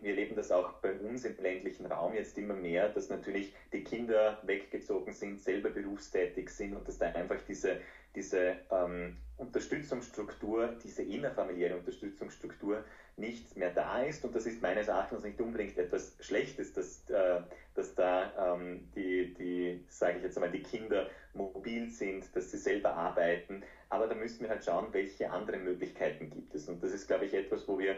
wir 0.00 0.10
erleben 0.10 0.36
das 0.36 0.52
auch 0.52 0.74
bei 0.74 0.92
uns 0.92 1.24
im 1.24 1.36
ländlichen 1.38 1.86
Raum 1.86 2.14
jetzt 2.14 2.38
immer 2.38 2.54
mehr, 2.54 2.88
dass 2.88 3.08
natürlich 3.08 3.52
die 3.72 3.82
Kinder 3.82 4.38
weggezogen 4.44 5.12
sind, 5.12 5.40
selber 5.40 5.70
berufstätig 5.70 6.50
sind 6.50 6.74
und 6.74 6.86
dass 6.86 6.98
da 6.98 7.06
einfach 7.06 7.40
diese, 7.48 7.80
diese 8.14 8.56
ähm, 8.70 9.16
Unterstützungsstruktur, 9.38 10.68
diese 10.84 11.02
innerfamiliäre 11.02 11.76
Unterstützungsstruktur 11.76 12.84
nicht 13.16 13.56
mehr 13.56 13.70
da 13.70 14.02
ist. 14.02 14.24
Und 14.24 14.34
das 14.36 14.46
ist 14.46 14.62
meines 14.62 14.88
Erachtens 14.88 15.24
nicht 15.24 15.40
unbedingt 15.40 15.76
etwas 15.78 16.16
Schlechtes, 16.20 16.72
dass, 16.72 17.08
äh, 17.10 17.40
dass 17.74 17.94
da 17.94 18.54
ähm, 18.54 18.88
die, 18.94 19.34
die 19.34 19.84
sage 19.88 20.18
ich 20.18 20.22
jetzt 20.22 20.36
einmal, 20.36 20.52
die 20.52 20.62
Kinder 20.62 21.08
mobil 21.34 21.90
sind, 21.90 22.24
dass 22.36 22.50
sie 22.50 22.58
selber 22.58 22.94
arbeiten. 22.94 23.62
Aber 23.88 24.06
da 24.06 24.14
müssen 24.14 24.42
wir 24.42 24.48
halt 24.48 24.64
schauen, 24.64 24.88
welche 24.92 25.30
anderen 25.30 25.64
Möglichkeiten 25.64 26.30
gibt 26.30 26.54
es. 26.54 26.68
Und 26.68 26.82
das 26.82 26.92
ist, 26.92 27.06
glaube 27.06 27.24
ich, 27.26 27.34
etwas, 27.34 27.66
wo 27.68 27.78
wir 27.78 27.96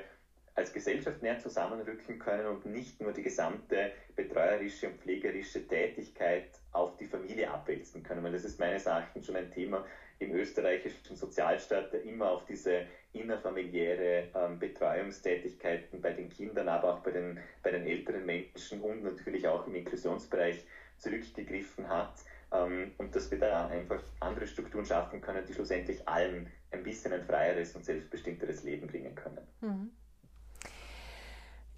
als 0.54 0.72
Gesellschaft 0.72 1.22
näher 1.22 1.38
zusammenrücken 1.38 2.18
können 2.18 2.46
und 2.46 2.64
nicht 2.64 3.00
nur 3.00 3.12
die 3.12 3.22
gesamte 3.22 3.92
betreuerische 4.16 4.88
und 4.88 5.00
pflegerische 5.00 5.66
Tätigkeit 5.66 6.48
auf 6.72 6.96
die 6.96 7.04
Familie 7.04 7.50
abwälzen 7.50 8.02
können. 8.02 8.22
Weil 8.22 8.32
das 8.32 8.44
ist 8.44 8.58
meines 8.58 8.86
Erachtens 8.86 9.26
schon 9.26 9.36
ein 9.36 9.50
Thema 9.50 9.84
im 10.18 10.32
österreichischen 10.32 11.16
Sozialstaat, 11.16 11.92
der 11.92 12.02
immer 12.02 12.30
auf 12.30 12.44
diese 12.44 12.84
innerfamiliäre 13.12 14.28
ähm, 14.34 14.58
Betreuungstätigkeiten 14.58 16.00
bei 16.00 16.12
den 16.12 16.28
Kindern, 16.28 16.68
aber 16.68 16.94
auch 16.94 16.98
bei 17.00 17.12
den, 17.12 17.38
bei 17.62 17.70
den 17.70 17.84
älteren 17.84 18.26
Menschen 18.26 18.80
und 18.80 19.02
natürlich 19.02 19.46
auch 19.46 19.66
im 19.66 19.74
Inklusionsbereich 19.76 20.64
zurückgegriffen 20.96 21.88
hat. 21.88 22.24
Ähm, 22.52 22.92
und 22.98 23.14
dass 23.14 23.30
wir 23.30 23.38
da 23.38 23.66
einfach 23.66 24.02
andere 24.20 24.46
Strukturen 24.46 24.84
schaffen 24.84 25.20
können, 25.20 25.44
die 25.44 25.54
schlussendlich 25.54 26.06
allen 26.08 26.48
ein 26.70 26.82
bisschen 26.82 27.12
ein 27.12 27.22
freieres 27.22 27.74
und 27.74 27.84
selbstbestimmteres 27.84 28.62
Leben 28.62 28.86
bringen 28.88 29.14
können. 29.14 29.46
Mhm 29.60 29.92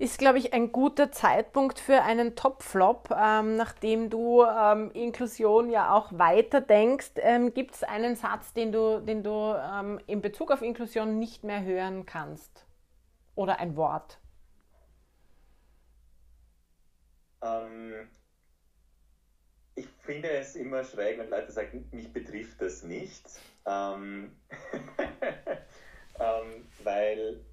ist, 0.01 0.19
glaube 0.19 0.39
ich, 0.39 0.55
ein 0.55 0.73
guter 0.73 1.13
Zeitpunkt 1.13 1.79
für 1.79 2.01
einen 2.01 2.35
Top-Flop, 2.35 3.15
ähm, 3.15 3.57
nachdem 3.57 4.09
du 4.09 4.43
ähm, 4.45 4.91
Inklusion 4.93 5.69
ja 5.69 5.95
auch 5.95 6.11
weiter 6.13 6.63
denkst. 6.63 7.11
Ähm, 7.17 7.53
Gibt 7.53 7.75
es 7.75 7.83
einen 7.83 8.17
Satz, 8.17 8.55
den 8.55 8.73
du, 8.73 9.01
den 9.01 9.23
du 9.23 9.31
ähm, 9.31 10.01
in 10.07 10.23
Bezug 10.23 10.53
auf 10.53 10.63
Inklusion 10.63 11.19
nicht 11.19 11.45
mehr 11.45 11.63
hören 11.63 12.07
kannst? 12.07 12.65
Oder 13.35 13.61
ein 13.61 13.77
Wort? 13.77 14.19
Ähm, 17.43 18.09
ich 19.75 19.87
finde 19.99 20.31
es 20.31 20.57
immer 20.57 20.83
schräg, 20.83 21.19
wenn 21.19 21.29
Leute 21.29 21.53
sagen, 21.53 21.87
mich 21.93 22.11
betrifft 22.11 22.63
das 22.63 22.85
nicht. 22.85 23.29
Ähm, 23.67 24.35
weil 26.85 27.45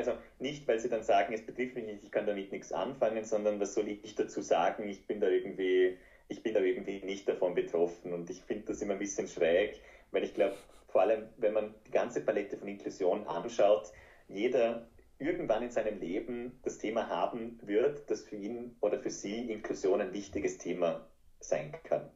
also 0.00 0.18
nicht, 0.38 0.66
weil 0.66 0.78
sie 0.78 0.88
dann 0.88 1.02
sagen, 1.02 1.34
es 1.34 1.44
betrifft 1.44 1.74
mich 1.74 1.84
nicht, 1.84 2.02
ich 2.02 2.10
kann 2.10 2.26
damit 2.26 2.52
nichts 2.52 2.72
anfangen, 2.72 3.24
sondern 3.24 3.60
was 3.60 3.74
soll 3.74 3.88
ich 3.88 4.14
dazu 4.14 4.40
sagen, 4.40 4.88
ich 4.88 5.06
bin 5.06 5.20
da 5.20 5.28
irgendwie, 5.28 5.96
ich 6.28 6.42
bin 6.42 6.54
da 6.54 6.60
irgendwie 6.60 7.04
nicht 7.04 7.28
davon 7.28 7.54
betroffen. 7.54 8.14
Und 8.14 8.30
ich 8.30 8.40
finde 8.42 8.64
das 8.66 8.80
immer 8.80 8.94
ein 8.94 8.98
bisschen 8.98 9.28
schräg, 9.28 9.80
weil 10.10 10.24
ich 10.24 10.32
glaube, 10.32 10.56
vor 10.88 11.02
allem, 11.02 11.28
wenn 11.36 11.52
man 11.52 11.74
die 11.86 11.90
ganze 11.90 12.22
Palette 12.22 12.56
von 12.56 12.68
Inklusion 12.68 13.26
anschaut, 13.26 13.92
jeder 14.28 14.88
irgendwann 15.18 15.62
in 15.62 15.70
seinem 15.70 16.00
Leben 16.00 16.58
das 16.62 16.78
Thema 16.78 17.08
haben 17.08 17.58
wird, 17.62 18.10
dass 18.10 18.22
für 18.22 18.36
ihn 18.36 18.76
oder 18.80 18.98
für 18.98 19.10
sie 19.10 19.50
Inklusion 19.50 20.00
ein 20.00 20.14
wichtiges 20.14 20.56
Thema 20.56 21.06
sein 21.40 21.72
kann. 21.84 22.10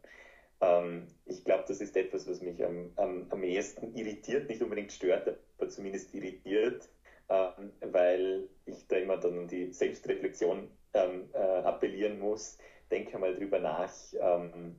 Ähm, 0.63 1.07
ich 1.27 1.45
glaube, 1.45 1.65
das 1.69 1.83
ist 1.83 1.97
etwas, 1.97 2.27
was 2.27 2.41
mich 2.41 2.65
am, 2.65 2.93
am, 2.97 3.27
am 3.29 3.43
ehesten 3.43 3.95
irritiert, 3.95 4.49
nicht 4.49 4.63
unbedingt 4.63 4.93
stört, 4.93 5.37
aber 5.59 5.69
zumindest 5.69 6.15
irritiert, 6.15 6.89
ähm, 7.29 7.73
weil 7.81 8.49
ich 8.67 8.87
da 8.89 8.97
immer 8.97 9.17
dann 9.17 9.49
die 9.49 9.73
Selbstreflexion 9.73 10.69
ähm, 10.95 11.29
äh, 11.33 11.39
appellieren 11.39 12.19
muss. 12.19 12.59
Denke 12.91 13.19
mal 13.19 13.35
drüber 13.35 13.59
nach, 13.59 13.91
ähm, 14.21 14.77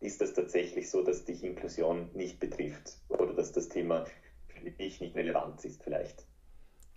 ist 0.00 0.20
das 0.20 0.34
tatsächlich 0.34 0.90
so, 0.90 1.02
dass 1.02 1.24
dich 1.24 1.44
Inklusion 1.44 2.10
nicht 2.14 2.40
betrifft 2.40 2.98
oder 3.08 3.32
dass 3.34 3.52
das 3.52 3.68
Thema 3.68 4.04
für 4.48 4.70
dich 4.70 5.00
nicht 5.00 5.14
relevant 5.14 5.64
ist 5.64 5.82
vielleicht. 5.82 6.26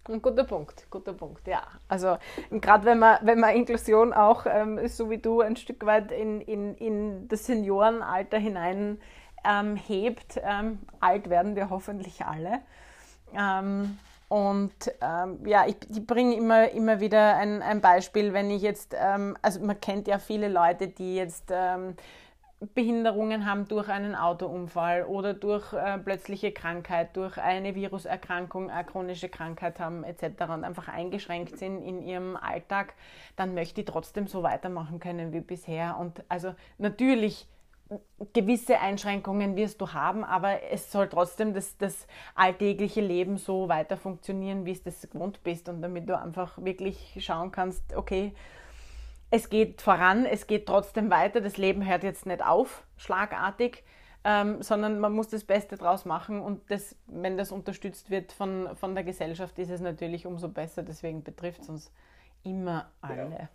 Ein 0.08 0.22
guter 0.22 0.44
Punkt, 0.44 0.88
guter 0.92 1.14
Punkt, 1.14 1.48
ja. 1.48 1.64
Also 1.88 2.18
gerade 2.52 2.86
wenn 2.86 3.00
man, 3.00 3.18
wenn 3.24 3.40
man 3.40 3.56
Inklusion 3.56 4.14
auch, 4.14 4.46
ähm, 4.46 4.88
so 4.88 5.10
wie 5.10 5.18
du, 5.18 5.42
ein 5.42 5.56
Stück 5.56 5.86
weit 5.86 6.12
in, 6.12 6.42
in, 6.42 6.76
in 6.76 7.28
das 7.28 7.48
Seniorenalter 7.48 8.38
hinein 8.38 9.00
ähm, 9.44 9.76
hebt, 9.76 10.40
ähm, 10.44 10.80
alt 11.00 11.30
werden 11.30 11.56
wir 11.56 11.72
hoffentlich 11.72 12.24
alle. 12.24 12.62
Und 14.28 14.74
ähm, 15.02 15.46
ja, 15.46 15.66
ich, 15.68 15.78
ich 15.90 16.06
bringe 16.06 16.36
immer, 16.36 16.70
immer 16.72 17.00
wieder 17.00 17.36
ein, 17.36 17.62
ein 17.62 17.82
Beispiel, 17.82 18.34
wenn 18.34 18.50
ich 18.50 18.62
jetzt, 18.62 18.96
ähm, 19.00 19.38
also 19.42 19.60
man 19.60 19.80
kennt 19.80 20.08
ja 20.08 20.18
viele 20.18 20.48
Leute, 20.48 20.88
die 20.88 21.16
jetzt 21.16 21.52
ähm, 21.52 21.96
Behinderungen 22.74 23.46
haben 23.46 23.68
durch 23.68 23.90
einen 23.90 24.16
Autounfall 24.16 25.04
oder 25.04 25.34
durch 25.34 25.74
äh, 25.74 25.98
plötzliche 26.00 26.52
Krankheit, 26.52 27.16
durch 27.16 27.38
eine 27.38 27.76
Viruserkrankung, 27.76 28.70
eine 28.70 28.86
chronische 28.86 29.30
Krankheit 29.30 29.80
haben 29.80 30.04
etc. 30.04 30.24
und 30.50 30.64
einfach 30.64 30.88
eingeschränkt 30.88 31.58
sind 31.60 31.82
in 31.84 32.02
ihrem 32.02 32.36
Alltag, 32.36 32.94
dann 33.36 33.54
möchte 33.54 33.82
ich 33.82 33.88
trotzdem 33.88 34.28
so 34.28 34.42
weitermachen 34.42 35.00
können 35.00 35.34
wie 35.34 35.42
bisher. 35.42 35.98
Und 36.00 36.24
also 36.30 36.56
natürlich 36.78 37.48
gewisse 38.34 38.80
Einschränkungen 38.80 39.56
wirst 39.56 39.80
du 39.80 39.94
haben, 39.94 40.24
aber 40.24 40.64
es 40.72 40.92
soll 40.92 41.08
trotzdem 41.08 41.54
das, 41.54 41.78
das 41.78 42.08
alltägliche 42.34 43.02
Leben 43.02 43.38
so 43.38 43.70
weiter 43.70 43.96
funktionieren, 43.96 44.66
wie 44.66 44.72
es 44.72 44.84
das 44.84 45.02
gewohnt 45.02 45.44
bist. 45.44 45.70
Und 45.70 45.82
damit 45.82 46.10
du 46.10 46.18
einfach 46.18 46.58
wirklich 46.58 47.18
schauen 47.20 47.52
kannst, 47.52 47.96
okay, 47.96 48.34
es 49.30 49.50
geht 49.50 49.82
voran, 49.82 50.26
es 50.26 50.48
geht 50.48 50.66
trotzdem 50.66 51.12
weiter, 51.12 51.42
das 51.42 51.58
Leben 51.58 51.86
hört 51.86 52.04
jetzt 52.04 52.26
nicht 52.26 52.44
auf, 52.44 52.84
schlagartig, 52.98 53.84
ähm, 54.24 54.62
sondern 54.64 55.00
man 55.00 55.14
muss 55.14 55.28
das 55.28 55.44
Beste 55.44 55.78
draus 55.78 56.06
machen. 56.06 56.42
Und 56.42 56.72
das, 56.72 56.96
wenn 57.06 57.38
das 57.38 57.52
unterstützt 57.52 58.10
wird 58.10 58.32
von, 58.32 58.76
von 58.76 58.96
der 58.96 59.04
Gesellschaft, 59.04 59.60
ist 59.60 59.70
es 59.70 59.82
natürlich 59.82 60.26
umso 60.26 60.50
besser, 60.50 60.82
deswegen 60.82 61.24
betrifft 61.24 61.62
es 61.62 61.70
uns 61.70 61.92
immer 62.44 62.90
alle. 63.02 63.30
Ja 63.30 63.50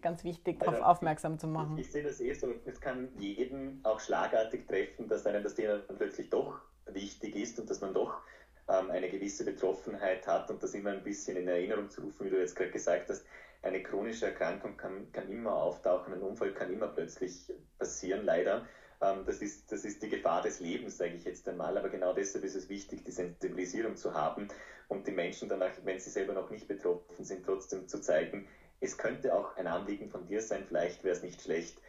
ganz 0.00 0.24
wichtig, 0.24 0.58
darauf 0.58 0.74
also, 0.74 0.86
aufmerksam 0.86 1.38
zu 1.38 1.46
machen. 1.46 1.78
Ich, 1.78 1.86
ich, 1.86 1.92
sehe 1.92 2.02
das 2.02 2.20
eh 2.20 2.32
so, 2.34 2.52
es 2.64 2.80
kann 2.80 3.08
jeden 3.18 3.80
auch 3.84 4.00
schlagartig 4.00 4.66
treffen, 4.66 5.08
dass 5.08 5.26
einem 5.26 5.42
das 5.42 5.54
Thema 5.54 5.78
plötzlich 5.96 6.30
doch 6.30 6.60
wichtig 6.86 7.36
ist 7.36 7.58
und 7.58 7.68
dass 7.68 7.80
man 7.80 7.94
doch 7.94 8.20
ähm, 8.68 8.90
eine 8.90 9.08
gewisse 9.08 9.44
Betroffenheit 9.44 10.26
hat 10.26 10.50
und 10.50 10.62
das 10.62 10.74
immer 10.74 10.90
ein 10.90 11.02
bisschen 11.02 11.36
in 11.36 11.48
Erinnerung 11.48 11.90
zu 11.90 12.02
rufen, 12.02 12.26
wie 12.26 12.30
du 12.30 12.38
jetzt 12.38 12.56
gerade 12.56 12.70
gesagt 12.70 13.08
hast. 13.10 13.24
Eine 13.62 13.82
chronische 13.82 14.26
Erkrankung 14.26 14.76
kann, 14.76 15.10
kann 15.12 15.28
immer 15.28 15.54
auftauchen, 15.54 16.12
ein 16.12 16.20
Unfall 16.20 16.52
kann 16.52 16.72
immer 16.72 16.88
plötzlich 16.88 17.52
passieren, 17.78 18.24
leider. 18.24 18.66
Ähm, 19.00 19.24
das, 19.26 19.42
ist, 19.42 19.70
das 19.70 19.84
ist 19.84 20.02
die 20.02 20.08
Gefahr 20.08 20.42
des 20.42 20.60
Lebens, 20.60 20.98
sage 20.98 21.14
ich 21.14 21.24
jetzt 21.24 21.48
einmal, 21.48 21.76
aber 21.76 21.88
genau 21.88 22.12
deshalb 22.12 22.44
ist 22.44 22.54
es 22.54 22.68
wichtig, 22.68 23.04
die 23.04 23.10
Sensibilisierung 23.10 23.96
zu 23.96 24.14
haben 24.14 24.48
und 24.88 25.06
die 25.06 25.12
Menschen 25.12 25.48
danach, 25.48 25.72
wenn 25.84 25.98
sie 25.98 26.10
selber 26.10 26.32
noch 26.32 26.50
nicht 26.50 26.68
betroffen 26.68 27.24
sind, 27.24 27.44
trotzdem 27.44 27.88
zu 27.88 28.00
zeigen, 28.00 28.48
es 28.80 28.98
könnte 28.98 29.34
auch 29.34 29.56
ein 29.56 29.66
Anliegen 29.66 30.10
von 30.10 30.26
dir 30.26 30.40
sein, 30.40 30.64
vielleicht 30.66 31.02
wäre 31.04 31.16
es 31.16 31.22
nicht 31.22 31.42
schlecht, 31.42 31.80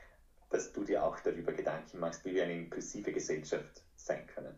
dass 0.49 0.71
du 0.71 0.83
dir 0.83 1.03
auch 1.03 1.19
darüber 1.19 1.51
Gedanken 1.51 1.99
machst, 1.99 2.23
wie 2.25 2.33
wir 2.33 2.43
eine 2.43 2.53
inklusive 2.53 3.11
Gesellschaft 3.11 3.83
sein 3.95 4.25
können. 4.27 4.55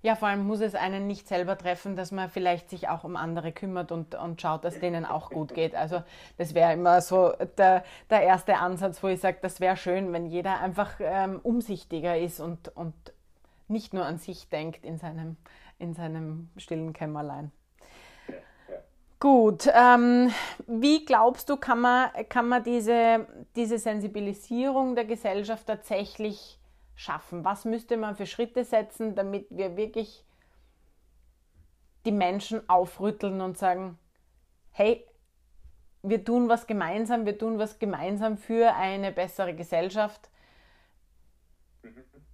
Ja, 0.00 0.14
vor 0.14 0.28
allem 0.28 0.46
muss 0.46 0.60
es 0.60 0.76
einen 0.76 1.08
nicht 1.08 1.26
selber 1.26 1.58
treffen, 1.58 1.96
dass 1.96 2.12
man 2.12 2.30
vielleicht 2.30 2.70
sich 2.70 2.88
auch 2.88 3.02
um 3.02 3.16
andere 3.16 3.50
kümmert 3.50 3.90
und, 3.90 4.14
und 4.14 4.40
schaut, 4.40 4.62
dass 4.64 4.78
denen 4.78 5.04
auch 5.04 5.30
gut 5.30 5.54
geht. 5.54 5.74
Also 5.74 6.04
das 6.36 6.54
wäre 6.54 6.72
immer 6.72 7.00
so 7.00 7.32
der, 7.56 7.82
der 8.08 8.22
erste 8.22 8.58
Ansatz, 8.58 9.02
wo 9.02 9.08
ich 9.08 9.18
sage, 9.18 9.38
das 9.42 9.58
wäre 9.58 9.76
schön, 9.76 10.12
wenn 10.12 10.26
jeder 10.26 10.60
einfach 10.60 10.94
ähm, 11.00 11.40
umsichtiger 11.42 12.16
ist 12.16 12.38
und, 12.38 12.68
und 12.76 12.94
nicht 13.66 13.92
nur 13.92 14.04
an 14.04 14.18
sich 14.18 14.48
denkt 14.48 14.84
in 14.84 14.98
seinem, 14.98 15.36
in 15.80 15.94
seinem 15.94 16.50
stillen 16.56 16.92
Kämmerlein. 16.92 17.50
Gut, 19.20 19.68
ähm, 19.74 20.32
wie 20.68 21.04
glaubst 21.04 21.48
du, 21.48 21.56
kann 21.56 21.80
man, 21.80 22.10
kann 22.28 22.48
man 22.48 22.62
diese, 22.62 23.26
diese 23.56 23.78
Sensibilisierung 23.78 24.94
der 24.94 25.06
Gesellschaft 25.06 25.66
tatsächlich 25.66 26.60
schaffen? 26.94 27.44
Was 27.44 27.64
müsste 27.64 27.96
man 27.96 28.14
für 28.14 28.26
Schritte 28.26 28.64
setzen, 28.64 29.16
damit 29.16 29.48
wir 29.50 29.76
wirklich 29.76 30.24
die 32.04 32.12
Menschen 32.12 32.68
aufrütteln 32.68 33.40
und 33.40 33.58
sagen, 33.58 33.98
hey, 34.70 35.04
wir 36.02 36.24
tun 36.24 36.48
was 36.48 36.68
gemeinsam, 36.68 37.26
wir 37.26 37.36
tun 37.36 37.58
was 37.58 37.80
gemeinsam 37.80 38.38
für 38.38 38.74
eine 38.74 39.10
bessere 39.10 39.54
Gesellschaft. 39.54 40.30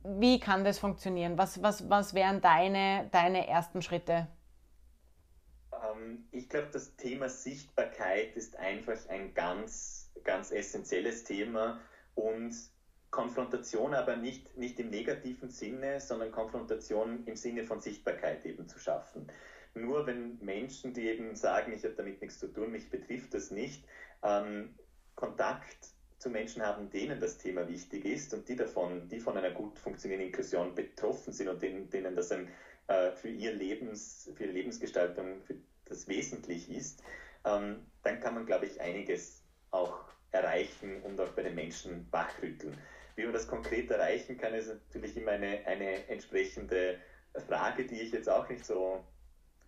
Wie 0.03 0.39
kann 0.39 0.65
das 0.65 0.79
funktionieren? 0.79 1.39
Was, 1.39 1.63
was, 1.63 1.89
was 1.89 2.13
wären 2.13 2.43
deine, 2.43 3.09
deine 3.11 3.49
ersten 3.49 3.81
Schritte? 3.81 4.29
Ähm, 6.05 6.25
ich 6.33 6.49
glaube, 6.49 6.69
das 6.73 6.97
Thema 6.97 7.29
Sichtbarkeit 7.29 8.37
ist 8.37 8.57
einfach 8.57 8.99
ein 9.09 9.35
ganz, 9.35 10.11
ganz 10.23 10.51
essentielles 10.51 11.25
Thema 11.25 11.81
und 12.15 12.55
Konfrontation 13.11 13.95
aber 13.95 14.17
nicht, 14.17 14.57
nicht 14.57 14.81
im 14.81 14.91
negativen 14.91 15.49
Sinne, 15.49 16.01
sondern 16.01 16.33
Konfrontation 16.33 17.25
im 17.27 17.37
Sinne 17.37 17.63
von 17.65 17.81
Sichtbarkeit 17.81 18.45
eben 18.45 18.67
zu 18.69 18.81
schaffen. 18.81 19.29
Nur 19.75 20.07
wenn 20.07 20.39
Menschen, 20.41 20.95
die 20.95 21.09
eben 21.09 21.37
sagen, 21.37 21.73
ich 21.73 21.85
habe 21.85 21.95
damit 21.95 22.21
nichts 22.21 22.41
zu 22.41 22.49
tun, 22.49 22.73
mich 22.73 22.91
betrifft 22.91 23.35
das 23.35 23.51
nicht, 23.51 23.85
ähm, 24.23 24.75
Kontakt 25.15 25.95
zu 26.19 26.29
Menschen 26.31 26.63
haben, 26.63 26.91
denen 26.91 27.21
das 27.21 27.39
Thema 27.39 27.69
wichtig 27.69 28.05
ist 28.05 28.35
und 28.35 28.49
die 28.49 28.57
davon, 28.57 29.09
die 29.09 29.21
von 29.21 29.37
einer 29.37 29.51
gut 29.51 29.79
funktionierenden 29.79 30.31
Inklusion 30.31 30.75
betroffen 30.75 31.33
sind 31.33 31.49
und 31.49 31.63
denen, 31.63 31.91
denen 31.91 32.17
das 32.17 32.33
ein, 32.33 32.49
äh, 32.89 33.13
für, 33.13 33.29
ihr 33.29 33.53
Lebens, 33.53 34.31
für 34.35 34.45
ihre 34.45 34.53
Lebensgestaltung 34.53 35.41
für 35.43 35.55
das 35.87 36.09
wesentlich 36.09 36.71
ist, 36.71 37.03
ähm, 37.45 37.87
dann 38.03 38.21
kann 38.21 38.35
man, 38.35 38.47
glaube 38.47 38.67
ich, 38.67 38.81
einiges 38.81 39.43
auch 39.71 40.05
erreichen 40.33 41.03
und 41.03 41.21
auch 41.21 41.31
bei 41.31 41.43
den 41.43 41.55
Menschen 41.55 42.07
wachrütteln. 42.11 42.77
Wie 43.17 43.25
man 43.25 43.33
das 43.33 43.47
konkret 43.47 43.91
erreichen 43.91 44.37
kann, 44.37 44.55
ist 44.55 44.69
natürlich 44.69 45.17
immer 45.17 45.33
eine, 45.33 45.65
eine 45.67 46.09
entsprechende 46.09 46.99
Frage, 47.47 47.85
die 47.87 48.01
ich 48.01 48.13
jetzt 48.13 48.29
auch 48.29 48.49
nicht 48.49 48.65
so 48.65 49.05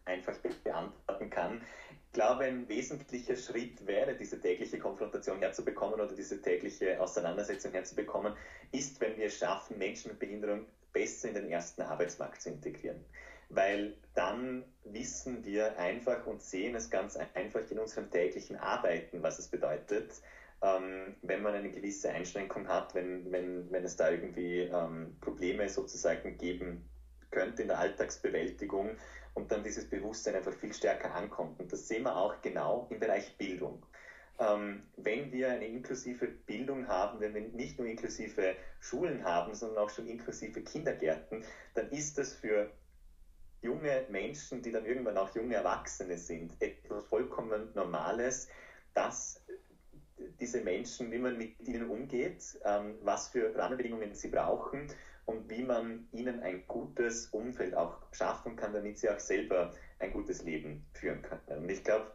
einfach 0.04 0.36
beantworten 0.64 1.30
kann. 1.30 1.62
Ich 1.90 2.12
glaube, 2.12 2.44
ein 2.44 2.68
wesentlicher 2.68 3.36
Schritt 3.36 3.86
wäre, 3.86 4.14
diese 4.14 4.40
tägliche 4.40 4.78
Konfrontation 4.78 5.40
herzubekommen 5.40 6.00
oder 6.00 6.14
diese 6.14 6.40
tägliche 6.40 7.00
Auseinandersetzung 7.00 7.72
herzubekommen, 7.72 8.34
ist, 8.72 9.00
wenn 9.00 9.16
wir 9.16 9.26
es 9.26 9.38
schaffen, 9.38 9.78
Menschen 9.78 10.12
mit 10.12 10.20
Behinderung 10.20 10.66
besser 10.92 11.28
in 11.28 11.34
den 11.34 11.50
ersten 11.50 11.82
Arbeitsmarkt 11.82 12.40
zu 12.40 12.50
integrieren. 12.50 13.04
Weil 13.48 13.96
dann 14.14 14.64
wissen 14.84 15.44
wir 15.44 15.78
einfach 15.78 16.26
und 16.26 16.42
sehen 16.42 16.74
es 16.74 16.90
ganz 16.90 17.16
einfach 17.16 17.70
in 17.70 17.78
unserem 17.78 18.10
täglichen 18.10 18.56
Arbeiten, 18.56 19.22
was 19.22 19.38
es 19.38 19.48
bedeutet, 19.48 20.20
ähm, 20.62 21.16
wenn 21.22 21.42
man 21.42 21.54
eine 21.54 21.70
gewisse 21.70 22.10
Einschränkung 22.10 22.66
hat, 22.66 22.94
wenn, 22.94 23.30
wenn, 23.30 23.70
wenn 23.70 23.84
es 23.84 23.96
da 23.96 24.10
irgendwie 24.10 24.60
ähm, 24.62 25.16
Probleme 25.20 25.68
sozusagen 25.68 26.38
geben 26.38 26.88
könnte 27.30 27.62
in 27.62 27.68
der 27.68 27.78
Alltagsbewältigung 27.78 28.96
und 29.34 29.52
dann 29.52 29.62
dieses 29.62 29.88
Bewusstsein 29.88 30.34
einfach 30.34 30.54
viel 30.54 30.72
stärker 30.72 31.14
ankommt. 31.14 31.60
Und 31.60 31.72
das 31.72 31.86
sehen 31.86 32.04
wir 32.04 32.16
auch 32.16 32.40
genau 32.40 32.86
im 32.90 32.98
Bereich 32.98 33.36
Bildung. 33.36 33.84
Ähm, 34.38 34.82
wenn 34.96 35.32
wir 35.32 35.50
eine 35.50 35.66
inklusive 35.66 36.26
Bildung 36.26 36.88
haben, 36.88 37.20
wenn 37.20 37.34
wir 37.34 37.42
nicht 37.42 37.78
nur 37.78 37.86
inklusive 37.86 38.54
Schulen 38.80 39.24
haben, 39.24 39.54
sondern 39.54 39.84
auch 39.84 39.90
schon 39.90 40.06
inklusive 40.06 40.62
Kindergärten, 40.62 41.44
dann 41.74 41.90
ist 41.90 42.18
das 42.18 42.34
für 42.34 42.70
junge 43.66 44.06
Menschen, 44.08 44.62
die 44.62 44.70
dann 44.70 44.86
irgendwann 44.86 45.18
auch 45.18 45.34
junge 45.34 45.56
Erwachsene 45.56 46.16
sind, 46.16 46.56
etwas 46.60 47.04
vollkommen 47.06 47.70
Normales, 47.74 48.48
dass 48.94 49.44
diese 50.40 50.62
Menschen, 50.62 51.10
wie 51.10 51.18
man 51.18 51.36
mit 51.36 51.60
ihnen 51.60 51.90
umgeht, 51.90 52.58
ähm, 52.64 52.94
was 53.02 53.28
für 53.28 53.54
Rahmenbedingungen 53.54 54.14
sie 54.14 54.28
brauchen 54.28 54.88
und 55.26 55.48
wie 55.50 55.62
man 55.62 56.08
ihnen 56.12 56.40
ein 56.40 56.66
gutes 56.66 57.28
Umfeld 57.28 57.74
auch 57.74 57.98
schaffen 58.12 58.56
kann, 58.56 58.72
damit 58.72 58.98
sie 58.98 59.10
auch 59.10 59.18
selber 59.18 59.74
ein 59.98 60.12
gutes 60.12 60.42
Leben 60.44 60.86
führen 60.92 61.20
können. 61.22 61.64
Und 61.64 61.68
ich 61.68 61.82
glaube, 61.82 62.12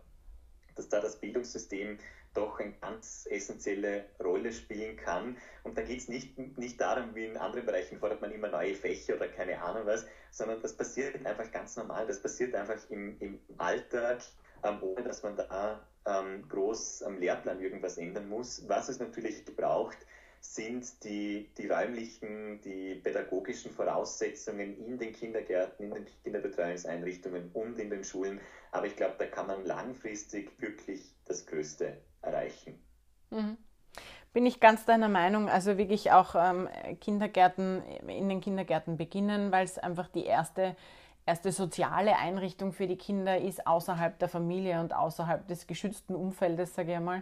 dass 0.76 0.88
da 0.90 1.02
das 1.02 1.20
Bildungssystem 1.20 1.98
doch 2.34 2.60
eine 2.60 2.74
ganz 2.74 3.28
essentielle 3.30 4.06
Rolle 4.24 4.52
spielen 4.52 4.96
kann. 4.96 5.38
Und 5.64 5.78
da 5.78 5.82
geht 5.82 6.00
es 6.00 6.08
nicht, 6.08 6.38
nicht 6.58 6.80
darum, 6.80 7.14
wie 7.16 7.26
in 7.26 7.38
anderen 7.38 7.66
Bereichen 7.66 8.00
fordert 8.00 8.22
man 8.22 8.32
immer 8.32 8.48
neue 8.48 8.76
Fächer 8.76 9.16
oder 9.16 9.28
keine 9.28 9.62
Ahnung 9.62 9.86
was, 9.86 10.06
sondern 10.32 10.62
das 10.62 10.76
passiert 10.76 11.26
einfach 11.26 11.52
ganz 11.52 11.76
normal. 11.76 12.08
Das 12.08 12.22
passiert 12.22 12.56
einfach 12.56 12.78
im, 12.90 13.18
im 13.20 13.40
Alltag, 13.58 14.22
ähm, 14.64 14.78
ohne 14.82 15.04
dass 15.04 15.24
man 15.24 15.36
da 15.36 15.86
ähm, 16.06 16.48
groß 16.48 17.04
am 17.04 17.18
Lehrplan 17.18 17.60
irgendwas 17.60 17.98
ändern 17.98 18.30
muss. 18.30 18.68
Was 18.68 18.90
es 18.90 19.00
natürlich 19.00 19.44
braucht, 19.56 19.98
sind 20.40 21.04
die, 21.04 21.50
die 21.58 21.68
räumlichen, 21.68 22.62
die 22.62 22.96
pädagogischen 22.96 23.72
Voraussetzungen 23.72 24.84
in 24.86 24.98
den 24.98 25.14
Kindergärten, 25.14 25.86
in 25.86 25.94
den 25.94 26.08
Kinderbetreuungseinrichtungen 26.24 27.52
und 27.54 27.78
in 27.78 27.92
den 27.92 28.04
Schulen. 28.04 28.40
Aber 28.72 28.88
ich 28.88 28.96
glaube, 28.96 29.16
da 29.20 29.28
kann 29.28 29.48
man 29.48 29.66
langfristig 29.66 30.52
wirklich 30.60 31.14
das 31.26 31.46
Größte 31.46 31.98
erreichen. 32.22 32.80
Mhm. 33.30 33.58
Bin 34.34 34.46
ich 34.46 34.60
ganz 34.60 34.86
deiner 34.86 35.10
Meinung. 35.10 35.50
Also 35.50 35.78
wirklich 35.78 36.12
auch 36.12 36.36
ähm, 36.36 36.70
Kindergärten, 37.02 37.84
in 38.08 38.30
den 38.30 38.42
Kindergärten 38.42 38.98
beginnen, 38.98 39.52
weil 39.52 39.66
es 39.66 39.78
einfach 39.78 40.08
die 40.08 40.26
erste 40.26 40.76
erste 41.24 41.52
soziale 41.52 42.18
Einrichtung 42.18 42.74
für 42.74 42.88
die 42.88 42.98
Kinder 42.98 43.38
ist 43.38 43.68
außerhalb 43.68 44.18
der 44.18 44.28
Familie 44.28 44.80
und 44.80 44.92
außerhalb 44.92 45.48
des 45.48 45.68
geschützten 45.68 46.16
Umfeldes, 46.16 46.74
sage 46.74 46.92
ich 46.92 46.98
einmal 46.98 47.22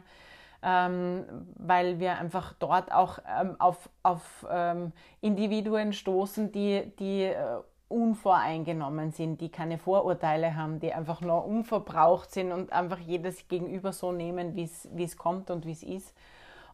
ähm, 0.61 1.25
weil 1.55 1.99
wir 1.99 2.17
einfach 2.17 2.53
dort 2.59 2.91
auch 2.91 3.19
ähm, 3.27 3.55
auf, 3.59 3.89
auf 4.03 4.45
ähm, 4.49 4.91
Individuen 5.21 5.93
stoßen, 5.93 6.51
die, 6.51 6.91
die 6.99 7.23
äh, 7.23 7.61
unvoreingenommen 7.89 9.11
sind, 9.11 9.41
die 9.41 9.49
keine 9.49 9.77
Vorurteile 9.77 10.55
haben, 10.55 10.79
die 10.79 10.93
einfach 10.93 11.21
nur 11.21 11.43
unverbraucht 11.45 12.31
sind 12.31 12.51
und 12.51 12.71
einfach 12.71 12.99
jedes 12.99 13.47
Gegenüber 13.47 13.91
so 13.91 14.11
nehmen, 14.11 14.55
wie 14.55 15.03
es 15.03 15.17
kommt 15.17 15.49
und 15.49 15.65
wie 15.65 15.71
es 15.71 15.83
ist. 15.83 16.15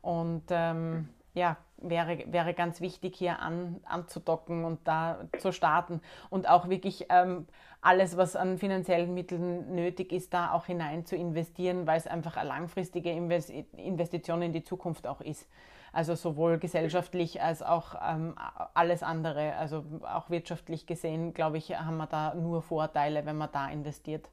Und 0.01 0.43
ähm, 0.49 1.09
ja, 1.33 1.57
wäre, 1.77 2.23
wäre 2.27 2.53
ganz 2.53 2.81
wichtig, 2.81 3.15
hier 3.15 3.39
an, 3.39 3.81
anzudocken 3.85 4.65
und 4.65 4.79
da 4.87 5.19
zu 5.39 5.51
starten 5.51 6.01
und 6.29 6.49
auch 6.49 6.69
wirklich 6.69 7.07
ähm, 7.09 7.47
alles, 7.81 8.17
was 8.17 8.35
an 8.35 8.57
finanziellen 8.57 9.13
Mitteln 9.13 9.75
nötig 9.75 10.11
ist, 10.11 10.33
da 10.33 10.51
auch 10.51 10.65
hinein 10.65 11.05
zu 11.05 11.15
investieren, 11.15 11.87
weil 11.87 11.97
es 11.97 12.07
einfach 12.07 12.35
eine 12.37 12.49
langfristige 12.49 13.11
Investition 13.11 14.41
in 14.41 14.53
die 14.53 14.63
Zukunft 14.63 15.07
auch 15.07 15.21
ist. 15.21 15.47
Also 15.95 16.13
sowohl 16.15 16.59
gesellschaftlich 16.59 17.41
als 17.41 17.61
auch 17.61 17.95
ähm, 18.05 18.35
alles 18.73 19.01
andere. 19.01 19.55
Also 19.55 19.85
auch 20.03 20.29
wirtschaftlich 20.29 20.85
gesehen, 20.85 21.33
glaube 21.33 21.57
ich, 21.57 21.69
haben 21.69 21.95
wir 21.95 22.07
da 22.07 22.33
nur 22.35 22.61
Vorteile, 22.61 23.25
wenn 23.25 23.37
man 23.37 23.49
da 23.53 23.69
investiert. 23.69 24.27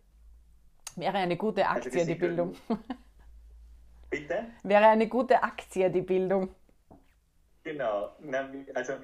Wäre 0.97 1.19
eine 1.19 1.37
gute 1.37 1.69
also 1.69 1.87
Aktie, 1.87 2.01
also 2.01 2.13
die 2.13 2.19
Bildung. 2.19 2.57
Bitte? 4.11 4.47
Wäre 4.65 4.89
eine 4.89 5.07
gute 5.07 5.41
Aktie, 5.41 5.89
die 5.89 6.01
Bildung. 6.01 6.53
Genau. 7.63 8.11
also 8.75 8.95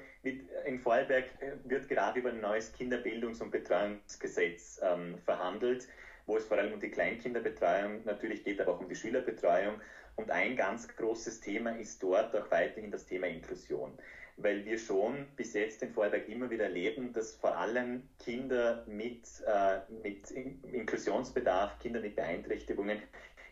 in 0.65 0.79
Vorarlberg 0.79 1.27
wird 1.63 1.87
gerade 1.87 2.19
über 2.19 2.31
ein 2.31 2.41
neues 2.41 2.75
Kinderbildungs- 2.75 3.41
und 3.41 3.51
Betreuungsgesetz 3.51 4.81
ähm, 4.83 5.17
verhandelt, 5.23 5.87
wo 6.25 6.35
es 6.35 6.43
vor 6.43 6.57
allem 6.57 6.73
um 6.73 6.81
die 6.81 6.91
Kleinkinderbetreuung 6.91 8.03
natürlich 8.03 8.43
geht, 8.43 8.59
aber 8.59 8.73
auch 8.73 8.81
um 8.81 8.89
die 8.89 8.97
Schülerbetreuung. 8.97 9.79
Und 10.19 10.31
ein 10.31 10.57
ganz 10.57 10.85
großes 10.85 11.39
Thema 11.39 11.77
ist 11.77 12.03
dort 12.03 12.35
auch 12.35 12.51
weiterhin 12.51 12.91
das 12.91 13.05
Thema 13.05 13.27
Inklusion. 13.27 13.97
Weil 14.35 14.65
wir 14.65 14.77
schon 14.77 15.25
bis 15.37 15.53
jetzt 15.53 15.81
in 15.81 15.93
Vorarlberg 15.93 16.27
immer 16.27 16.49
wieder 16.49 16.65
erleben, 16.65 17.13
dass 17.13 17.31
vor 17.35 17.55
allem 17.55 18.03
Kinder 18.21 18.83
mit, 18.85 19.23
äh, 19.47 19.79
mit 20.03 20.29
Inklusionsbedarf, 20.29 21.79
Kinder 21.79 22.01
mit 22.01 22.17
Beeinträchtigungen 22.17 23.01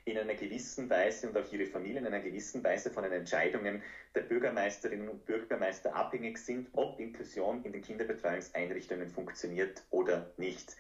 in 0.04 0.18
einer 0.18 0.34
gewissen 0.34 0.90
Weise 0.90 1.30
und 1.30 1.38
auch 1.38 1.50
ihre 1.54 1.68
Familien 1.68 2.06
in 2.06 2.14
einer 2.14 2.20
gewissen 2.22 2.62
Weise 2.66 2.92
von 2.92 3.04
den 3.04 3.14
Entscheidungen 3.14 3.82
der 4.14 4.22
Bürgermeisterinnen 4.24 5.08
und 5.08 5.26
Bürgermeister 5.26 5.96
abhängig 5.96 6.38
sind, 6.38 6.68
ob 6.74 7.00
Inklusion 7.00 7.64
in 7.64 7.72
den 7.72 7.82
Kinderbetreuungseinrichtungen 7.82 9.08
funktioniert 9.08 9.84
oder 9.90 10.34
nicht. 10.36 10.76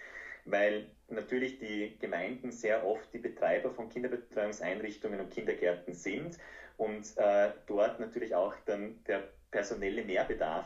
Weil 0.49 0.89
natürlich 1.09 1.59
die 1.59 1.97
Gemeinden 1.99 2.51
sehr 2.51 2.85
oft 2.85 3.13
die 3.13 3.19
Betreiber 3.19 3.71
von 3.71 3.89
Kinderbetreuungseinrichtungen 3.89 5.19
und 5.19 5.29
Kindergärten 5.29 5.93
sind 5.93 6.37
und 6.77 7.17
äh, 7.17 7.51
dort 7.65 7.99
natürlich 7.99 8.33
auch 8.33 8.55
dann 8.65 9.03
der 9.05 9.27
personelle 9.51 10.03
Mehrbedarf 10.03 10.65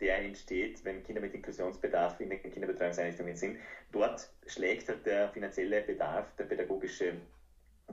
der 0.00 0.18
entsteht, 0.18 0.84
wenn 0.84 1.02
Kinder 1.02 1.20
mit 1.20 1.34
Inklusionsbedarf 1.34 2.20
in 2.20 2.30
den 2.30 2.42
Kinderbetreuungseinrichtungen 2.42 3.36
sind. 3.36 3.58
Dort 3.90 4.30
schlägt 4.46 4.88
halt 4.88 5.04
der 5.06 5.28
finanzielle 5.30 5.80
Bedarf, 5.80 6.34
der 6.36 6.44
pädagogische 6.44 7.14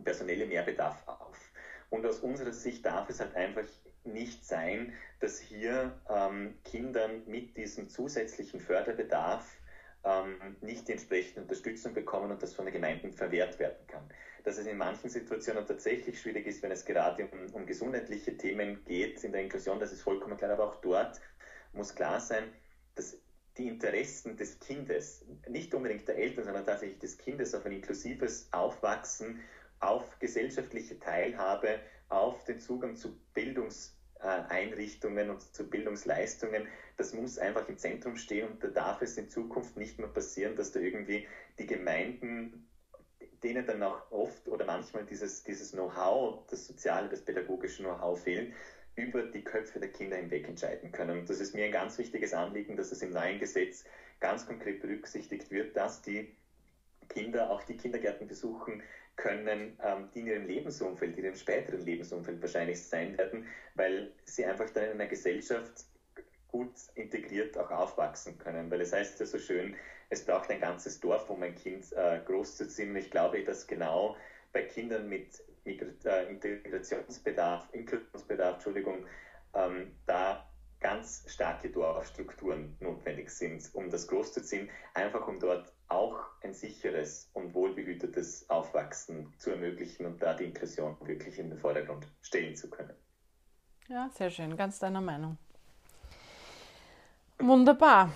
personelle 0.03 0.45
Mehrbedarf 0.45 1.01
auf. 1.07 1.51
Und 1.89 2.05
aus 2.05 2.19
unserer 2.19 2.53
Sicht 2.53 2.85
darf 2.85 3.09
es 3.09 3.19
halt 3.19 3.35
einfach 3.35 3.65
nicht 4.03 4.45
sein, 4.45 4.93
dass 5.19 5.39
hier 5.39 5.99
ähm, 6.09 6.55
Kindern 6.63 7.23
mit 7.25 7.57
diesem 7.57 7.89
zusätzlichen 7.89 8.59
Förderbedarf 8.59 9.57
ähm, 10.05 10.55
nicht 10.61 10.87
die 10.87 10.93
entsprechende 10.93 11.41
Unterstützung 11.41 11.93
bekommen 11.93 12.31
und 12.31 12.41
das 12.41 12.53
von 12.53 12.65
den 12.65 12.73
Gemeinden 12.73 13.11
verwehrt 13.11 13.59
werden 13.59 13.85
kann. 13.87 14.07
Dass 14.43 14.57
es 14.57 14.67
in 14.67 14.77
manchen 14.77 15.09
Situationen 15.09 15.65
tatsächlich 15.65 16.21
schwierig 16.21 16.45
ist, 16.45 16.61
wenn 16.61 16.71
es 16.71 16.85
gerade 16.85 17.27
um, 17.27 17.53
um 17.53 17.65
gesundheitliche 17.65 18.37
Themen 18.37 18.83
geht 18.85 19.23
in 19.23 19.31
der 19.31 19.41
Inklusion, 19.41 19.79
das 19.79 19.91
ist 19.91 20.03
vollkommen 20.03 20.37
klar, 20.37 20.51
aber 20.51 20.69
auch 20.69 20.75
dort 20.75 21.19
muss 21.73 21.95
klar 21.95 22.19
sein, 22.19 22.53
dass 22.93 23.17
die 23.57 23.67
Interessen 23.67 24.35
des 24.35 24.59
Kindes, 24.59 25.25
nicht 25.47 25.73
unbedingt 25.73 26.07
der 26.07 26.17
Eltern, 26.17 26.43
sondern 26.43 26.65
tatsächlich 26.65 26.99
des 26.99 27.17
Kindes 27.17 27.55
auf 27.55 27.65
ein 27.65 27.71
inklusives 27.71 28.47
Aufwachsen 28.51 29.39
auf 29.79 30.19
gesellschaftliche 30.19 30.99
Teilhabe, 30.99 31.79
auf 32.09 32.43
den 32.43 32.59
Zugang 32.59 32.95
zu 32.95 33.17
Bildungseinrichtungen 34.19 35.29
und 35.29 35.41
zu 35.41 35.69
Bildungsleistungen. 35.69 36.67
Das 36.97 37.13
muss 37.13 37.37
einfach 37.37 37.67
im 37.69 37.77
Zentrum 37.77 38.15
stehen 38.15 38.51
und 38.51 38.63
da 38.63 38.67
darf 38.67 39.01
es 39.01 39.17
in 39.17 39.29
Zukunft 39.29 39.77
nicht 39.77 39.99
mehr 39.99 40.07
passieren, 40.07 40.55
dass 40.55 40.71
da 40.71 40.79
irgendwie 40.79 41.27
die 41.59 41.65
Gemeinden 41.65 42.67
denen 43.43 43.65
dann 43.65 43.83
auch 43.83 44.11
oft 44.11 44.47
oder 44.47 44.65
manchmal 44.65 45.05
dieses, 45.05 45.43
dieses 45.43 45.71
Know-how, 45.71 46.45
das 46.47 46.65
soziale, 46.65 47.09
das 47.09 47.21
pädagogische 47.21 47.83
Know-how 47.83 48.19
fehlt, 48.19 48.53
über 48.95 49.23
die 49.23 49.43
Köpfe 49.43 49.79
der 49.79 49.91
Kinder 49.91 50.15
hinweg 50.15 50.47
entscheiden 50.47 50.91
können. 50.91 51.19
Und 51.19 51.29
das 51.29 51.39
ist 51.41 51.53
mir 51.53 51.65
ein 51.65 51.71
ganz 51.71 51.97
wichtiges 51.97 52.33
Anliegen, 52.33 52.77
dass 52.77 52.91
es 52.91 53.01
im 53.01 53.11
neuen 53.11 53.39
Gesetz 53.39 53.83
ganz 54.19 54.47
konkret 54.47 54.79
berücksichtigt 54.81 55.51
wird, 55.51 55.75
dass 55.75 56.01
die 56.01 56.33
Kinder 57.09 57.51
auch 57.51 57.61
die 57.63 57.77
Kindergärten 57.77 58.25
besuchen 58.25 58.81
können, 59.15 59.77
ähm, 59.83 60.09
die 60.13 60.21
in 60.21 60.27
ihrem 60.27 60.45
Lebensumfeld, 60.45 61.17
in 61.17 61.23
ihrem 61.25 61.35
späteren 61.35 61.81
Lebensumfeld 61.81 62.41
wahrscheinlich 62.41 62.81
sein 62.81 63.17
werden, 63.17 63.45
weil 63.75 64.11
sie 64.25 64.45
einfach 64.45 64.69
dann 64.71 64.85
in 64.85 64.91
einer 64.91 65.07
Gesellschaft 65.07 65.85
gut 66.47 66.73
integriert 66.95 67.57
auch 67.57 67.71
aufwachsen 67.71 68.37
können. 68.37 68.69
Weil 68.71 68.81
es 68.81 68.93
heißt 68.93 69.19
ja 69.19 69.25
so 69.25 69.37
schön, 69.37 69.75
es 70.09 70.23
braucht 70.23 70.49
ein 70.49 70.59
ganzes 70.59 70.99
Dorf, 70.99 71.29
um 71.29 71.43
ein 71.43 71.55
Kind 71.55 71.91
äh, 71.93 72.19
großzuziehen. 72.25 72.91
Und 72.91 72.97
ich 72.97 73.11
glaube, 73.11 73.43
dass 73.43 73.67
genau 73.67 74.15
bei 74.53 74.63
Kindern 74.63 75.09
mit 75.09 75.43
äh, 75.65 76.29
Integrationsbedarf, 76.29 77.67
Inklusionsbedarf, 77.73 78.55
Entschuldigung, 78.55 79.05
ähm, 79.53 79.91
da 80.05 80.49
ganz 80.79 81.25
starke 81.27 81.69
Dorfstrukturen 81.69 82.77
notwendig 82.79 83.29
sind, 83.31 83.69
um 83.73 83.89
das 83.89 84.07
großzuziehen, 84.07 84.69
einfach 84.93 85.27
um 85.27 85.39
dort 85.39 85.73
auch 85.87 86.19
ein 86.41 86.53
sicheres 86.53 87.29
und 87.33 87.53
wohlbehütetes 87.95 88.49
Aufwachsen 88.49 89.33
zu 89.37 89.51
ermöglichen 89.51 90.05
und 90.05 90.21
da 90.21 90.33
die 90.33 90.45
Inklusion 90.45 90.97
wirklich 91.01 91.39
in 91.39 91.49
den 91.49 91.57
Vordergrund 91.57 92.05
stellen 92.21 92.55
zu 92.55 92.69
können. 92.69 92.93
Ja, 93.87 94.09
sehr 94.13 94.29
schön, 94.29 94.55
ganz 94.57 94.79
deiner 94.79 95.01
Meinung. 95.01 95.37
Wunderbar. 97.39 98.11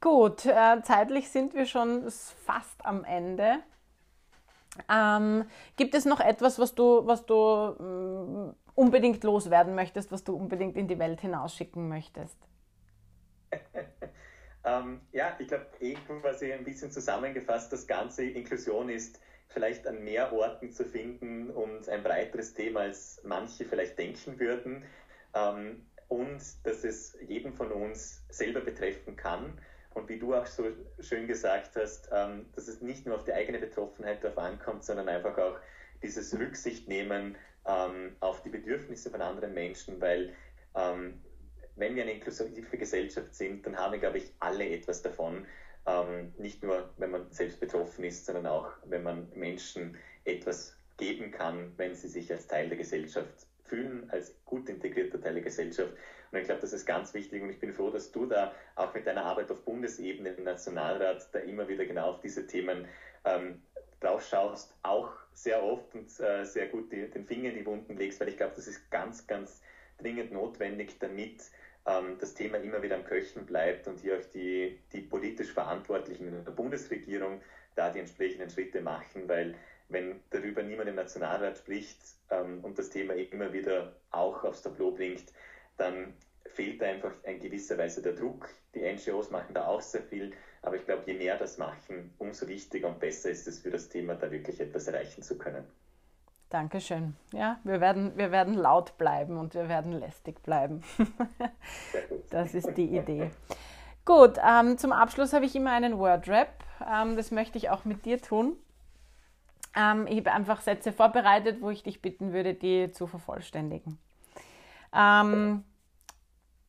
Gut, 0.00 0.46
äh, 0.46 0.82
zeitlich 0.82 1.28
sind 1.28 1.54
wir 1.54 1.66
schon 1.66 2.10
fast 2.10 2.84
am 2.84 3.04
Ende. 3.04 3.58
Ähm, 4.88 5.44
gibt 5.76 5.94
es 5.94 6.04
noch 6.04 6.20
etwas, 6.20 6.58
was 6.58 6.74
du, 6.74 7.06
was 7.06 7.26
du 7.26 7.34
mm, 7.34 8.54
unbedingt 8.74 9.22
loswerden 9.24 9.74
möchtest, 9.74 10.10
was 10.10 10.24
du 10.24 10.34
unbedingt 10.34 10.76
in 10.76 10.88
die 10.88 10.98
Welt 10.98 11.20
hinausschicken 11.20 11.88
möchtest? 11.88 12.38
ähm, 14.64 15.00
ja, 15.12 15.36
ich 15.38 15.48
glaube, 15.48 15.66
eh 15.80 15.94
quasi 15.94 16.52
ein 16.52 16.64
bisschen 16.64 16.90
zusammengefasst, 16.90 17.72
das 17.72 17.86
Ganze 17.86 18.24
Inklusion 18.24 18.88
ist 18.88 19.20
vielleicht 19.48 19.86
an 19.86 20.04
mehr 20.04 20.32
Orten 20.32 20.70
zu 20.70 20.84
finden 20.84 21.50
und 21.50 21.88
ein 21.88 22.02
breiteres 22.02 22.54
Thema, 22.54 22.80
als 22.80 23.20
manche 23.24 23.64
vielleicht 23.64 23.98
denken 23.98 24.38
würden. 24.38 24.84
Ähm, 25.34 25.86
und 26.08 26.42
dass 26.64 26.82
es 26.82 27.16
jeden 27.26 27.52
von 27.52 27.70
uns 27.70 28.24
selber 28.30 28.60
betreffen 28.60 29.14
kann. 29.14 29.60
Und 29.94 30.08
wie 30.08 30.18
du 30.18 30.34
auch 30.34 30.46
so 30.46 30.64
schön 30.98 31.28
gesagt 31.28 31.76
hast, 31.76 32.08
ähm, 32.12 32.46
dass 32.54 32.66
es 32.66 32.80
nicht 32.80 33.06
nur 33.06 33.14
auf 33.14 33.24
die 33.24 33.32
eigene 33.32 33.58
Betroffenheit 33.58 34.22
darauf 34.22 34.38
ankommt, 34.38 34.84
sondern 34.84 35.08
einfach 35.08 35.38
auch 35.38 35.58
dieses 36.02 36.36
Rücksicht 36.36 36.88
nehmen 36.88 37.36
ähm, 37.66 38.16
auf 38.20 38.42
die 38.42 38.48
Bedürfnisse 38.48 39.10
von 39.10 39.22
anderen 39.22 39.54
Menschen, 39.54 40.00
weil 40.00 40.34
ähm, 40.74 41.20
wenn 41.76 41.94
wir 41.94 42.02
eine 42.02 42.12
inklusive 42.12 42.76
Gesellschaft 42.76 43.34
sind, 43.34 43.66
dann 43.66 43.76
haben 43.76 43.92
wir, 43.92 43.98
glaube 43.98 44.18
ich, 44.18 44.32
alle 44.40 44.68
etwas 44.68 45.02
davon. 45.02 45.46
Ähm, 45.86 46.32
nicht 46.38 46.62
nur, 46.62 46.90
wenn 46.98 47.10
man 47.10 47.30
selbst 47.30 47.60
betroffen 47.60 48.04
ist, 48.04 48.26
sondern 48.26 48.46
auch, 48.46 48.70
wenn 48.84 49.02
man 49.02 49.28
Menschen 49.34 49.96
etwas 50.24 50.76
geben 50.98 51.30
kann, 51.30 51.72
wenn 51.76 51.94
sie 51.94 52.08
sich 52.08 52.30
als 52.30 52.46
Teil 52.46 52.68
der 52.68 52.76
Gesellschaft 52.76 53.46
fühlen, 53.64 54.08
als 54.10 54.34
gut 54.44 54.68
integrierter 54.68 55.20
Teil 55.20 55.34
der 55.34 55.42
Gesellschaft. 55.42 55.92
Und 56.30 56.38
ich 56.38 56.44
glaube, 56.44 56.60
das 56.60 56.72
ist 56.72 56.86
ganz 56.86 57.14
wichtig 57.14 57.42
und 57.42 57.50
ich 57.50 57.58
bin 57.58 57.72
froh, 57.72 57.90
dass 57.90 58.12
du 58.12 58.26
da 58.26 58.52
auch 58.76 58.92
mit 58.94 59.06
deiner 59.06 59.24
Arbeit 59.24 59.50
auf 59.50 59.64
Bundesebene 59.64 60.30
im 60.30 60.44
Nationalrat 60.44 61.28
da 61.32 61.38
immer 61.40 61.66
wieder 61.66 61.86
genau 61.86 62.10
auf 62.10 62.20
diese 62.20 62.46
Themen 62.46 62.86
ähm, 63.24 63.62
drauf 64.00 64.26
schaust, 64.26 64.74
auch 64.82 65.10
sehr 65.32 65.62
oft 65.62 65.94
und 65.94 66.08
äh, 66.20 66.44
sehr 66.44 66.66
gut 66.68 66.92
die, 66.92 67.08
den 67.08 67.24
Finger 67.24 67.50
in 67.50 67.56
die 67.56 67.66
Wunden 67.66 67.96
legst, 67.96 68.20
weil 68.20 68.28
ich 68.28 68.36
glaube, 68.36 68.52
das 68.56 68.66
ist 68.66 68.90
ganz, 68.90 69.26
ganz 69.26 69.62
dringend 70.00 70.32
notwendig, 70.32 70.98
damit 70.98 71.42
ähm, 71.86 72.16
das 72.18 72.34
Thema 72.34 72.58
immer 72.58 72.82
wieder 72.82 72.96
am 72.96 73.04
Köchen 73.04 73.46
bleibt 73.46 73.86
und 73.88 74.00
hier 74.00 74.18
auch 74.18 74.24
die, 74.34 74.78
die 74.92 75.02
politisch 75.02 75.52
Verantwortlichen 75.52 76.28
in 76.28 76.44
der 76.44 76.52
Bundesregierung 76.52 77.40
da 77.74 77.90
die 77.90 78.00
entsprechenden 78.00 78.50
Schritte 78.50 78.80
machen, 78.80 79.28
weil 79.28 79.54
wenn 79.88 80.20
darüber 80.30 80.62
niemand 80.62 80.88
im 80.88 80.94
Nationalrat 80.94 81.58
spricht 81.58 81.98
ähm, 82.30 82.60
und 82.62 82.78
das 82.78 82.90
Thema 82.90 83.14
immer 83.14 83.52
wieder 83.52 83.96
auch 84.10 84.44
aufs 84.44 84.62
Tableau 84.62 84.92
bringt, 84.92 85.32
dann 85.76 86.14
fehlt 86.46 86.82
einfach 86.82 87.12
in 87.24 87.40
gewisser 87.40 87.78
Weise 87.78 88.02
der 88.02 88.12
Druck. 88.12 88.48
Die 88.74 88.80
NGOs 88.80 89.30
machen 89.30 89.54
da 89.54 89.66
auch 89.66 89.80
sehr 89.80 90.02
viel, 90.02 90.32
aber 90.62 90.76
ich 90.76 90.84
glaube, 90.84 91.04
je 91.06 91.14
mehr 91.14 91.36
das 91.38 91.58
machen, 91.58 92.14
umso 92.18 92.48
wichtiger 92.48 92.88
und 92.88 93.00
besser 93.00 93.30
ist 93.30 93.46
es 93.48 93.60
für 93.60 93.70
das 93.70 93.88
Thema, 93.88 94.14
da 94.14 94.30
wirklich 94.30 94.60
etwas 94.60 94.86
erreichen 94.86 95.22
zu 95.22 95.38
können. 95.38 95.64
Dankeschön. 96.50 97.16
Ja, 97.32 97.60
wir 97.62 97.80
werden, 97.80 98.16
wir 98.16 98.32
werden 98.32 98.54
laut 98.54 98.98
bleiben 98.98 99.38
und 99.38 99.54
wir 99.54 99.68
werden 99.68 99.92
lästig 99.92 100.42
bleiben. 100.42 100.82
das 102.30 102.54
ist 102.54 102.76
die 102.76 102.96
Idee. 102.96 103.30
Gut, 104.04 104.36
ähm, 104.44 104.76
zum 104.76 104.90
Abschluss 104.90 105.32
habe 105.32 105.44
ich 105.44 105.54
immer 105.54 105.70
einen 105.70 105.96
Word-Rap. 105.96 106.64
Ähm, 106.84 107.16
das 107.16 107.30
möchte 107.30 107.56
ich 107.56 107.70
auch 107.70 107.84
mit 107.84 108.04
dir 108.04 108.20
tun. 108.20 108.56
Ähm, 109.76 110.08
ich 110.08 110.18
habe 110.18 110.32
einfach 110.32 110.60
Sätze 110.60 110.92
vorbereitet, 110.92 111.62
wo 111.62 111.70
ich 111.70 111.84
dich 111.84 112.02
bitten 112.02 112.32
würde, 112.32 112.54
die 112.54 112.90
zu 112.90 113.06
vervollständigen. 113.06 113.98
Ähm, 114.92 115.62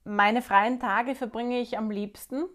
meine 0.04 0.44
freien 0.44 0.80
Tage 0.80 1.16
verbringe 1.16 1.60
ich 1.60 1.80
am 1.80 1.90
liebsten. 1.90 2.46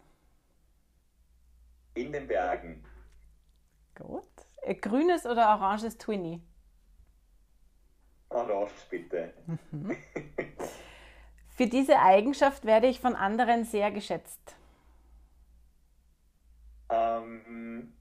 In 1.95 2.13
den 2.13 2.29
Bergen. 2.29 2.85
Gut. 3.97 4.23
Äh, 4.63 4.75
grünes 4.75 5.27
oder 5.27 5.49
oranges 5.49 5.99
Twinny? 5.99 6.41
Orange, 8.37 8.73
bitte. 8.91 9.33
Mhm. 9.71 9.97
Für 11.57 11.67
diese 11.67 11.99
Eigenschaft 11.99 12.67
werde 12.67 12.87
ich 12.87 13.01
von 13.01 13.17
anderen 13.17 13.65
sehr 13.65 13.91
geschätzt. 13.91 14.55
Ähm, 16.91 17.95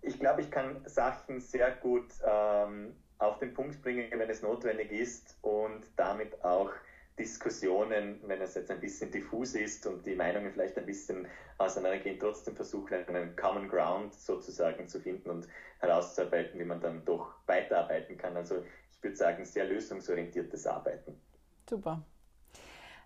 ich 0.00 0.18
glaube, 0.18 0.42
ich 0.42 0.50
kann 0.50 0.80
Sachen 0.86 1.40
sehr 1.40 1.72
gut 1.72 2.06
ähm, 2.24 2.94
auf 3.18 3.38
den 3.38 3.52
Punkt 3.52 3.82
bringen, 3.82 4.08
wenn 4.16 4.30
es 4.30 4.42
notwendig 4.42 4.92
ist 4.92 5.36
und 5.42 5.82
damit 5.96 6.44
auch 6.44 6.70
Diskussionen, 7.18 8.20
wenn 8.26 8.40
es 8.40 8.54
jetzt 8.54 8.70
ein 8.70 8.80
bisschen 8.80 9.10
diffus 9.10 9.54
ist 9.54 9.86
und 9.86 10.04
die 10.06 10.14
Meinungen 10.14 10.52
vielleicht 10.52 10.78
ein 10.78 10.86
bisschen 10.86 11.26
auseinandergehen, 11.58 12.18
trotzdem 12.18 12.56
versuchen, 12.56 12.94
einen 12.94 13.36
Common 13.36 13.68
Ground 13.68 14.14
sozusagen 14.14 14.88
zu 14.88 15.00
finden 15.00 15.30
und 15.30 15.48
herauszuarbeiten, 15.80 16.58
wie 16.58 16.64
man 16.64 16.80
dann 16.80 17.04
doch 17.04 17.34
weiterarbeiten 17.46 18.16
kann. 18.16 18.36
Also 18.36 18.64
ich 18.90 19.02
würde 19.02 19.16
sagen, 19.16 19.44
sehr 19.44 19.66
lösungsorientiertes 19.66 20.66
Arbeiten. 20.66 21.20
Super. 21.68 22.02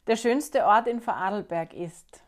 Der 0.07 0.17
schönste 0.17 0.65
Ort 0.65 0.87
in 0.87 1.01
Vorarlberg 1.01 1.75
ist? 1.75 2.23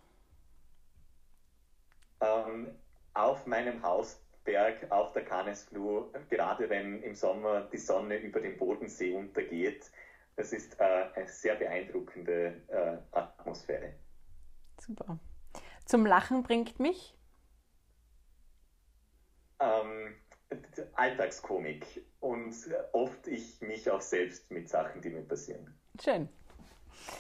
Ähm, 2.20 2.74
auf 3.14 3.46
meinem 3.46 3.82
Haus 3.82 4.20
Berg 4.44 4.90
auf 4.90 5.12
der 5.12 5.24
Kanesfluh, 5.24 6.10
gerade 6.30 6.70
wenn 6.70 7.02
im 7.02 7.14
Sommer 7.14 7.68
die 7.70 7.76
Sonne 7.76 8.16
über 8.16 8.40
dem 8.40 8.56
Bodensee 8.56 9.12
untergeht. 9.12 9.90
Das 10.38 10.52
ist 10.52 10.78
äh, 10.78 11.08
eine 11.16 11.26
sehr 11.26 11.56
beeindruckende 11.56 12.62
äh, 12.68 12.98
Atmosphäre. 13.10 13.94
Super. 14.80 15.18
Zum 15.84 16.06
Lachen 16.06 16.44
bringt 16.44 16.78
mich? 16.78 17.18
Ähm, 19.58 20.14
Alltagskomik 20.94 22.06
und 22.20 22.54
oft 22.92 23.26
ich 23.26 23.60
mich 23.62 23.90
auch 23.90 24.00
selbst 24.00 24.48
mit 24.52 24.68
Sachen, 24.68 25.02
die 25.02 25.10
mir 25.10 25.22
passieren. 25.22 25.76
Schön. 26.00 26.28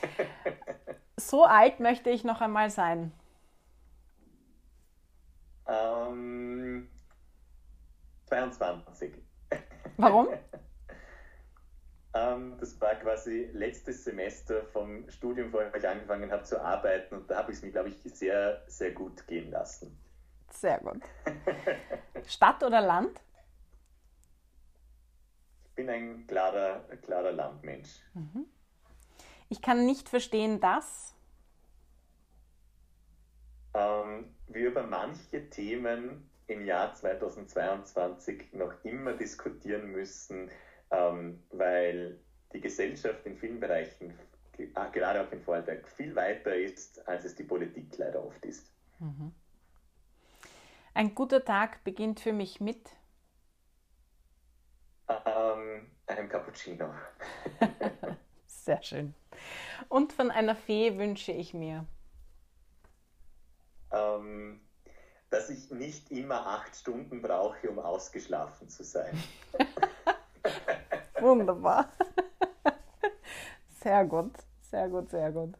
so 1.16 1.42
alt 1.42 1.80
möchte 1.80 2.10
ich 2.10 2.22
noch 2.22 2.40
einmal 2.40 2.70
sein. 2.70 3.10
Ähm, 5.66 6.88
22. 8.26 9.12
Warum? 9.96 10.28
das 12.58 12.80
war 12.80 12.94
quasi 12.96 13.50
letztes 13.52 14.04
Semester 14.04 14.64
vom 14.64 15.08
Studium, 15.10 15.52
wo 15.52 15.60
ich 15.60 15.88
angefangen 15.88 16.30
habe 16.30 16.42
zu 16.42 16.60
arbeiten 16.60 17.14
und 17.16 17.30
da 17.30 17.38
habe 17.38 17.52
ich 17.52 17.58
es 17.58 17.62
mir, 17.62 17.70
glaube 17.70 17.90
ich, 17.90 17.96
sehr, 18.04 18.62
sehr 18.66 18.92
gut 18.92 19.26
gehen 19.26 19.50
lassen. 19.50 19.98
Sehr 20.50 20.78
gut. 20.78 21.02
Stadt 22.26 22.62
oder 22.62 22.80
Land? 22.80 23.20
Ich 25.64 25.74
bin 25.74 25.90
ein 25.90 26.26
klarer, 26.26 26.80
klarer 27.02 27.32
Landmensch. 27.32 28.00
Mhm. 28.14 28.46
Ich 29.48 29.62
kann 29.62 29.86
nicht 29.86 30.08
verstehen, 30.08 30.60
dass 30.60 31.14
ähm, 33.74 34.34
wir 34.48 34.68
über 34.68 34.82
manche 34.82 35.48
Themen 35.50 36.28
im 36.48 36.64
Jahr 36.64 36.94
2022 36.94 38.52
noch 38.54 38.72
immer 38.84 39.12
diskutieren 39.12 39.92
müssen, 39.92 40.50
ähm, 40.90 41.42
weil 41.50 42.18
die 42.52 42.60
Gesellschaft 42.60 43.24
in 43.26 43.36
vielen 43.36 43.60
Bereichen, 43.60 44.18
ah, 44.74 44.86
gerade 44.86 45.22
auch 45.22 45.32
in 45.32 45.42
Vorarlberg, 45.42 45.88
viel 45.88 46.14
weiter 46.14 46.54
ist, 46.54 47.06
als 47.06 47.24
es 47.24 47.34
die 47.34 47.44
Politik 47.44 47.96
leider 47.98 48.24
oft 48.24 48.44
ist. 48.44 48.72
Mhm. 48.98 49.32
Ein 50.94 51.14
guter 51.14 51.44
Tag 51.44 51.84
beginnt 51.84 52.20
für 52.20 52.32
mich 52.32 52.60
mit 52.60 52.90
ähm, 55.08 55.86
einem 56.06 56.28
Cappuccino. 56.28 56.92
Sehr 58.46 58.82
schön. 58.82 59.14
Und 59.88 60.12
von 60.12 60.30
einer 60.30 60.56
Fee 60.56 60.98
wünsche 60.98 61.32
ich 61.32 61.54
mir. 61.54 61.86
Ähm, 63.92 64.60
dass 65.30 65.50
ich 65.50 65.70
nicht 65.70 66.10
immer 66.10 66.46
acht 66.46 66.74
Stunden 66.74 67.22
brauche, 67.22 67.70
um 67.70 67.78
ausgeschlafen 67.78 68.68
zu 68.68 68.84
sein. 68.84 69.16
Wunderbar. 71.22 71.88
Sehr 73.80 74.04
gut, 74.04 74.32
sehr 74.60 74.88
gut, 74.88 75.08
sehr 75.10 75.30
gut. 75.30 75.54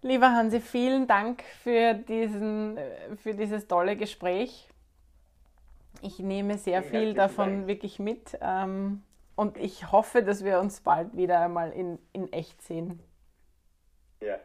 Lieber 0.00 0.32
Hansi, 0.32 0.60
vielen 0.60 1.06
Dank 1.06 1.42
für, 1.62 1.94
diesen, 1.94 2.78
für 3.22 3.34
dieses 3.34 3.68
tolle 3.68 3.96
Gespräch. 3.96 4.68
Ich 6.00 6.18
nehme 6.18 6.58
sehr 6.58 6.82
viel 6.82 7.14
davon 7.14 7.50
Dank. 7.50 7.66
wirklich 7.68 7.98
mit 8.00 8.36
ähm, 8.40 9.02
und 9.36 9.56
ich 9.56 9.92
hoffe, 9.92 10.22
dass 10.22 10.44
wir 10.44 10.58
uns 10.60 10.80
bald 10.80 11.16
wieder 11.16 11.40
einmal 11.40 11.70
in, 11.72 11.98
in 12.12 12.32
echt 12.32 12.60
sehen. 12.62 13.00
Ja, 14.20 14.38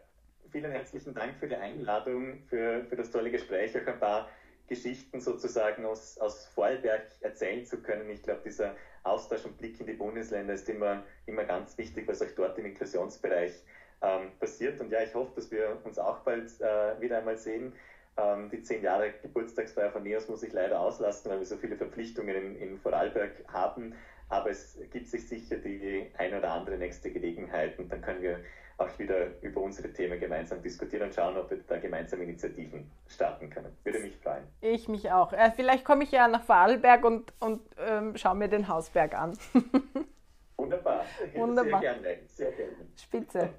vielen 0.52 0.72
herzlichen 0.72 1.14
Dank 1.16 1.38
für 1.38 1.48
die 1.48 1.56
Einladung, 1.56 2.44
für, 2.50 2.84
für 2.86 2.96
das 2.96 3.10
tolle 3.10 3.32
Gespräch, 3.32 3.76
auch 3.76 3.88
ein 3.88 4.00
paar 4.00 4.28
Geschichten 4.68 5.22
sozusagen 5.22 5.86
aus, 5.86 6.18
aus 6.18 6.48
Vorarlberg 6.48 7.08
erzählen 7.22 7.66
zu 7.66 7.82
können. 7.82 8.10
Ich 8.10 8.24
glaube, 8.24 8.42
dieser 8.46 8.76
Austausch 9.04 9.46
und 9.46 9.58
Blick 9.58 9.80
in 9.80 9.88
die 9.88 9.94
Bundesländer 9.94 10.54
ist 10.54 10.68
immer, 10.70 11.04
immer 11.26 11.46
ganz 11.46 11.78
wichtig, 11.78 12.08
was 12.08 12.22
auch 12.22 12.32
dort 12.36 12.58
im 12.58 12.66
Inklusionsbereich 12.66 13.64
ähm, 14.02 14.32
passiert. 14.40 14.80
Und 14.82 14.92
ja, 14.92 15.02
ich 15.02 15.14
hoffe, 15.16 15.32
dass 15.36 15.50
wir 15.52 15.80
uns 15.84 15.98
auch 15.98 16.20
bald 16.20 16.50
äh, 16.62 17.00
wieder 17.00 17.20
einmal 17.20 17.38
sehen. 17.38 17.74
Ähm, 18.18 18.50
die 18.50 18.62
zehn 18.62 18.84
Jahre 18.84 19.14
Geburtstagsfeier 19.22 19.92
von 19.92 20.04
NEOS 20.04 20.28
muss 20.28 20.44
ich 20.44 20.52
leider 20.52 20.80
auslassen, 20.80 21.32
weil 21.32 21.40
wir 21.40 21.46
so 21.46 21.58
viele 21.58 21.78
Verpflichtungen 21.78 22.36
in, 22.36 22.56
in 22.56 22.78
Vorarlberg 22.78 23.32
haben. 23.48 23.96
Aber 24.30 24.50
es 24.50 24.78
gibt 24.92 25.08
sich 25.08 25.28
sicher 25.28 25.56
die 25.58 26.12
ein 26.18 26.34
oder 26.34 26.52
andere 26.52 26.78
nächste 26.78 27.12
Gelegenheit 27.12 27.80
und 27.80 27.92
dann 27.92 28.02
können 28.02 28.22
wir 28.22 28.40
auch 28.78 29.00
wieder 29.00 29.42
über 29.42 29.62
unsere 29.62 29.92
Themen 29.92 30.20
gemeinsam 30.20 30.62
diskutieren 30.62 31.08
und 31.08 31.16
schauen, 31.16 31.36
ob 31.38 31.50
wir 31.50 31.58
da 31.68 31.78
gemeinsam 31.78 32.22
Initiativen 32.22 32.90
starten 33.08 33.50
können. 33.50 33.76
Würde 33.84 34.00
mich 34.00 34.16
freuen. 34.18 34.44
Ich 34.62 34.88
mich 34.88 35.12
auch. 35.12 35.34
Äh, 35.34 35.52
vielleicht 35.56 35.84
komme 35.84 36.04
ich 36.04 36.12
ja 36.12 36.28
nach 36.28 36.44
Vorarlberg 36.44 37.04
und, 37.04 37.34
und 37.40 37.62
ähm, 37.80 38.16
schaue 38.16 38.36
mir 38.36 38.48
den 38.48 38.68
Hausberg 38.68 39.16
an. 39.16 39.38
Wunderbar. 40.58 41.06
Wunderbar. 41.34 41.82
Sehr 41.82 41.94
gerne. 41.94 42.20
Sehr 42.28 42.52
gerne. 42.52 42.74
Spitze. 42.96 43.50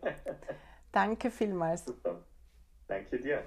Danke 0.92 1.30
vielmals. 1.30 1.84
Super. 1.84 2.20
Danke 2.86 3.18
dir. 3.18 3.42